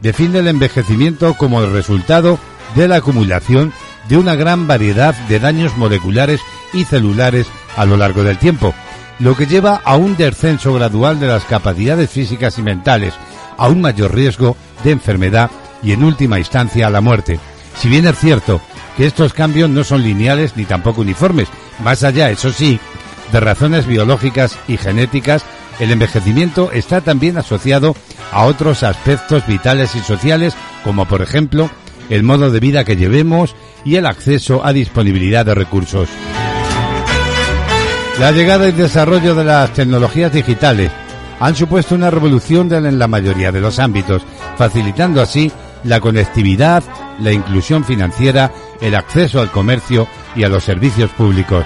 define 0.00 0.40
el 0.40 0.48
envejecimiento 0.48 1.34
como 1.34 1.62
el 1.62 1.72
resultado 1.72 2.38
de 2.74 2.88
la 2.88 2.96
acumulación 2.96 3.72
de 4.08 4.16
una 4.16 4.34
gran 4.34 4.66
variedad 4.66 5.14
de 5.28 5.38
daños 5.38 5.76
moleculares 5.76 6.40
y 6.72 6.84
celulares 6.84 7.46
a 7.76 7.84
lo 7.84 7.96
largo 7.96 8.24
del 8.24 8.38
tiempo, 8.38 8.74
lo 9.18 9.36
que 9.36 9.46
lleva 9.46 9.80
a 9.84 9.96
un 9.96 10.16
descenso 10.16 10.74
gradual 10.74 11.20
de 11.20 11.28
las 11.28 11.44
capacidades 11.44 12.10
físicas 12.10 12.58
y 12.58 12.62
mentales, 12.62 13.14
a 13.56 13.68
un 13.68 13.80
mayor 13.80 14.14
riesgo 14.14 14.56
de 14.82 14.90
enfermedad 14.90 15.50
y 15.82 15.92
en 15.92 16.02
última 16.02 16.38
instancia 16.38 16.86
a 16.86 16.90
la 16.90 17.00
muerte. 17.00 17.38
Si 17.76 17.88
bien 17.88 18.06
es 18.06 18.18
cierto 18.18 18.60
que 18.96 19.06
estos 19.06 19.32
cambios 19.32 19.70
no 19.70 19.84
son 19.84 20.02
lineales 20.02 20.56
ni 20.56 20.64
tampoco 20.64 21.00
uniformes, 21.00 21.48
más 21.82 22.04
allá, 22.04 22.30
eso 22.30 22.52
sí, 22.52 22.78
de 23.32 23.40
razones 23.40 23.86
biológicas 23.86 24.58
y 24.68 24.76
genéticas, 24.76 25.44
el 25.80 25.90
envejecimiento 25.90 26.70
está 26.72 27.00
también 27.00 27.38
asociado 27.38 27.96
a 28.30 28.44
otros 28.44 28.82
aspectos 28.82 29.46
vitales 29.46 29.94
y 29.94 30.00
sociales, 30.00 30.54
como 30.84 31.06
por 31.06 31.22
ejemplo 31.22 31.70
el 32.10 32.22
modo 32.22 32.50
de 32.50 32.60
vida 32.60 32.84
que 32.84 32.96
llevemos 32.96 33.54
y 33.84 33.96
el 33.96 34.06
acceso 34.06 34.64
a 34.64 34.72
disponibilidad 34.72 35.46
de 35.46 35.54
recursos. 35.54 36.08
La 38.18 38.30
llegada 38.32 38.68
y 38.68 38.72
desarrollo 38.72 39.34
de 39.34 39.44
las 39.44 39.72
tecnologías 39.72 40.32
digitales 40.32 40.90
han 41.40 41.56
supuesto 41.56 41.94
una 41.94 42.10
revolución 42.10 42.72
en 42.72 42.98
la 42.98 43.08
mayoría 43.08 43.50
de 43.50 43.60
los 43.60 43.78
ámbitos, 43.78 44.22
facilitando 44.56 45.20
así 45.22 45.50
la 45.84 45.98
conectividad, 46.00 46.84
la 47.18 47.32
inclusión 47.32 47.84
financiera, 47.84 48.52
el 48.82 48.94
acceso 48.94 49.40
al 49.40 49.50
comercio 49.50 50.06
y 50.36 50.42
a 50.42 50.48
los 50.48 50.64
servicios 50.64 51.10
públicos. 51.12 51.64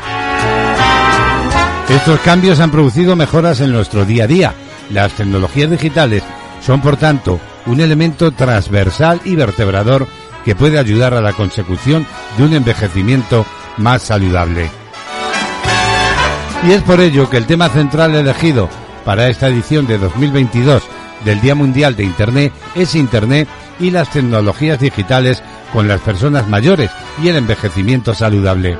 Estos 1.89 2.21
cambios 2.21 2.61
han 2.61 2.71
producido 2.71 3.17
mejoras 3.17 3.61
en 3.61 3.73
nuestro 3.73 4.05
día 4.05 4.25
a 4.25 4.27
día. 4.27 4.55
Las 4.91 5.13
tecnologías 5.13 5.71
digitales 5.71 6.23
son, 6.61 6.81
por 6.81 6.97
tanto, 6.97 7.41
un 7.67 7.81
elemento 7.81 8.33
transversal 8.33 9.21
y 9.25 9.35
vertebrador 9.35 10.07
que 10.45 10.55
puede 10.55 10.79
ayudar 10.79 11.15
a 11.15 11.21
la 11.21 11.33
consecución 11.33 12.07
de 12.37 12.45
un 12.45 12.53
envejecimiento 12.55 13.45
más 13.79 14.03
saludable. 14.03 14.71
Y 16.67 16.73
es 16.73 16.83
por 16.83 17.01
ello 17.01 17.29
que 17.31 17.37
el 17.37 17.47
tema 17.47 17.69
central 17.69 18.15
elegido 18.15 18.69
para 19.05 19.29
esta 19.29 19.49
edición 19.49 19.87
de 19.87 19.99
2022 19.99 20.83
del 21.25 21.41
Día 21.41 21.55
Mundial 21.55 21.97
de 21.97 22.05
Internet 22.05 22.53
es 22.75 22.95
Internet 22.95 23.49
y 23.79 23.91
las 23.91 24.11
tecnologías 24.11 24.81
digitales 24.81 25.43
con 25.73 25.89
las 25.89 26.01
personas 26.01 26.49
mayores 26.49 26.91
y 27.23 27.29
el 27.29 27.37
envejecimiento 27.37 28.15
saludable. 28.15 28.77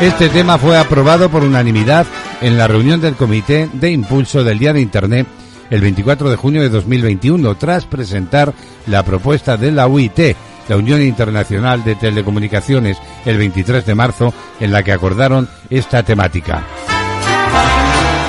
Este 0.00 0.28
tema 0.28 0.58
fue 0.58 0.76
aprobado 0.76 1.30
por 1.30 1.42
unanimidad 1.42 2.06
en 2.40 2.58
la 2.58 2.68
reunión 2.68 3.00
del 3.00 3.14
Comité 3.14 3.68
de 3.72 3.90
Impulso 3.90 4.44
del 4.44 4.58
Día 4.58 4.72
de 4.72 4.80
Internet 4.80 5.26
el 5.70 5.80
24 5.80 6.30
de 6.30 6.36
junio 6.36 6.62
de 6.62 6.68
2021 6.68 7.54
tras 7.56 7.84
presentar 7.86 8.52
la 8.86 9.02
propuesta 9.02 9.56
de 9.56 9.72
la 9.72 9.86
UIT, 9.86 10.36
la 10.68 10.76
Unión 10.76 11.02
Internacional 11.02 11.84
de 11.84 11.94
Telecomunicaciones, 11.94 12.98
el 13.24 13.38
23 13.38 13.84
de 13.84 13.94
marzo, 13.94 14.34
en 14.60 14.72
la 14.72 14.82
que 14.82 14.92
acordaron 14.92 15.48
esta 15.70 16.02
temática. 16.02 16.62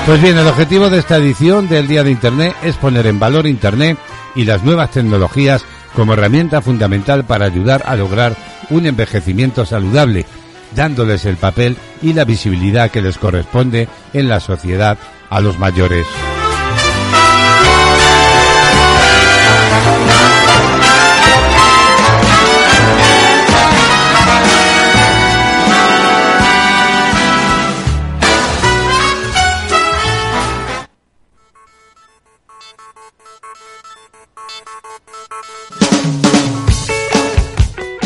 Pues 0.06 0.22
bien, 0.22 0.38
el 0.38 0.46
objetivo 0.46 0.88
de 0.88 0.98
esta 0.98 1.18
edición 1.18 1.68
del 1.68 1.86
Día 1.86 2.02
de 2.02 2.10
Internet 2.10 2.56
es 2.62 2.76
poner 2.76 3.06
en 3.06 3.18
valor 3.18 3.46
Internet 3.46 3.98
y 4.34 4.44
las 4.44 4.64
nuevas 4.64 4.90
tecnologías 4.90 5.64
como 5.98 6.12
herramienta 6.12 6.62
fundamental 6.62 7.24
para 7.24 7.46
ayudar 7.46 7.82
a 7.84 7.96
lograr 7.96 8.36
un 8.70 8.86
envejecimiento 8.86 9.66
saludable, 9.66 10.26
dándoles 10.76 11.24
el 11.24 11.36
papel 11.36 11.76
y 12.00 12.12
la 12.12 12.24
visibilidad 12.24 12.92
que 12.92 13.02
les 13.02 13.18
corresponde 13.18 13.88
en 14.12 14.28
la 14.28 14.38
sociedad 14.38 14.96
a 15.28 15.40
los 15.40 15.58
mayores. 15.58 16.06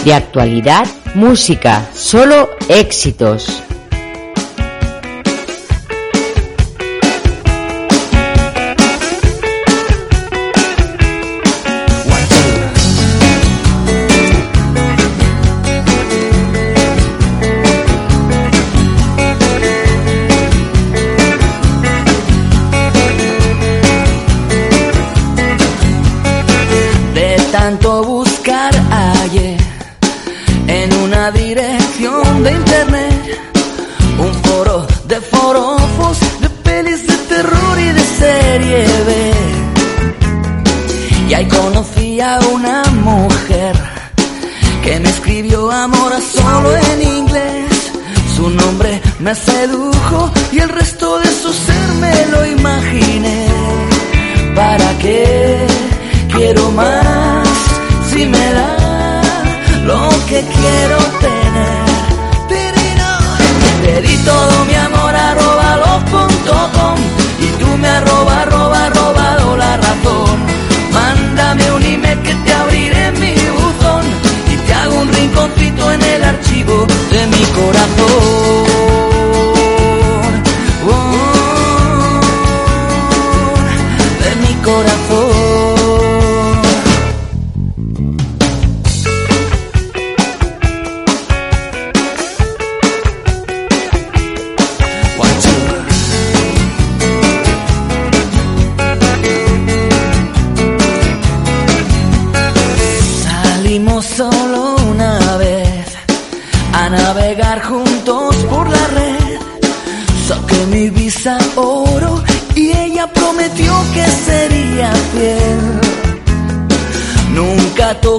De 0.05 0.12
actualidad, 0.12 0.86
música, 1.14 1.88
solo 1.94 2.50
éxitos. 2.68 3.62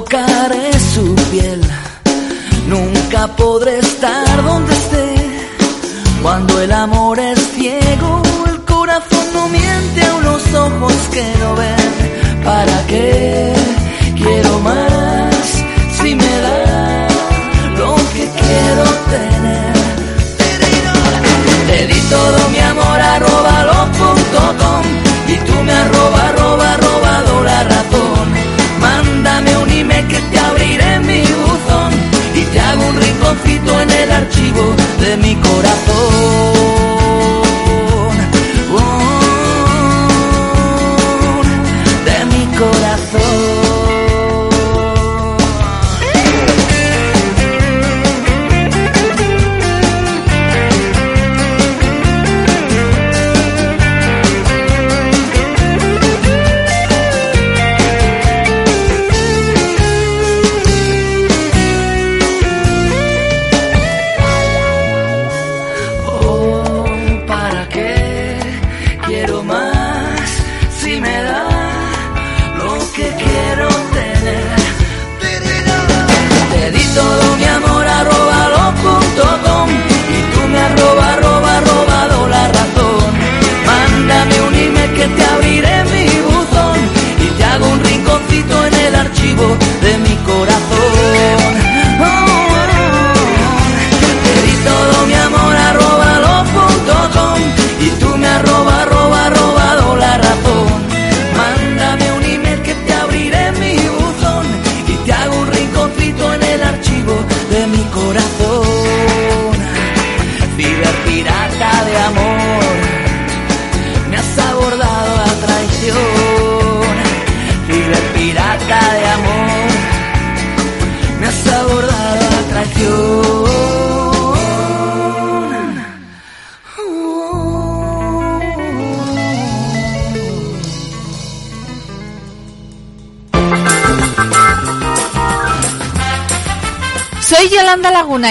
Tocaré 0.03 0.71
su 0.93 1.15
piel, 1.31 1.61
nunca 2.67 3.27
podré 3.35 3.79
estar 3.79 4.43
donde 4.43 4.73
esté. 4.73 5.15
Cuando 6.21 6.61
el 6.61 6.71
amor 6.71 7.19
es 7.19 7.39
ciego, 7.55 8.21
el 8.47 8.63
corazón 8.63 9.25
no 9.33 9.47
miente 9.47 10.05
a 10.05 10.15
unos 10.15 10.53
ojos 10.53 10.93
que 11.11 11.25
no 11.39 11.55
ven. 11.55 11.82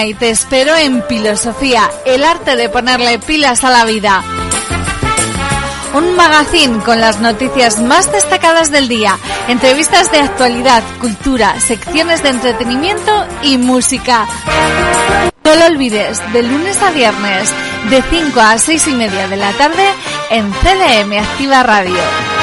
Y 0.01 0.15
te 0.15 0.31
espero 0.31 0.75
en 0.75 1.03
Filosofía, 1.07 1.89
el 2.05 2.23
arte 2.23 2.55
de 2.55 2.67
ponerle 2.67 3.19
pilas 3.19 3.63
a 3.63 3.69
la 3.69 3.85
vida. 3.85 4.23
Un 5.93 6.15
magazine 6.15 6.79
con 6.79 6.99
las 6.99 7.19
noticias 7.19 7.79
más 7.79 8.11
destacadas 8.11 8.71
del 8.71 8.87
día, 8.87 9.19
entrevistas 9.47 10.11
de 10.11 10.19
actualidad, 10.19 10.83
cultura, 10.99 11.59
secciones 11.59 12.23
de 12.23 12.29
entretenimiento 12.29 13.11
y 13.43 13.59
música. 13.59 14.27
No 15.45 15.55
lo 15.55 15.65
olvides, 15.67 16.19
de 16.33 16.41
lunes 16.41 16.81
a 16.81 16.89
viernes, 16.89 17.53
de 17.91 18.01
5 18.01 18.41
a 18.41 18.57
6 18.57 18.87
y 18.87 18.93
media 18.93 19.27
de 19.27 19.37
la 19.37 19.51
tarde, 19.53 19.85
en 20.31 20.51
CLM 20.51 21.19
Activa 21.19 21.61
Radio. 21.61 22.42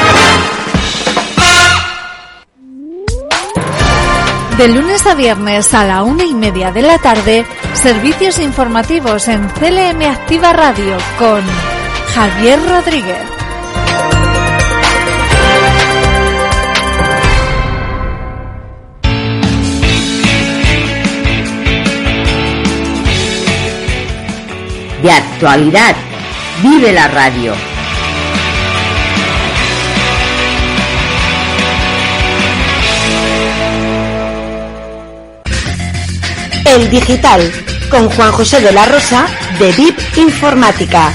De 4.60 4.68
lunes 4.68 5.06
a 5.06 5.14
viernes 5.14 5.72
a 5.72 5.86
la 5.86 6.02
una 6.02 6.22
y 6.22 6.34
media 6.34 6.70
de 6.70 6.82
la 6.82 6.98
tarde, 6.98 7.46
servicios 7.72 8.38
informativos 8.38 9.26
en 9.26 9.48
CLM 9.48 10.02
Activa 10.02 10.52
Radio 10.52 10.98
con 11.18 11.42
Javier 12.14 12.60
Rodríguez. 12.68 13.16
De 25.02 25.10
actualidad, 25.10 25.96
vive 26.62 26.92
la 26.92 27.08
radio. 27.08 27.69
El 36.76 36.88
Digital, 36.88 37.40
con 37.90 38.08
Juan 38.10 38.30
José 38.30 38.60
de 38.60 38.70
la 38.70 38.86
Rosa, 38.86 39.26
de 39.58 39.72
VIP 39.72 39.98
Informática. 40.18 41.12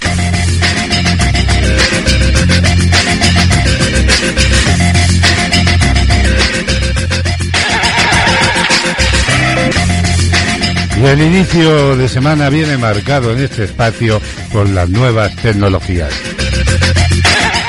El 11.01 11.21
inicio 11.21 11.95
de 11.95 12.09
semana 12.09 12.49
viene 12.49 12.77
marcado 12.77 13.31
en 13.31 13.39
este 13.39 13.63
espacio 13.63 14.21
por 14.51 14.67
las 14.67 14.89
nuevas 14.89 15.33
tecnologías. 15.37 16.11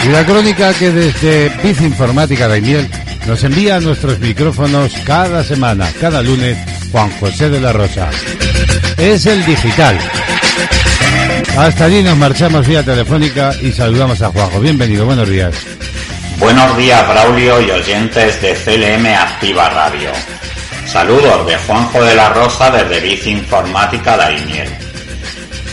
Y 0.05 0.09
la 0.09 0.27
crónica 0.27 0.75
que 0.75 0.91
desde 0.91 1.53
Biz 1.63 1.83
Informática 1.83 2.49
Daimiel 2.49 2.89
nos 3.29 3.45
envía 3.45 3.77
a 3.77 3.81
nuestros 3.81 4.19
micrófonos 4.19 4.93
cada 5.05 5.45
semana, 5.45 5.89
cada 6.01 6.23
lunes, 6.23 6.59
Juan 6.97 7.11
José 7.21 7.51
de 7.51 7.61
la 7.61 7.75
Rosa. 7.75 8.09
Es 8.97 9.27
el 9.27 9.45
digital. 9.45 9.99
Hasta 11.59 11.85
allí 11.85 12.03
nos 12.03 12.17
marchamos 12.17 12.67
vía 12.67 12.83
telefónica 12.83 13.53
y 13.61 13.71
saludamos 13.71 14.23
a 14.23 14.31
Juanjo. 14.31 14.61
Bienvenido, 14.61 15.05
buenos 15.05 15.29
días. 15.29 15.55
Buenos 16.39 16.75
días, 16.79 17.07
Braulio 17.07 17.61
y 17.61 17.71
oyentes 17.71 18.41
de 18.41 18.55
CLM 18.55 19.07
Activa 19.15 19.69
Radio. 19.69 20.11
Saludos 20.87 21.47
de 21.47 21.59
Juanjo 21.59 22.03
de 22.03 22.15
la 22.15 22.31
Rosa 22.31 22.71
desde 22.71 23.07
Biz 23.07 23.27
Informática 23.27 24.17
Daimiel. 24.17 24.71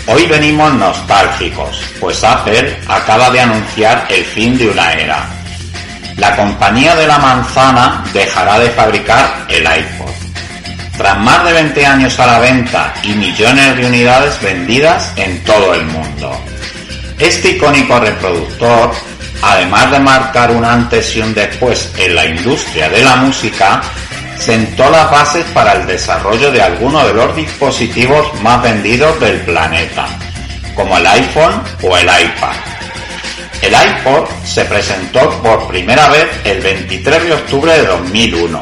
Hoy 0.08 0.26
venimos 0.26 0.74
nostálgicos, 0.74 1.86
pues 2.02 2.22
Apple 2.22 2.78
acaba 2.86 3.30
de 3.30 3.40
anunciar 3.40 4.08
el 4.10 4.26
fin 4.26 4.58
de 4.58 4.68
una 4.68 4.92
era. 4.92 5.26
La 6.18 6.36
compañía 6.36 6.98
de 6.98 7.08
la 7.08 7.18
manzana 7.18 8.04
dejará 8.12 8.60
de 8.60 8.70
fabricar 8.72 9.46
el 9.48 9.64
iPod. 9.64 10.23
Tras 10.98 11.18
más 11.20 11.46
de 11.46 11.54
20 11.54 11.86
años 11.86 12.20
a 12.20 12.28
la 12.28 12.40
venta 12.40 12.94
y 13.04 13.14
millones 13.14 13.78
de 13.78 13.86
unidades 13.86 14.42
vendidas 14.42 15.12
en 15.16 15.44
todo 15.44 15.74
el 15.74 15.86
mundo. 15.86 16.40
Este 17.20 17.52
icónico 17.52 18.00
reproductor 18.00 18.92
además 19.44 19.92
de 19.92 20.00
marcar 20.00 20.52
un 20.52 20.64
antes 20.64 21.16
y 21.16 21.22
un 21.22 21.34
después 21.34 21.92
en 21.98 22.16
la 22.16 22.26
industria 22.26 22.90
de 22.90 23.04
la 23.04 23.18
música, 23.18 23.82
sentó 24.40 24.90
las 24.90 25.12
bases 25.12 25.46
para 25.54 25.74
el 25.74 25.86
desarrollo 25.86 26.52
de 26.52 26.62
algunos 26.62 27.06
de 27.06 27.14
los 27.14 27.36
dispositivos 27.36 28.34
más 28.42 28.62
vendidos 28.64 29.20
del 29.20 29.42
planeta, 29.42 30.08
como 30.76 30.98
el 30.98 31.06
iPhone 31.06 31.62
o 31.84 31.98
el 31.98 32.06
iPad. 32.06 32.56
El 33.62 33.74
iPod 33.74 34.28
se 34.46 34.66
presentó 34.66 35.30
por 35.42 35.68
primera 35.68 36.08
vez 36.10 36.28
el 36.44 36.62
23 36.62 37.24
de 37.24 37.34
octubre 37.34 37.72
de 37.72 37.86
2001. 37.86 38.62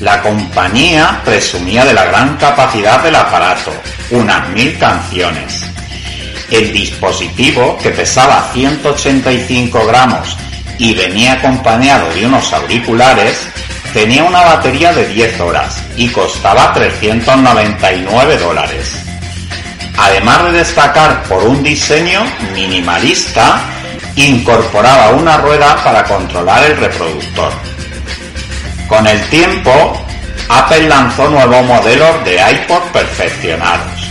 La 0.00 0.20
compañía 0.20 1.20
presumía 1.24 1.84
de 1.84 1.94
la 1.94 2.04
gran 2.06 2.36
capacidad 2.36 3.00
del 3.02 3.14
aparato, 3.14 3.72
unas 4.10 4.48
mil 4.48 4.76
canciones. 4.76 5.64
El 6.50 6.72
dispositivo, 6.72 7.78
que 7.78 7.90
pesaba 7.90 8.50
185 8.52 9.86
gramos 9.86 10.36
y 10.78 10.94
venía 10.94 11.34
acompañado 11.34 12.12
de 12.12 12.26
unos 12.26 12.52
auriculares, 12.52 13.38
tenía 13.92 14.24
una 14.24 14.40
batería 14.40 14.92
de 14.92 15.06
10 15.06 15.40
horas 15.40 15.80
y 15.96 16.08
costaba 16.08 16.72
399 16.72 18.38
dólares. 18.38 18.96
Además 19.96 20.44
de 20.44 20.52
destacar 20.58 21.22
por 21.22 21.44
un 21.44 21.62
diseño 21.62 22.24
minimalista, 22.52 23.60
incorporaba 24.16 25.10
una 25.10 25.36
rueda 25.36 25.76
para 25.84 26.02
controlar 26.02 26.64
el 26.64 26.76
reproductor. 26.78 27.73
Con 28.88 29.06
el 29.06 29.20
tiempo, 29.28 30.04
Apple 30.48 30.88
lanzó 30.88 31.28
nuevos 31.28 31.64
modelos 31.64 32.24
de 32.24 32.36
iPod 32.36 32.82
perfeccionados. 32.92 34.10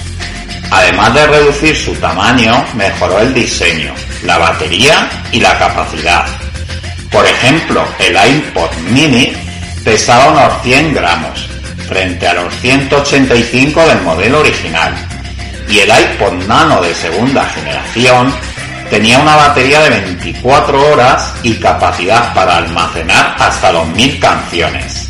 Además 0.72 1.14
de 1.14 1.28
reducir 1.28 1.76
su 1.76 1.94
tamaño, 1.96 2.66
mejoró 2.76 3.20
el 3.20 3.34
diseño, 3.34 3.94
la 4.24 4.40
batería 4.40 5.08
y 5.32 5.40
la 5.40 5.58
capacidad. 5.60 6.26
Por 7.12 7.26
ejemplo, 7.26 7.86
el 8.00 8.16
iPod 8.16 8.72
mini 8.90 9.32
pesaba 9.84 10.30
unos 10.30 10.64
100 10.64 10.94
gramos, 10.96 11.48
frente 11.88 12.28
a 12.28 12.34
los 12.34 12.54
185 12.62 13.86
del 13.86 14.02
modelo 14.02 14.40
original. 14.40 14.94
Y 15.70 15.80
el 15.80 15.90
iPod 15.90 16.34
Nano 16.48 16.82
de 16.82 16.94
segunda 16.96 17.46
generación 17.50 18.34
tenía 18.94 19.18
una 19.18 19.36
batería 19.36 19.82
de 19.82 19.90
24 19.90 20.92
horas 20.92 21.34
y 21.42 21.56
capacidad 21.56 22.32
para 22.36 22.58
almacenar 22.58 23.36
hasta 23.40 23.74
2.000 23.74 24.20
canciones. 24.20 25.10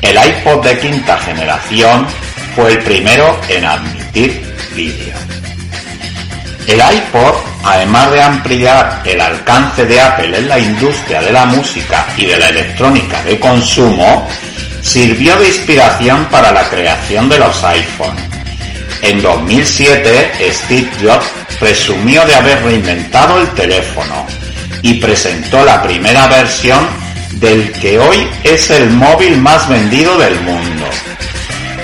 El 0.00 0.16
iPod 0.16 0.64
de 0.64 0.78
quinta 0.78 1.18
generación 1.18 2.06
fue 2.54 2.74
el 2.74 2.78
primero 2.78 3.40
en 3.48 3.64
admitir 3.64 4.54
vídeo. 4.76 5.16
El 6.68 6.78
iPod, 6.78 7.34
además 7.64 8.12
de 8.12 8.22
ampliar 8.22 9.02
el 9.04 9.20
alcance 9.20 9.84
de 9.84 10.00
Apple 10.00 10.38
en 10.38 10.48
la 10.48 10.60
industria 10.60 11.22
de 11.22 11.32
la 11.32 11.44
música 11.46 12.06
y 12.16 12.26
de 12.26 12.38
la 12.38 12.50
electrónica 12.50 13.20
de 13.24 13.40
consumo, 13.40 14.28
sirvió 14.80 15.36
de 15.38 15.48
inspiración 15.48 16.24
para 16.26 16.52
la 16.52 16.62
creación 16.70 17.28
de 17.28 17.40
los 17.40 17.64
iPhone. 17.64 18.41
En 19.02 19.20
2007, 19.20 20.30
Steve 20.52 20.88
Jobs 21.02 21.26
presumió 21.58 22.24
de 22.24 22.34
haber 22.34 22.62
reinventado 22.62 23.40
el 23.40 23.48
teléfono 23.50 24.26
y 24.80 24.94
presentó 24.94 25.64
la 25.64 25.82
primera 25.82 26.26
versión 26.28 26.86
del 27.32 27.72
que 27.72 27.98
hoy 27.98 28.28
es 28.44 28.70
el 28.70 28.90
móvil 28.90 29.38
más 29.38 29.68
vendido 29.68 30.16
del 30.18 30.38
mundo. 30.42 30.86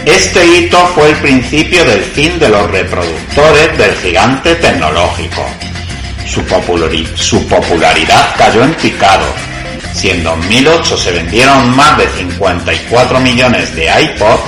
Este 0.07 0.47
hito 0.47 0.79
fue 0.95 1.11
el 1.11 1.17
principio 1.17 1.85
del 1.85 2.01
fin 2.03 2.39
de 2.39 2.49
los 2.49 2.71
reproductores 2.71 3.77
del 3.77 3.95
gigante 3.97 4.55
tecnológico. 4.55 5.45
Su, 6.27 6.43
populari- 6.47 7.07
su 7.17 7.47
popularidad 7.49 8.35
cayó 8.37 8.63
en 8.63 8.75
picado. 8.75 9.27
Si 9.93 10.11
en 10.11 10.23
2008 10.23 10.97
se 10.97 11.11
vendieron 11.11 11.75
más 11.75 11.99
de 11.99 12.09
54 12.11 13.19
millones 13.21 13.75
de 13.75 13.87
iPod, 14.03 14.39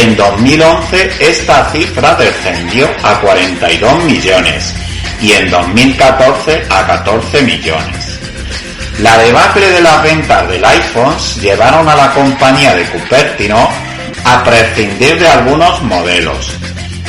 en 0.00 0.16
2011 0.16 1.10
esta 1.20 1.70
cifra 1.70 2.14
descendió 2.14 2.88
a 3.02 3.20
42 3.20 4.04
millones 4.04 4.72
y 5.20 5.32
en 5.32 5.50
2014 5.50 6.62
a 6.70 6.86
14 6.86 7.42
millones. 7.42 8.18
La 9.00 9.18
debacle 9.18 9.66
de 9.70 9.80
las 9.82 10.02
ventas 10.02 10.48
del 10.48 10.64
iPhone 10.64 11.14
llevaron 11.40 11.86
a 11.88 11.96
la 11.96 12.12
compañía 12.12 12.74
de 12.74 12.84
Cupertino 12.84 13.68
a 14.24 14.44
prescindir 14.44 15.18
de 15.18 15.28
algunos 15.28 15.82
modelos. 15.82 16.50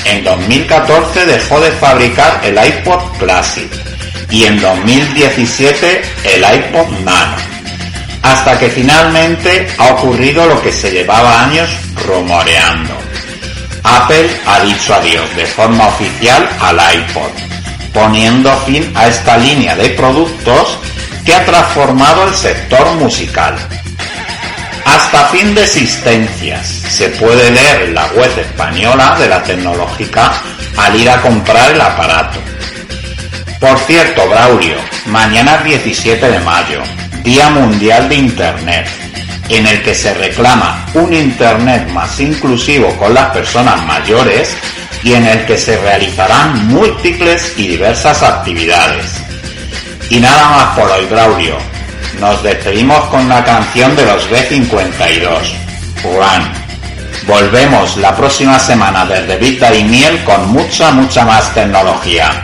En 0.06 0.24
2014 0.24 1.26
dejó 1.26 1.62
de 1.62 1.72
fabricar 1.72 2.42
el 2.44 2.58
iPod 2.58 3.18
Classic 3.20 3.72
y 4.30 4.44
en 4.44 4.60
2017 4.60 6.02
el 6.26 6.42
iPod 6.42 6.90
Nano. 7.06 7.38
Hasta 8.24 8.58
que 8.60 8.70
finalmente 8.70 9.68
ha 9.78 9.94
ocurrido 9.94 10.46
lo 10.46 10.62
que 10.62 10.72
se 10.72 10.92
llevaba 10.92 11.44
años 11.44 11.70
rumoreando. 12.06 12.96
Apple 13.84 14.30
ha 14.46 14.60
dicho 14.62 14.94
adiós 14.94 15.36
de 15.36 15.46
forma 15.46 15.88
oficial 15.88 16.48
al 16.60 16.80
iPod, 16.96 17.32
poniendo 17.94 18.56
fin 18.66 18.92
a 18.96 19.08
esta 19.08 19.38
línea 19.38 19.76
de 19.76 19.90
productos 19.90 20.78
que 21.26 21.34
ha 21.34 21.46
transformado 21.46 22.28
el 22.28 22.34
sector 22.36 22.96
musical. 22.96 23.56
Hasta 24.86 25.28
fin 25.28 25.54
de 25.56 25.64
existencias 25.64 26.68
se 26.68 27.10
puede 27.10 27.52
leer 27.52 27.84
en 27.84 27.96
la 27.96 28.06
web 28.08 28.32
española 28.38 29.16
de 29.20 29.30
la 29.30 29.42
tecnológica 29.44 30.34
al 30.78 31.00
ir 31.00 31.10
a 31.10 31.22
comprar 31.22 31.72
el 31.72 31.82
aparato. 31.82 32.40
Por 33.60 33.78
cierto, 33.80 34.28
Braulio, 34.28 34.78
mañana 35.06 35.56
es 35.56 35.84
17 35.84 36.32
de 36.32 36.40
mayo, 36.40 36.82
Día 37.24 37.50
Mundial 37.50 38.10
de 38.10 38.16
Internet, 38.16 38.88
en 39.50 39.68
el 39.68 39.84
que 39.84 39.94
se 39.94 40.14
reclama 40.16 40.86
un 40.94 41.14
Internet 41.14 41.88
más 41.90 42.20
inclusivo 42.20 42.96
con 42.98 43.14
las 43.14 43.28
personas 43.32 43.86
mayores 43.86 44.56
y 45.04 45.14
en 45.14 45.26
el 45.26 45.46
que 45.46 45.58
se 45.58 45.78
realizarán 45.78 46.68
múltiples 46.68 47.54
y 47.58 47.68
diversas 47.68 48.24
actividades. 48.24 49.06
Y 50.10 50.20
nada 50.20 50.50
más 50.50 50.78
por 50.78 50.90
hoy, 50.92 51.06
Braulio. 51.06 51.58
Nos 52.20 52.42
despedimos 52.44 53.00
con 53.06 53.22
una 53.26 53.44
canción 53.44 53.96
de 53.96 54.06
los 54.06 54.30
B52, 54.30 55.28
Juan. 56.04 56.52
Volvemos 57.28 57.98
la 57.98 58.16
próxima 58.16 58.60
semana 58.60 59.06
desde 59.06 59.38
Vita 59.38 59.74
y 59.74 59.84
Miel 59.84 60.24
con 60.24 60.50
mucha, 60.52 60.92
mucha 60.92 61.24
más 61.24 61.54
tecnología. 61.54 62.44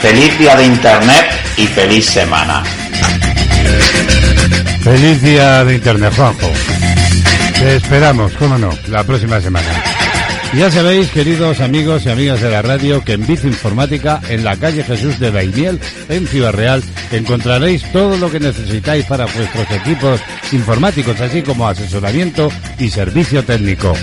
Feliz 0.00 0.38
día 0.38 0.54
de 0.56 0.64
Internet 0.64 1.26
y 1.56 1.66
feliz 1.66 2.06
semana. 2.06 2.62
Feliz 4.82 5.20
día 5.22 5.64
de 5.64 5.74
Internet, 5.74 6.12
Juanjo. 6.14 6.50
Te 7.58 7.76
esperamos, 7.76 8.32
cómo 8.34 8.56
no, 8.58 8.70
la 8.88 9.02
próxima 9.02 9.40
semana. 9.40 9.66
Ya 10.54 10.70
sabéis, 10.70 11.08
queridos 11.10 11.60
amigos 11.60 12.06
y 12.06 12.10
amigas 12.10 12.40
de 12.40 12.50
la 12.50 12.62
radio, 12.62 13.04
que 13.04 13.14
en 13.14 13.26
Bici 13.26 13.48
Informática, 13.48 14.20
en 14.28 14.44
la 14.44 14.56
calle 14.56 14.84
Jesús 14.84 15.18
de 15.18 15.30
Daimiel, 15.30 15.80
en 16.08 16.26
Ciudad 16.26 16.52
Real, 16.52 16.82
encontraréis 17.10 17.82
todo 17.92 18.16
lo 18.16 18.30
que 18.30 18.40
necesitáis 18.40 19.04
para 19.04 19.26
vuestros 19.26 19.70
equipos 19.72 20.20
informáticos, 20.52 21.20
así 21.20 21.42
como 21.42 21.68
asesoramiento 21.68 22.50
y 22.78 22.88
servicio 22.88 23.44
técnico. 23.44 23.94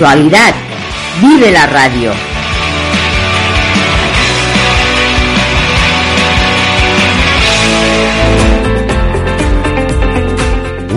Actualidad. 0.00 0.54
Vive 1.20 1.52
la 1.52 1.66
radio. 1.66 2.10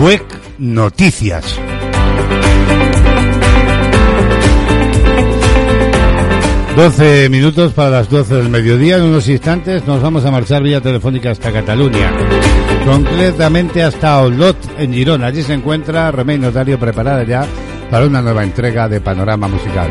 WEC 0.00 0.22
Noticias. 0.58 1.60
Doce 6.74 7.28
minutos 7.28 7.74
para 7.74 7.90
las 7.90 8.08
doce 8.08 8.36
del 8.36 8.48
mediodía. 8.48 8.96
En 8.96 9.02
unos 9.02 9.28
instantes 9.28 9.86
nos 9.86 10.00
vamos 10.00 10.24
a 10.24 10.30
marchar 10.30 10.62
vía 10.62 10.80
telefónica 10.80 11.30
hasta 11.30 11.52
Cataluña. 11.52 12.10
Concretamente 12.86 13.82
hasta 13.82 14.22
Olot, 14.22 14.56
en 14.78 14.94
Girona. 14.94 15.26
Allí 15.26 15.42
se 15.42 15.52
encuentra 15.52 16.10
Remey 16.10 16.38
Notario 16.38 16.78
preparada 16.78 17.22
ya 17.24 17.46
para 17.94 18.06
una 18.06 18.20
nueva 18.20 18.42
entrega 18.42 18.88
de 18.88 19.00
Panorama 19.00 19.46
Musical. 19.46 19.88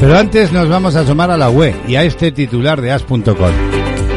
Pero 0.00 0.18
antes 0.18 0.50
nos 0.50 0.68
vamos 0.68 0.96
a 0.96 1.02
asomar 1.02 1.30
a 1.30 1.36
la 1.36 1.48
web 1.48 1.72
y 1.86 1.94
a 1.94 2.02
este 2.02 2.32
titular 2.32 2.80
de 2.80 2.90
as.com. 2.90 3.52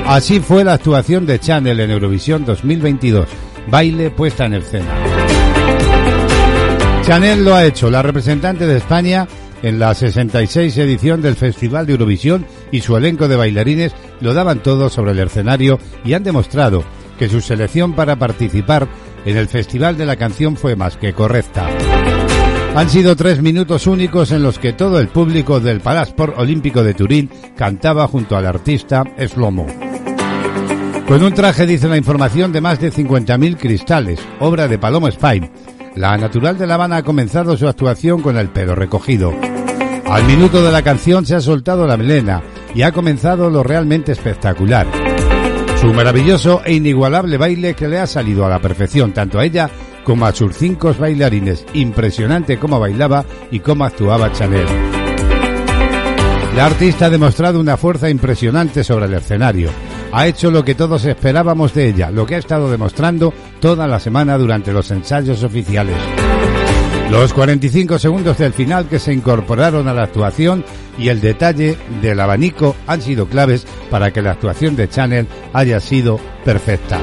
Así 0.08 0.40
fue 0.40 0.64
la 0.64 0.74
actuación 0.74 1.28
de 1.28 1.38
Channel 1.38 1.80
en 1.80 1.92
Eurovisión 1.92 2.44
2022. 2.44 3.28
Baile 3.68 4.10
puesta 4.10 4.48
en 4.48 4.56
escena. 4.56 4.90
Chanel 7.04 7.46
lo 7.46 7.54
ha 7.54 7.66
hecho, 7.66 7.92
la 7.92 8.02
representante 8.02 8.66
de 8.66 8.78
España 8.78 9.28
en 9.62 9.78
la 9.78 9.94
66 9.94 10.76
edición 10.80 11.22
del 11.22 11.36
Festival 11.36 11.86
de 11.86 11.92
Eurovisión 11.92 12.48
y 12.72 12.82
su 12.82 12.98
elenco 12.98 13.28
de 13.28 13.36
bailarines 13.36 13.94
lo 14.22 14.34
daban 14.34 14.64
todo 14.64 14.90
sobre 14.90 15.12
el 15.12 15.20
escenario 15.20 15.78
y 16.04 16.14
han 16.14 16.24
demostrado 16.24 16.84
que 17.20 17.30
su 17.30 17.42
selección 17.42 17.94
para 17.94 18.16
participar 18.16 18.88
en 19.24 19.38
el 19.38 19.48
Festival 19.48 20.00
de 20.00 20.08
la 20.08 20.16
Canción 20.16 20.58
fue 20.58 20.76
más 20.76 20.98
que 20.98 21.14
correcta. 21.14 21.70
Han 22.74 22.90
sido 22.90 23.18
tres 23.18 23.42
minutos 23.42 23.86
únicos 23.86 24.32
en 24.32 24.44
los 24.44 24.58
que 24.58 24.72
todo 24.72 25.00
el 25.00 25.10
público 25.10 25.60
del 25.60 25.82
Palasport 25.82 26.38
Olímpico 26.38 26.84
de 26.84 26.94
Turín 26.94 27.30
cantaba 27.58 28.08
junto 28.08 28.38
al 28.38 28.46
artista 28.46 29.04
Slomo. 29.28 29.68
Con 31.06 31.22
un 31.22 31.34
traje, 31.34 31.66
dice 31.66 31.90
la 31.90 31.98
información, 31.98 32.54
de 32.54 32.62
más 32.62 32.80
de 32.80 32.94
50.000 32.94 33.58
cristales, 33.58 34.22
obra 34.40 34.70
de 34.70 34.80
Palomo 34.80 35.12
Spine. 35.12 35.52
La 35.96 36.18
natural 36.18 36.58
de 36.58 36.66
La 36.66 36.76
Habana 36.76 36.98
ha 36.98 37.04
comenzado 37.04 37.58
su 37.58 37.68
actuación 37.68 38.22
con 38.22 38.38
el 38.38 38.48
pelo 38.48 38.74
recogido. 38.74 39.34
Al 40.10 40.24
minuto 40.24 40.64
de 40.64 40.72
la 40.72 40.82
canción 40.82 41.26
se 41.26 41.36
ha 41.36 41.42
soltado 41.42 41.86
la 41.86 41.98
melena 41.98 42.42
y 42.74 42.84
ha 42.84 42.94
comenzado 42.94 43.50
lo 43.50 43.64
realmente 43.64 44.14
espectacular. 44.14 44.88
Su 45.82 45.94
maravilloso 45.94 46.62
e 46.64 46.74
inigualable 46.74 47.38
baile 47.38 47.74
que 47.74 47.90
le 47.90 48.00
ha 48.00 48.08
salido 48.08 48.46
a 48.46 48.50
la 48.50 48.62
perfección 48.62 49.12
tanto 49.12 49.40
a 49.40 49.46
ella 49.46 49.70
como 50.04 50.26
a 50.26 50.34
sus 50.34 50.56
cinco 50.56 50.94
bailarines. 50.98 51.66
Impresionante 51.74 52.58
cómo 52.58 52.80
bailaba 52.80 53.26
y 53.52 53.60
cómo 53.60 53.86
actuaba 53.86 54.32
Chanel. 54.32 54.68
La 56.56 56.66
artista 56.66 57.06
ha 57.06 57.10
demostrado 57.10 57.60
una 57.60 57.78
fuerza 57.78 58.10
impresionante 58.10 58.84
sobre 58.84 59.06
el 59.06 59.14
escenario. 59.14 59.70
Ha 60.12 60.28
hecho 60.28 60.52
lo 60.52 60.66
que 60.66 60.76
todos 60.76 61.06
esperábamos 61.06 61.74
de 61.74 61.88
ella, 61.88 62.12
lo 62.12 62.26
que 62.26 62.36
ha 62.36 62.40
estado 62.40 62.70
demostrando 62.70 63.34
toda 63.62 63.88
la 63.88 64.00
semana 64.00 64.38
durante 64.38 64.74
los 64.74 64.92
ensayos 64.92 65.44
oficiales. 65.44 65.96
Los 67.10 67.34
45 67.34 68.00
segundos 68.00 68.38
del 68.38 68.54
final 68.54 68.88
que 68.88 69.00
se 69.00 69.14
incorporaron 69.14 69.88
a 69.88 69.94
la 69.94 70.04
actuación 70.04 70.64
y 70.98 71.10
el 71.10 71.20
detalle 71.22 71.78
del 72.02 72.20
abanico 72.20 72.76
han 72.88 73.02
sido 73.02 73.28
claves 73.28 73.66
para 73.90 74.12
que 74.12 74.22
la 74.22 74.32
actuación 74.32 74.76
de 74.76 74.90
Chanel 74.90 75.28
haya 75.54 75.80
sido 75.80 76.20
perfecta. 76.46 77.00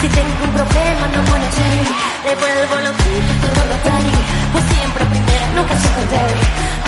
Si 0.00 0.08
tengo 0.08 0.44
un 0.44 0.52
problema, 0.52 1.04
no 1.14 1.24
puedo 1.24 1.46
cherry. 1.56 1.88
Devuelvo 2.24 2.74
los 2.84 2.96
tips, 3.02 3.34
todo 3.40 3.62
lo 3.70 3.76
trae. 3.84 4.12
Pues 4.52 4.64
siempre 4.72 5.04
primera, 5.06 5.46
nunca 5.56 5.74
secondary. 5.80 6.40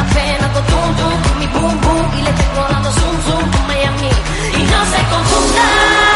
Apenas 0.03 0.51
con 0.53 0.65
tum 0.71 0.89
tum, 0.99 1.23
con 1.25 1.39
mi 1.39 1.47
boom 1.47 1.81
boom. 1.81 2.07
Y 2.19 2.23
le 2.23 2.33
tengo 2.33 2.61
dando 2.69 2.91
zoom 2.93 3.17
zoom 3.27 3.51
con 3.51 3.67
Miami. 3.69 4.13
Y 4.59 4.63
no 4.73 4.81
se 4.93 5.01
confundan, 5.13 6.16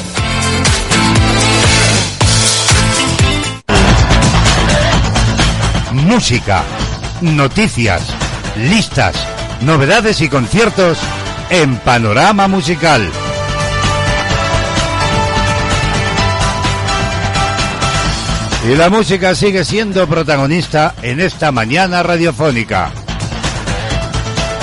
Música, 6.11 6.61
noticias, 7.21 8.13
listas, 8.57 9.15
novedades 9.61 10.19
y 10.19 10.27
conciertos 10.27 10.97
en 11.49 11.77
Panorama 11.77 12.49
Musical. 12.49 13.09
Y 18.69 18.75
la 18.75 18.89
música 18.89 19.33
sigue 19.35 19.63
siendo 19.63 20.05
protagonista 20.05 20.95
en 21.01 21.21
esta 21.21 21.53
mañana 21.53 22.03
radiofónica. 22.03 22.91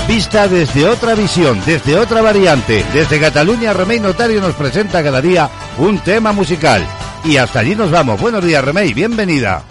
Vista 0.06 0.48
desde 0.48 0.86
otra 0.86 1.14
visión, 1.14 1.62
desde 1.64 1.98
otra 1.98 2.20
variante, 2.20 2.84
desde 2.92 3.18
Cataluña, 3.18 3.72
Remey 3.72 4.00
Notario 4.00 4.42
nos 4.42 4.54
presenta 4.54 5.02
cada 5.02 5.22
día 5.22 5.48
un 5.78 5.98
tema 6.00 6.32
musical. 6.32 6.86
Y 7.24 7.38
hasta 7.38 7.60
allí 7.60 7.74
nos 7.74 7.90
vamos. 7.90 8.20
Buenos 8.20 8.44
días, 8.44 8.62
Remey, 8.62 8.92
bienvenida. 8.92 9.64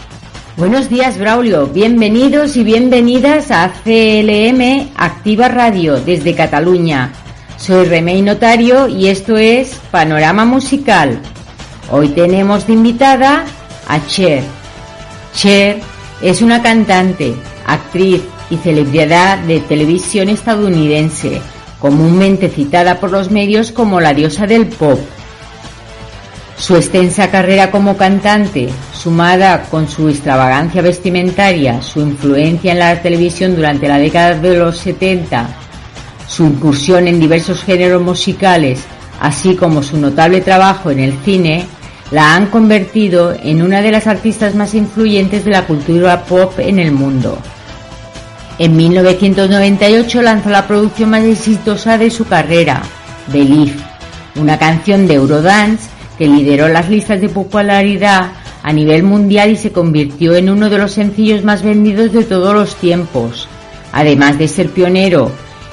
Buenos 0.57 0.89
días, 0.89 1.19
Braulio. 1.19 1.67
Bienvenidos 1.67 2.57
y 2.57 2.63
bienvenidas 2.63 3.51
a 3.51 3.71
CLM 3.83 4.89
Activa 4.97 5.49
Radio 5.49 5.99
desde 5.99 6.33
Cataluña. 6.33 7.13
Soy 7.57 7.85
Remey 7.85 8.23
Notario 8.23 8.87
y 8.87 9.09
esto 9.09 9.37
es 9.37 9.75
Panorama 9.91 10.45
Musical. 10.45 11.19
Hoy 11.91 12.09
tenemos 12.09 12.65
de 12.65 12.73
invitada 12.73 13.45
a 13.87 14.03
Cher. 14.07 14.41
Cher 15.35 15.79
es 16.23 16.41
una 16.41 16.63
cantante, 16.63 17.35
actriz 17.67 18.23
y 18.49 18.57
celebridad 18.57 19.37
de 19.37 19.59
televisión 19.59 20.27
estadounidense, 20.27 21.39
comúnmente 21.79 22.49
citada 22.49 22.99
por 22.99 23.11
los 23.11 23.29
medios 23.29 23.71
como 23.71 24.01
la 24.01 24.15
diosa 24.15 24.47
del 24.47 24.65
pop. 24.65 24.99
Su 26.57 26.75
extensa 26.75 27.29
carrera 27.29 27.69
como 27.69 27.95
cantante, 27.95 28.69
sumada 28.97 29.63
con 29.69 29.87
su 29.87 30.09
extravagancia 30.09 30.81
vestimentaria, 30.81 31.81
su 31.81 32.01
influencia 32.01 32.71
en 32.71 32.79
la 32.79 33.01
televisión 33.01 33.55
durante 33.55 33.87
la 33.87 33.99
década 33.99 34.33
de 34.35 34.57
los 34.57 34.77
70, 34.79 35.47
su 36.27 36.45
incursión 36.45 37.07
en 37.07 37.19
diversos 37.19 37.63
géneros 37.63 38.01
musicales, 38.01 38.83
así 39.21 39.55
como 39.55 39.83
su 39.83 39.97
notable 39.97 40.41
trabajo 40.41 40.91
en 40.91 40.99
el 40.99 41.13
cine, 41.23 41.65
la 42.11 42.35
han 42.35 42.47
convertido 42.47 43.35
en 43.41 43.61
una 43.61 43.81
de 43.81 43.91
las 43.91 44.07
artistas 44.07 44.55
más 44.55 44.73
influyentes 44.73 45.45
de 45.45 45.51
la 45.51 45.65
cultura 45.65 46.23
pop 46.23 46.57
en 46.59 46.79
el 46.79 46.91
mundo. 46.91 47.37
En 48.59 48.75
1998 48.75 50.21
lanzó 50.21 50.49
la 50.49 50.67
producción 50.67 51.11
más 51.11 51.23
exitosa 51.23 51.97
de 51.97 52.09
su 52.09 52.25
carrera, 52.25 52.81
Believe, 53.27 53.75
una 54.35 54.57
canción 54.57 55.07
de 55.07 55.15
Eurodance 55.15 55.89
que 56.17 56.27
lideró 56.27 56.67
las 56.67 56.89
listas 56.89 57.21
de 57.21 57.29
popularidad 57.29 58.31
a 58.67 58.73
nivel 58.73 59.01
mundial 59.01 59.51
y 59.51 59.55
se 59.55 59.71
convirtió 59.71 60.35
en 60.35 60.49
uno 60.49 60.69
de 60.69 60.77
los 60.77 60.91
sencillos 60.91 61.41
más 61.41 61.63
vendidos 61.63 62.11
de 62.11 62.25
todos 62.25 62.53
los 62.53 62.75
tiempos, 62.75 63.47
además 63.93 64.37
de 64.37 64.49
ser 64.49 64.67
pionero 64.71 65.31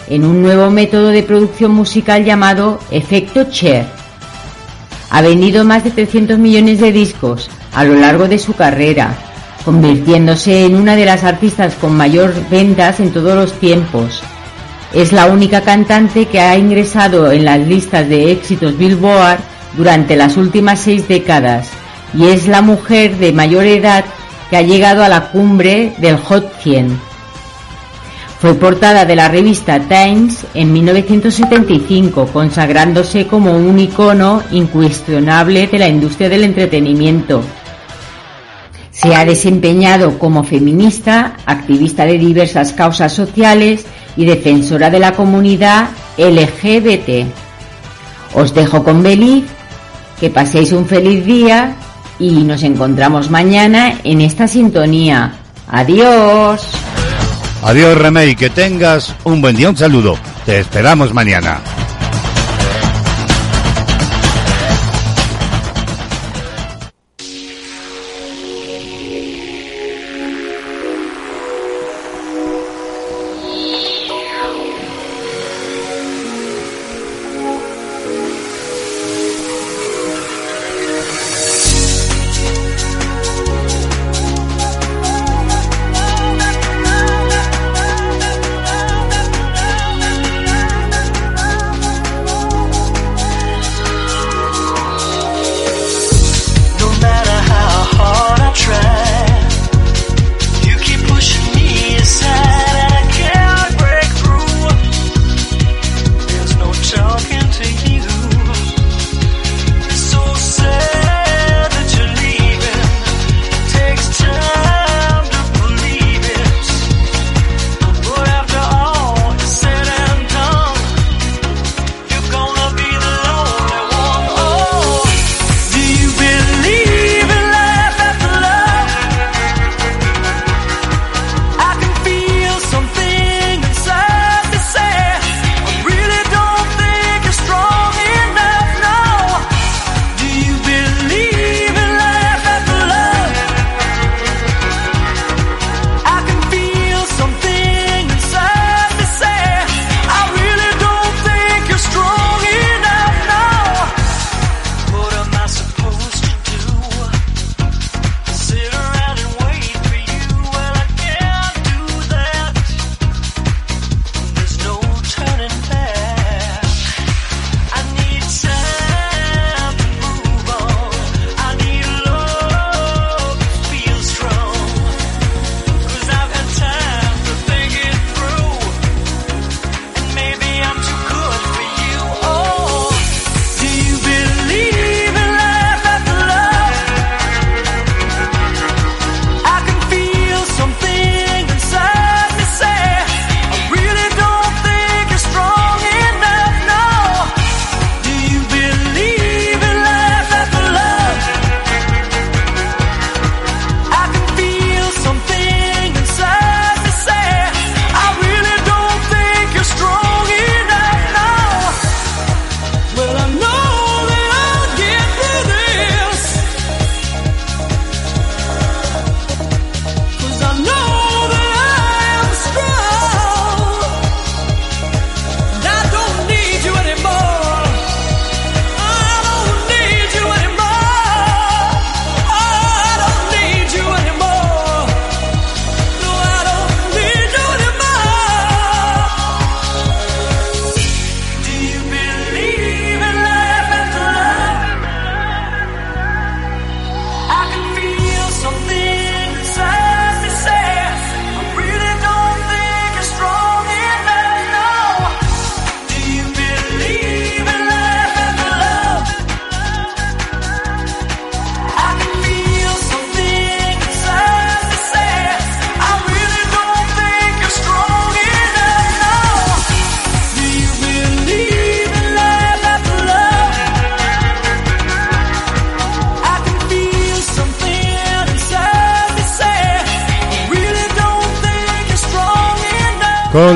en 0.08 0.24
un 0.24 0.42
nuevo 0.42 0.70
método 0.70 1.08
de 1.08 1.24
producción 1.24 1.72
musical 1.72 2.24
llamado 2.24 2.78
efecto 2.92 3.50
Cher. 3.50 3.84
Ha 5.10 5.22
vendido 5.22 5.64
más 5.64 5.82
de 5.82 5.90
300 5.90 6.38
millones 6.38 6.78
de 6.78 6.92
discos 6.92 7.50
a 7.72 7.82
lo 7.82 7.96
largo 7.96 8.28
de 8.28 8.38
su 8.38 8.52
carrera, 8.52 9.12
convirtiéndose 9.64 10.64
en 10.64 10.76
una 10.76 10.94
de 10.94 11.06
las 11.06 11.24
artistas 11.24 11.74
con 11.74 11.96
mayor 11.96 12.32
ventas 12.48 13.00
en 13.00 13.12
todos 13.12 13.34
los 13.34 13.54
tiempos. 13.54 14.22
Es 14.92 15.10
la 15.10 15.26
única 15.26 15.62
cantante 15.62 16.26
que 16.26 16.38
ha 16.38 16.56
ingresado 16.56 17.32
en 17.32 17.44
las 17.44 17.58
listas 17.58 18.08
de 18.08 18.30
éxitos 18.30 18.78
Billboard 18.78 19.40
durante 19.76 20.14
las 20.14 20.36
últimas 20.36 20.78
seis 20.78 21.08
décadas 21.08 21.68
y 22.14 22.28
es 22.28 22.46
la 22.46 22.62
mujer 22.62 23.16
de 23.16 23.32
mayor 23.32 23.64
edad 23.64 24.04
que 24.50 24.56
ha 24.56 24.62
llegado 24.62 25.02
a 25.02 25.08
la 25.08 25.30
cumbre 25.30 25.94
del 25.98 26.16
Hot 26.18 26.60
100. 26.62 27.14
Fue 28.40 28.54
portada 28.54 29.06
de 29.06 29.16
la 29.16 29.28
revista 29.28 29.80
Times 29.80 30.44
en 30.52 30.72
1975, 30.72 32.26
consagrándose 32.26 33.26
como 33.26 33.56
un 33.56 33.78
icono 33.78 34.42
incuestionable 34.50 35.66
de 35.66 35.78
la 35.78 35.88
industria 35.88 36.28
del 36.28 36.44
entretenimiento. 36.44 37.42
Se 38.90 39.14
ha 39.14 39.24
desempeñado 39.24 40.18
como 40.18 40.44
feminista, 40.44 41.36
activista 41.46 42.04
de 42.04 42.18
diversas 42.18 42.72
causas 42.72 43.12
sociales 43.12 43.86
y 44.16 44.26
defensora 44.26 44.90
de 44.90 45.00
la 45.00 45.12
comunidad 45.12 45.88
LGBT. 46.18 47.26
Os 48.34 48.54
dejo 48.54 48.84
con 48.84 49.02
Beliz, 49.02 49.46
que 50.20 50.28
paséis 50.28 50.72
un 50.72 50.86
feliz 50.86 51.24
día 51.24 51.76
y 52.18 52.42
nos 52.44 52.62
encontramos 52.62 53.30
mañana 53.30 53.98
en 54.04 54.20
esta 54.20 54.48
sintonía. 54.48 55.32
Adiós. 55.68 56.60
Adiós, 57.62 57.96
Remey, 57.96 58.36
que 58.36 58.50
tengas 58.50 59.14
un 59.24 59.40
buen 59.40 59.56
día, 59.56 59.70
un 59.70 59.76
saludo. 59.76 60.16
Te 60.44 60.60
esperamos 60.60 61.14
mañana. 61.14 61.60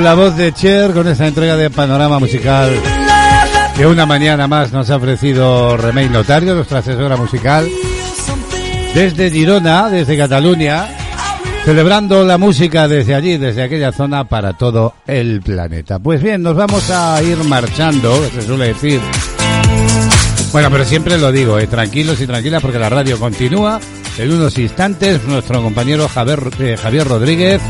La 0.02 0.14
voz 0.14 0.36
de 0.36 0.52
Cher, 0.52 0.92
con 0.92 1.08
esta 1.08 1.26
entrega 1.26 1.56
de 1.56 1.70
panorama 1.70 2.18
musical 2.18 2.70
que 3.76 3.86
una 3.86 4.06
mañana 4.06 4.46
más 4.46 4.72
nos 4.72 4.90
ha 4.90 4.96
ofrecido 4.96 5.76
Remey 5.76 6.08
Notario, 6.08 6.54
nuestra 6.54 6.78
asesora 6.78 7.16
musical, 7.16 7.68
desde 8.94 9.30
Girona, 9.30 9.88
desde 9.88 10.16
Cataluña, 10.16 10.88
celebrando 11.64 12.24
la 12.24 12.38
música 12.38 12.88
desde 12.88 13.14
allí, 13.14 13.36
desde 13.38 13.62
aquella 13.62 13.92
zona 13.92 14.24
para 14.24 14.54
todo 14.54 14.94
el 15.06 15.42
planeta. 15.42 15.98
Pues 15.98 16.22
bien, 16.22 16.42
nos 16.42 16.56
vamos 16.56 16.90
a 16.90 17.22
ir 17.22 17.38
marchando, 17.44 18.14
se 18.30 18.42
suele 18.42 18.68
decir. 18.68 19.00
Bueno, 20.52 20.70
pero 20.70 20.84
siempre 20.84 21.18
lo 21.18 21.30
digo, 21.30 21.58
eh, 21.58 21.66
tranquilos 21.66 22.20
y 22.20 22.26
tranquilas 22.26 22.62
porque 22.62 22.78
la 22.78 22.88
radio 22.88 23.18
continúa. 23.18 23.80
En 24.16 24.32
unos 24.32 24.58
instantes, 24.58 25.22
nuestro 25.24 25.62
compañero 25.62 26.08
Javier, 26.08 26.50
eh, 26.58 26.76
Javier 26.80 27.06
Rodríguez 27.06 27.60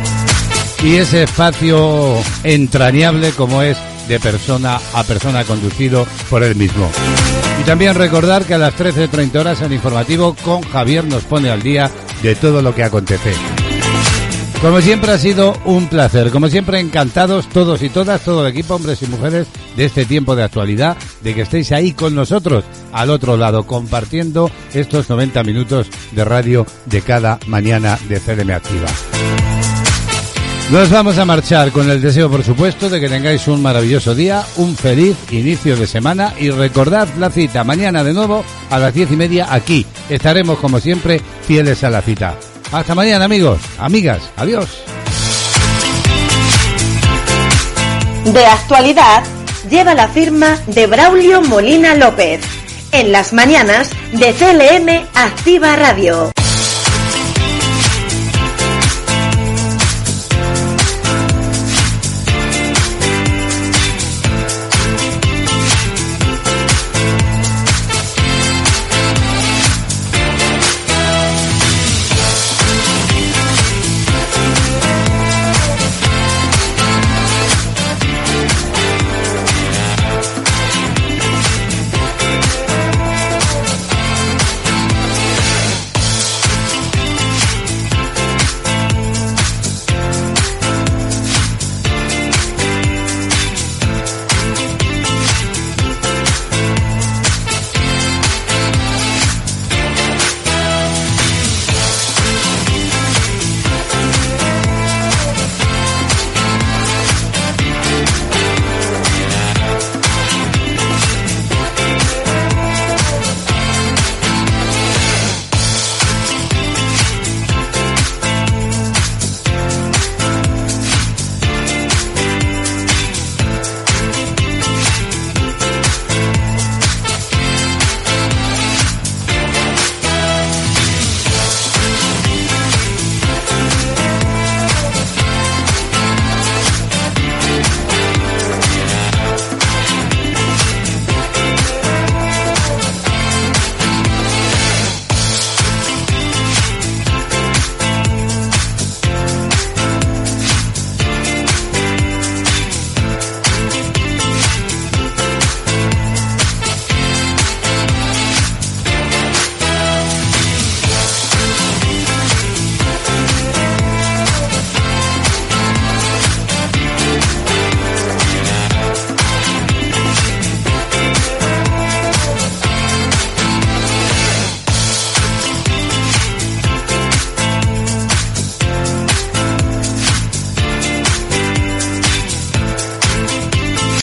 y 0.83 0.97
ese 0.97 1.25
espacio 1.25 2.17
entrañable 2.45 3.31
como 3.33 3.63
es 3.63 3.79
de 4.09 4.19
persona 4.21 4.81
a 4.95 5.05
persona 5.05 5.45
conducido 5.45 6.07
por 6.31 6.43
él 6.43 6.57
mismo. 6.57 6.91
Y 7.61 7.65
también 7.65 7.95
recordar 7.95 8.45
que 8.45 8.55
a 8.55 8.59
las 8.59 8.75
13.30 8.75 9.37
horas 9.39 9.61
el 9.61 9.73
informativo 9.73 10.35
con 10.43 10.63
Javier 10.63 11.05
nos 11.05 11.25
pone 11.25 11.51
al 11.51 11.63
día 11.63 11.91
de 12.23 12.35
todo 12.35 12.63
lo 12.63 12.75
que 12.75 12.85
acontece. 12.85 13.33
Como 14.63 14.81
siempre 14.81 15.13
ha 15.13 15.19
sido 15.19 15.57
un 15.67 15.87
placer, 15.87 16.31
como 16.33 16.49
siempre 16.49 16.81
encantados 16.81 17.49
todos 17.49 17.81
y 17.83 17.91
todas, 17.91 18.23
todo 18.23 18.45
el 18.45 18.53
equipo, 18.53 18.75
hombres 18.75 19.01
y 19.03 19.07
mujeres 19.07 19.47
de 19.77 19.85
este 19.85 20.05
tiempo 20.05 20.35
de 20.35 20.43
actualidad, 20.43 20.97
de 21.23 21.33
que 21.33 21.43
estéis 21.43 21.71
ahí 21.71 21.93
con 21.93 22.17
nosotros, 22.17 22.65
al 22.93 23.11
otro 23.11 23.37
lado, 23.37 23.67
compartiendo 23.67 24.51
estos 24.75 25.09
90 25.09 25.45
minutos 25.45 25.89
de 26.11 26.25
radio 26.25 26.67
de 26.87 27.03
cada 27.03 27.39
mañana 27.47 27.99
de 28.09 28.19
CDM 28.19 28.51
Activa. 28.51 28.89
Nos 30.71 30.91
vamos 30.91 31.17
a 31.17 31.25
marchar 31.25 31.73
con 31.73 31.91
el 31.91 32.03
deseo, 32.03 32.31
por 32.31 32.45
supuesto, 32.45 32.91
de 32.91 33.01
que 33.01 33.09
tengáis 33.09 33.49
un 33.49 33.63
maravilloso 33.63 34.15
día, 34.15 34.45
un 34.57 34.77
feliz 34.77 35.17
inicio 35.31 35.77
de 35.77 35.87
semana 35.87 36.35
y 36.39 36.51
recordad 36.51 37.09
la 37.19 37.31
cita 37.31 37.65
mañana 37.65 38.05
de 38.05 38.13
nuevo 38.13 38.45
a 38.69 38.79
las 38.79 38.93
diez 38.93 39.11
y 39.11 39.17
media 39.17 39.47
aquí. 39.51 39.87
Estaremos, 40.11 40.59
como 40.59 40.79
siempre, 40.79 41.23
fieles 41.47 41.85
a 41.85 41.91
la 41.91 42.03
cita. 42.03 42.35
Hasta 42.71 42.95
mañana, 42.95 43.25
amigos, 43.25 43.59
amigas. 43.79 44.31
Adiós. 44.37 44.69
De 48.27 48.45
actualidad 48.45 49.23
lleva 49.71 49.95
la 49.95 50.09
firma 50.09 50.59
de 50.67 50.87
Braulio 50.87 51.41
Molina 51.41 51.95
López. 51.95 52.43
En 52.93 53.11
las 53.11 53.33
mañanas 53.33 53.89
de 54.13 54.35
CLM 54.35 55.07
Activa 55.15 55.77
Radio. 55.77 56.31